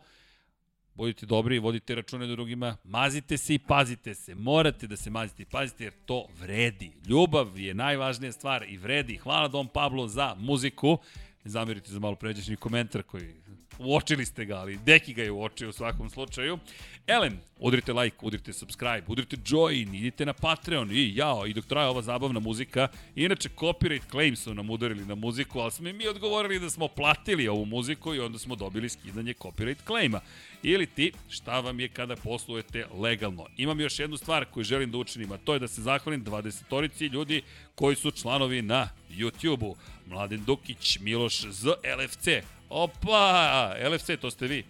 [0.97, 4.35] Budite dobri, vodite račune drugima, mazite se i pazite se.
[4.35, 6.93] Morate da se mazite i pazite jer to vredi.
[7.07, 9.17] Ljubav je najvažnija stvar i vredi.
[9.17, 10.99] Hvala Dom Pablo za muziku.
[11.45, 13.35] Ne zamirite za malo pređašnji komentar koji
[13.79, 16.59] uočili ste ga, ali Deki ga je uočio u svakom slučaju.
[17.07, 21.89] Elem, udrite like, udrite subscribe, udrite join, idite na Patreon i jao, i dok traje
[21.89, 22.89] ova zabavna muzika.
[23.15, 27.49] Inače, copyright claim su nam udarili na muziku, ali smo mi odgovorili da smo platili
[27.49, 30.21] ovu muziku i onda smo dobili skidanje copyright claima.
[30.63, 33.47] Ili ti, šta vam je kada poslujete legalno.
[33.57, 37.13] Imam još jednu stvar koju želim da učinim, a to je da se zahvalim 20-torici
[37.13, 37.43] ljudi
[37.75, 39.77] koji su članovi na YouTube-u.
[40.07, 42.29] Mladen Dukić, Miloš Z, LFC,
[42.71, 44.65] Opa, LFC, to ste vi.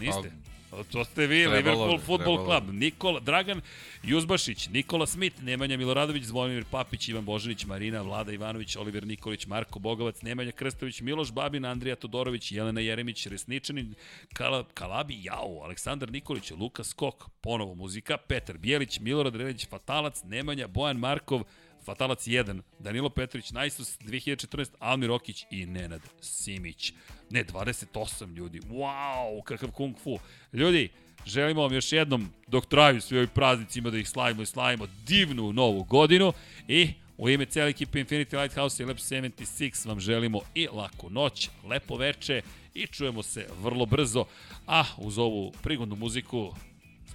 [0.00, 0.30] Niste?
[0.92, 2.70] To ste vi, Liverpool Football Club.
[2.72, 3.60] Nikola, Dragan
[4.02, 9.78] Juzbašić, Nikola Smit, Nemanja Miloradović, Zvonimir Papić, Ivan Božanić, Marina, Vlada Ivanović, Oliver Nikolić, Marko
[9.78, 13.94] Bogovac, Nemanja Krstović, Miloš Babin, Andrija Todorović, Jelena Jeremić, Resničanin,
[14.32, 20.68] Kala, Kalabi, Jao, Aleksandar Nikolić, Luka Skok, ponovo muzika, Petar Bijelić, Milorad Relić, Fatalac, Nemanja,
[20.68, 21.42] Bojan Markov,
[21.90, 26.92] Fatalac 1, Danilo Petrović, Najsus 2014, Almir Okić i Nenad Simić.
[27.30, 28.60] Ne, 28 ljudi.
[28.60, 30.18] Wow, kakav kung fu.
[30.52, 30.88] Ljudi,
[31.26, 35.52] želimo vam još jednom, dok traju svi ovi praznicima, da ih slavimo i slavimo divnu
[35.52, 36.32] novu godinu
[36.68, 41.48] i U ime cijela ekipe Infinity Lighthouse i Lab 76 vam želimo i laku noć,
[41.64, 42.42] lepo veče
[42.74, 44.24] i čujemo se vrlo brzo.
[44.66, 46.54] A uz ovu prigodnu muziku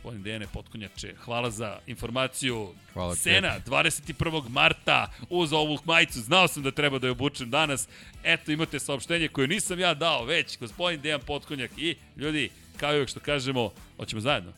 [0.05, 2.69] gospodin Dejane Potkonjače, hvala za informaciju.
[2.93, 4.49] Hvala Sena, 21.
[4.49, 7.87] marta, uz ovu majicu, znao sam da treba da je obučem danas.
[8.23, 12.95] Eto, imate saopštenje koje nisam ja dao, već gospodin Dejan Potkonjak i ljudi, kao i
[12.97, 14.51] uvek što kažemo, hoćemo zajedno.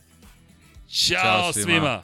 [0.90, 1.66] Ćao, Ćao svima.
[1.66, 2.02] svima.